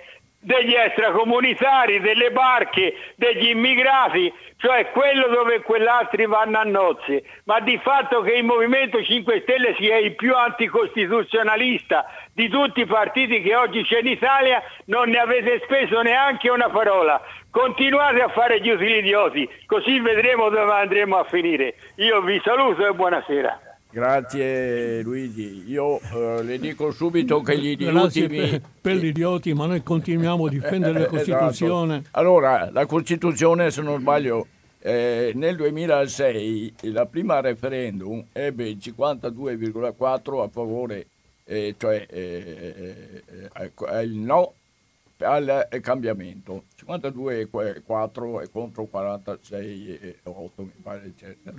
degli 0.45 0.75
extracomunitari, 0.75 1.99
delle 2.01 2.29
barche, 2.29 2.93
degli 3.15 3.49
immigrati, 3.49 4.31
cioè 4.57 4.89
quello 4.91 5.27
dove 5.27 5.61
quell'altri 5.61 6.25
vanno 6.25 6.59
a 6.59 6.63
nozze, 6.63 7.23
ma 7.43 7.59
di 7.59 7.77
fatto 7.83 8.21
che 8.21 8.33
il 8.33 8.43
Movimento 8.43 9.03
5 9.03 9.41
Stelle 9.41 9.75
sia 9.77 9.97
il 9.97 10.15
più 10.15 10.33
anticostituzionalista 10.33 12.05
di 12.33 12.47
tutti 12.49 12.81
i 12.81 12.85
partiti 12.85 13.41
che 13.41 13.55
oggi 13.55 13.83
c'è 13.83 13.99
in 13.99 14.07
Italia, 14.07 14.61
non 14.85 15.09
ne 15.09 15.17
avete 15.17 15.61
speso 15.65 16.01
neanche 16.01 16.49
una 16.49 16.69
parola. 16.69 17.21
Continuate 17.51 18.21
a 18.21 18.29
fare 18.29 18.59
gli 18.61 18.69
utili 18.69 18.97
idioti, 18.97 19.47
così 19.65 19.99
vedremo 19.99 20.49
dove 20.49 20.71
andremo 20.71 21.17
a 21.17 21.23
finire. 21.25 21.75
Io 21.97 22.21
vi 22.21 22.39
saluto 22.43 22.85
e 22.85 22.93
buonasera. 22.93 23.64
Grazie 23.95 25.01
Luigi, 25.03 25.63
io 25.67 26.01
uh, 26.11 26.41
le 26.41 26.59
dico 26.59 26.91
subito 26.91 27.39
che 27.39 27.57
gli 27.57 27.69
idioti... 27.69 28.27
Per, 28.27 28.61
per, 28.81 28.97
gli 28.97 29.05
idioti, 29.05 29.53
ma 29.53 29.67
noi 29.67 29.83
continuiamo 29.83 30.47
a 30.47 30.49
difendere 30.49 30.99
la 30.99 31.05
Costituzione. 31.05 31.99
Esatto. 31.99 32.19
Allora, 32.19 32.69
la 32.73 32.85
Costituzione, 32.87 33.71
se 33.71 33.81
non 33.81 34.01
sbaglio, 34.01 34.47
eh, 34.79 35.31
nel 35.35 35.55
2006 35.55 36.73
la 36.91 37.05
prima 37.05 37.39
referendum 37.39 38.21
ebbe 38.33 38.67
il 38.67 38.79
52,4 38.81 40.41
a 40.41 40.49
favore, 40.49 41.07
eh, 41.45 41.75
cioè 41.77 42.05
eh, 42.09 43.23
eh, 43.55 43.71
eh 43.71 44.01
il 44.01 44.17
no 44.17 44.55
al 45.25 45.67
cambiamento 45.81 46.65
52,4 46.85 48.41
e 48.41 48.49
contro 48.51 48.87
46,8 48.91 50.49
mi 50.57 50.71
pare 50.81 51.05
eccetera. 51.05 51.55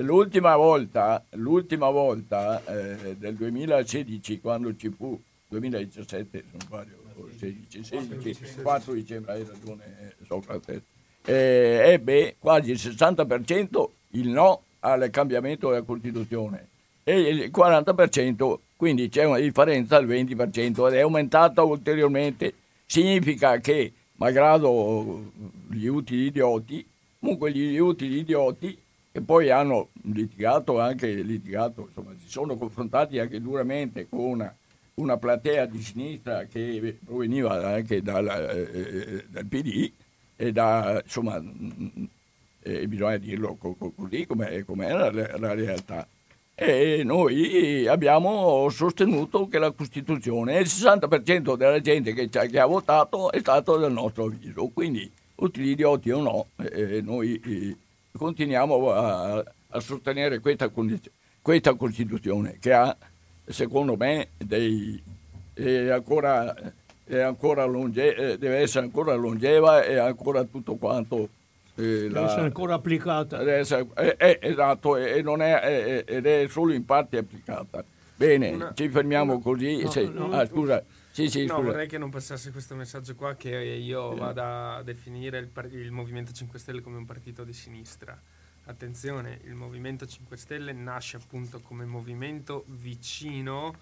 l'ultima 0.00 0.56
volta, 0.56 1.24
l'ultima 1.30 1.88
volta 1.90 2.62
eh, 2.66 3.16
del 3.16 3.34
2016 3.36 4.40
quando 4.40 4.76
ci 4.76 4.90
fu 4.90 5.18
2017 5.48 6.38
se 6.38 6.44
non 6.50 6.60
sbaglio 6.60 7.04
16, 7.38 7.84
16 7.84 8.60
4 8.62 8.92
dicembre 8.92 9.32
hai 9.32 9.44
ragione 9.44 10.14
Socrate 10.26 10.82
eh, 11.24 11.80
ebbe 11.84 12.36
quasi 12.38 12.70
il 12.72 12.78
60% 12.78 13.88
il 14.10 14.28
no 14.28 14.62
al 14.80 15.08
cambiamento 15.10 15.70
della 15.70 15.82
Costituzione 15.82 16.68
e 17.08 17.20
il 17.20 17.50
40%, 17.54 18.58
quindi 18.76 19.08
c'è 19.08 19.22
una 19.22 19.38
differenza 19.38 20.00
del 20.00 20.08
20% 20.08 20.88
ed 20.88 20.94
è 20.94 21.00
aumentata 21.00 21.62
ulteriormente. 21.62 22.52
Significa 22.86 23.58
che, 23.58 23.92
malgrado 24.14 25.30
gli 25.68 25.86
utili 25.86 26.26
idioti, 26.26 26.86
comunque 27.18 27.52
gli 27.52 27.76
utili 27.76 28.18
idioti 28.18 28.78
che 29.12 29.20
poi 29.20 29.50
hanno 29.50 29.88
litigato, 30.02 30.78
anche 30.78 31.12
litigato, 31.12 31.86
insomma, 31.88 32.14
si 32.18 32.28
sono 32.28 32.56
confrontati 32.56 33.18
anche 33.18 33.40
duramente 33.40 34.08
con 34.08 34.20
una, 34.20 34.54
una 34.94 35.16
platea 35.16 35.66
di 35.66 35.82
sinistra 35.82 36.44
che 36.44 36.98
proveniva 37.04 37.74
anche 37.74 38.02
dal, 38.02 38.28
eh, 38.28 39.24
dal 39.28 39.46
PD, 39.46 39.90
e 40.36 40.52
da, 40.52 41.00
insomma, 41.02 41.42
eh, 42.62 42.86
bisogna 42.86 43.16
dirlo 43.16 43.56
così 43.56 44.26
come 44.26 44.86
era 44.86 45.10
la, 45.10 45.38
la 45.38 45.54
realtà. 45.54 46.06
E 46.58 47.02
noi 47.04 47.86
abbiamo 47.86 48.66
sostenuto 48.70 49.46
che 49.46 49.58
la 49.58 49.72
Costituzione, 49.72 50.58
il 50.58 50.66
60% 50.66 51.54
della 51.54 51.80
gente 51.82 52.14
che, 52.14 52.30
che, 52.30 52.58
ha 52.58 52.64
votato 52.64 53.30
è 53.30 53.40
stato 53.40 53.76
del 53.76 53.92
nostro 53.92 54.24
avviso, 54.24 54.70
quindi 54.72 55.12
tutti 55.34 55.60
gli 55.60 55.68
idioti 55.68 56.10
o 56.12 56.22
no, 56.22 56.46
eh, 56.64 57.02
noi 57.02 57.38
eh, 57.44 57.76
continuiamo 58.16 58.90
a, 58.90 59.44
a 59.68 59.80
sostenere 59.80 60.38
questa, 60.40 60.70
questa, 61.42 61.74
Costituzione 61.74 62.56
che 62.58 62.72
ha, 62.72 62.96
secondo 63.44 63.94
me, 63.96 64.28
dei, 64.38 64.98
ancora 67.20 67.64
longe- 67.66 68.16
eh, 68.16 68.38
deve 68.38 68.60
essere 68.60 68.86
ancora 68.86 69.14
longeva 69.14 69.84
e 69.84 69.98
ancora 69.98 70.42
tutto 70.44 70.76
quanto 70.76 71.28
eh, 71.76 72.08
deve 72.08 72.22
essere 72.22 72.42
ancora 72.42 72.74
applicata. 72.74 73.40
Essere, 73.40 73.86
eh, 73.96 74.16
eh, 74.18 74.38
esatto 74.42 74.96
e 74.96 75.22
non 75.22 75.42
è, 75.42 76.04
ed 76.06 76.26
è 76.26 76.46
solo 76.48 76.72
in 76.72 76.84
parte 76.84 77.18
applicata. 77.18 77.84
Bene 78.16 78.50
una, 78.50 78.72
ci 78.74 78.88
fermiamo 78.88 79.34
una, 79.34 79.42
così 79.42 79.82
no, 79.82 79.90
se, 79.90 80.08
no, 80.08 80.30
ah, 80.32 80.46
scusa. 80.46 80.82
Sì, 81.10 81.28
sì, 81.28 81.46
no, 81.46 81.62
vorrei 81.62 81.86
che 81.86 81.98
non 81.98 82.10
passasse 82.10 82.50
questo 82.50 82.74
messaggio 82.74 83.14
qua 83.14 83.34
che 83.36 83.54
io 83.56 84.14
vada 84.14 84.76
a 84.76 84.82
definire 84.82 85.38
il, 85.38 85.50
il 85.72 85.90
Movimento 85.90 86.32
5 86.32 86.58
Stelle 86.58 86.80
come 86.80 86.96
un 86.96 87.04
partito 87.04 87.44
di 87.44 87.52
sinistra. 87.52 88.18
Attenzione, 88.64 89.40
il 89.44 89.54
Movimento 89.54 90.06
5 90.06 90.36
Stelle 90.36 90.72
nasce 90.72 91.16
appunto 91.16 91.60
come 91.60 91.84
movimento 91.84 92.64
vicino 92.68 93.74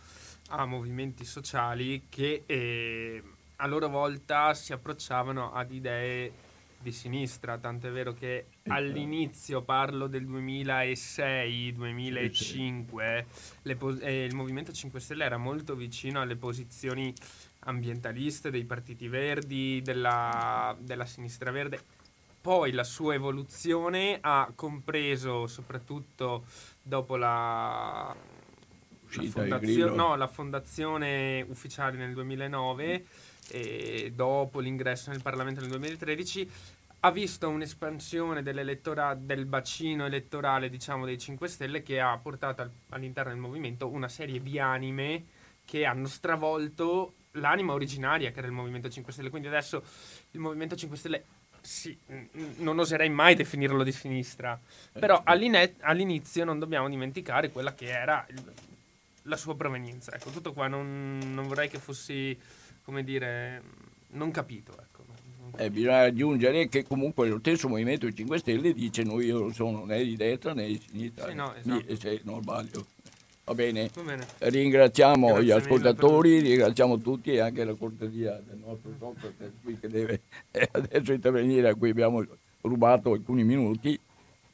a 0.50 0.66
movimenti 0.66 1.24
sociali 1.24 2.06
che 2.08 2.42
eh, 2.44 3.22
a 3.56 3.66
loro 3.66 3.88
volta 3.88 4.52
si 4.52 4.72
approcciavano 4.72 5.52
ad 5.52 5.72
idee 5.72 6.32
di 6.84 6.92
sinistra, 6.92 7.58
tanto 7.58 7.88
è 7.88 7.90
vero 7.90 8.12
che 8.12 8.46
all'inizio, 8.68 9.62
parlo 9.62 10.06
del 10.06 10.28
2006-2005, 10.28 13.24
pos- 13.76 13.98
eh, 14.02 14.24
il 14.24 14.34
Movimento 14.34 14.70
5 14.70 15.00
Stelle 15.00 15.24
era 15.24 15.38
molto 15.38 15.74
vicino 15.74 16.20
alle 16.20 16.36
posizioni 16.36 17.12
ambientaliste 17.60 18.50
dei 18.50 18.64
partiti 18.64 19.08
verdi, 19.08 19.80
della, 19.82 20.76
della 20.78 21.06
sinistra 21.06 21.50
verde. 21.50 21.80
Poi 22.40 22.72
la 22.72 22.84
sua 22.84 23.14
evoluzione 23.14 24.18
ha 24.20 24.52
compreso, 24.54 25.46
soprattutto 25.46 26.44
dopo 26.82 27.16
la, 27.16 28.14
la, 29.08 29.22
fondazio- 29.30 29.94
no, 29.94 30.14
la 30.14 30.28
fondazione 30.28 31.42
ufficiale 31.48 31.96
nel 31.96 32.12
2009 32.12 33.06
e 33.50 34.12
dopo 34.14 34.60
l'ingresso 34.60 35.10
nel 35.10 35.22
Parlamento 35.22 35.60
nel 35.60 35.70
2013 35.70 36.50
ha 37.04 37.10
visto 37.10 37.50
un'espansione 37.50 38.42
del 38.42 39.44
bacino 39.44 40.06
elettorale 40.06 40.70
diciamo, 40.70 41.04
dei 41.04 41.18
5 41.18 41.48
Stelle 41.48 41.82
che 41.82 42.00
ha 42.00 42.16
portato 42.16 42.70
all'interno 42.88 43.30
del 43.30 43.40
movimento 43.40 43.88
una 43.88 44.08
serie 44.08 44.42
di 44.42 44.58
anime 44.58 45.24
che 45.66 45.84
hanno 45.84 46.06
stravolto 46.06 47.14
l'anima 47.32 47.74
originaria 47.74 48.30
che 48.30 48.38
era 48.38 48.46
il 48.46 48.54
Movimento 48.54 48.88
5 48.88 49.12
Stelle. 49.12 49.28
Quindi 49.28 49.48
adesso 49.48 49.82
il 50.30 50.40
Movimento 50.40 50.76
5 50.76 50.96
Stelle 50.96 51.24
sì, 51.60 51.96
non 52.56 52.78
oserei 52.78 53.10
mai 53.10 53.34
definirlo 53.34 53.82
di 53.82 53.92
sinistra, 53.92 54.58
però 54.92 55.22
all'inizio 55.24 56.44
non 56.44 56.58
dobbiamo 56.58 56.88
dimenticare 56.88 57.50
quella 57.50 57.74
che 57.74 57.86
era 57.86 58.24
il, 58.30 58.52
la 59.22 59.36
sua 59.36 59.54
provenienza. 59.56 60.14
Ecco, 60.14 60.30
tutto 60.30 60.54
qua 60.54 60.68
non, 60.68 61.20
non, 61.34 61.46
vorrei 61.48 61.68
che 61.68 61.78
fossi, 61.78 62.38
come 62.82 63.04
dire, 63.04 63.62
non 64.08 64.30
capito. 64.30 64.72
Ecco. 64.72 65.04
Eh, 65.56 65.70
bisogna 65.70 66.00
aggiungere 66.00 66.68
che 66.68 66.84
comunque 66.84 67.28
lo 67.28 67.38
stesso 67.38 67.68
Movimento 67.68 68.10
5 68.10 68.38
Stelle 68.38 68.72
dice 68.72 69.02
noi 69.02 69.26
io 69.26 69.38
non 69.38 69.54
sono 69.54 69.84
né 69.84 70.02
di 70.02 70.16
destra 70.16 70.52
né 70.52 70.66
di 70.66 70.80
sinistra. 70.84 71.28
Sì, 71.28 71.34
no, 71.34 71.54
esatto. 71.54 71.96
se 71.96 72.20
non 72.24 72.42
sbaglio. 72.42 72.86
Va 73.44 73.54
bene. 73.54 73.90
Va 73.92 74.02
bene. 74.02 74.26
Ringraziamo 74.38 75.26
Grazie 75.28 75.44
gli 75.44 75.50
ascoltatori, 75.50 76.40
ringraziamo 76.40 76.98
tutti 76.98 77.32
e 77.32 77.40
anche 77.40 77.64
la 77.64 77.74
cortesia 77.74 78.40
del 78.44 78.58
nostro 78.64 78.90
Socrate 78.98 79.52
qui 79.62 79.78
che 79.78 79.88
deve 79.88 80.22
adesso 80.72 81.12
intervenire, 81.12 81.68
a 81.68 81.74
cui 81.74 81.90
abbiamo 81.90 82.24
rubato 82.62 83.12
alcuni 83.12 83.44
minuti 83.44 83.98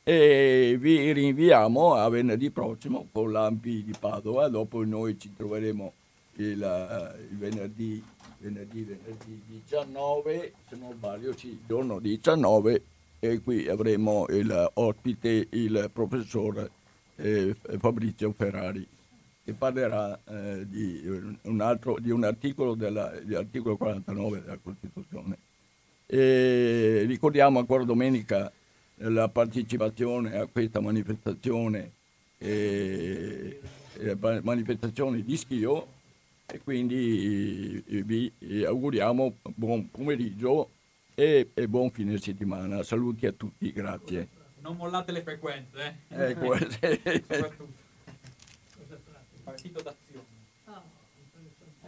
e 0.02 0.76
vi 0.78 1.12
rinviamo 1.12 1.94
a 1.94 2.08
venerdì 2.08 2.50
prossimo 2.50 3.06
con 3.12 3.30
l'Ampi 3.30 3.84
di 3.84 3.94
Padova, 3.98 4.48
dopo 4.48 4.84
noi 4.84 5.16
ci 5.18 5.32
troveremo 5.36 5.92
il, 6.36 6.60
uh, 6.60 7.20
il 7.30 7.38
venerdì, 7.38 8.02
venerdì, 8.40 8.82
venerdì 8.82 9.42
19, 9.46 10.52
se 10.68 10.76
non 10.76 10.92
sbaglio, 10.92 11.36
sì, 11.36 11.58
giorno 11.66 11.98
19 11.98 12.82
e 13.18 13.40
qui 13.40 13.68
avremo 13.68 14.26
il 14.30 14.70
ospite 14.74 15.46
il 15.50 15.90
professor 15.92 16.68
eh, 17.16 17.54
Fabrizio 17.78 18.32
Ferrari 18.32 18.86
che 19.44 19.52
parlerà 19.52 20.18
eh, 20.24 20.66
di, 20.68 21.02
un 21.42 21.60
altro, 21.60 21.98
di, 21.98 22.10
un 22.10 22.24
articolo 22.24 22.74
dell'articolo 22.74 23.76
49 23.76 24.40
della 24.40 24.58
Costituzione. 24.62 25.38
E 26.06 27.04
ricordiamo 27.06 27.58
ancora 27.58 27.84
domenica 27.84 28.50
la 28.96 29.28
partecipazione 29.28 30.36
a 30.36 30.46
questa 30.46 30.80
manifestazione, 30.80 31.92
eh, 32.38 33.60
manifestazione 34.42 35.22
di 35.22 35.36
Schio 35.36 35.98
e 36.52 36.60
quindi 36.60 37.82
eh, 37.86 38.02
vi 38.02 38.32
auguriamo 38.64 39.38
buon 39.54 39.90
pomeriggio 39.90 40.70
e, 41.14 41.50
e, 41.54 41.68
buon 41.68 41.90
fine 41.90 42.18
settimana. 42.18 42.82
Saluti 42.82 43.26
a 43.26 43.32
tutti, 43.32 43.72
grazie. 43.72 44.28
Non 44.60 44.76
mollate 44.76 45.12
le 45.12 45.22
frequenze, 45.22 45.98
eh? 46.08 46.30
Ecco, 46.30 46.56
Soprattutto. 46.58 47.88
Partito 49.44 49.82
d'azione. 49.82 50.38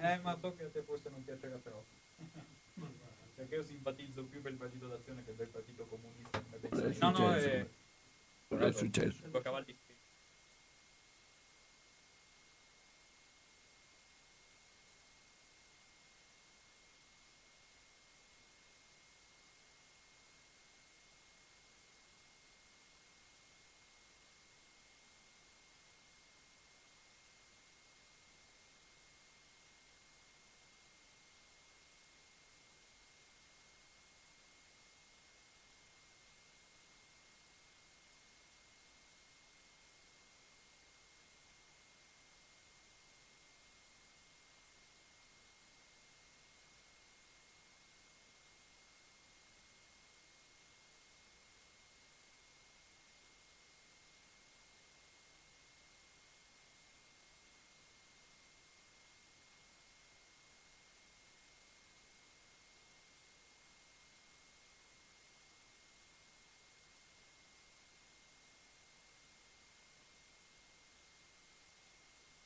Eh, 0.01 0.18
ma 0.18 0.36
so 0.40 0.52
che 0.56 0.64
a 0.64 0.68
te 0.68 0.82
forse 0.82 1.09
non 1.10 1.24
piacerà 1.24 1.56
troppo. 1.62 1.84
Perché 3.36 3.55
io 3.55 3.64
simpatizzo 3.64 4.24
più 4.24 4.43
per 4.43 4.52
il 4.52 4.59
partito 4.59 4.89
d'azione 4.89 5.24
che 5.24 5.32
per 5.32 5.47
il 5.47 5.52
partito 5.52 5.86
comunista. 5.86 6.43
No, 7.01 7.10
no, 7.10 7.34
è... 7.34 7.66
Cosa 8.48 8.66
è 8.66 8.72
successo? 8.72 9.22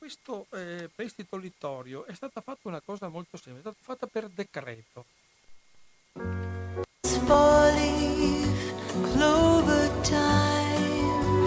Questo 0.07 0.47
eh, 0.51 0.89
prestito 0.95 1.35
littorio 1.35 2.05
è 2.05 2.13
stata 2.13 2.39
fatta 2.39 2.69
una 2.69 2.79
cosa 2.79 3.09
molto 3.09 3.35
semplice, 3.35 3.67
è 3.67 3.73
stata 3.73 3.83
fatta 3.83 4.07
per 4.07 4.29
decreto. 4.29 5.05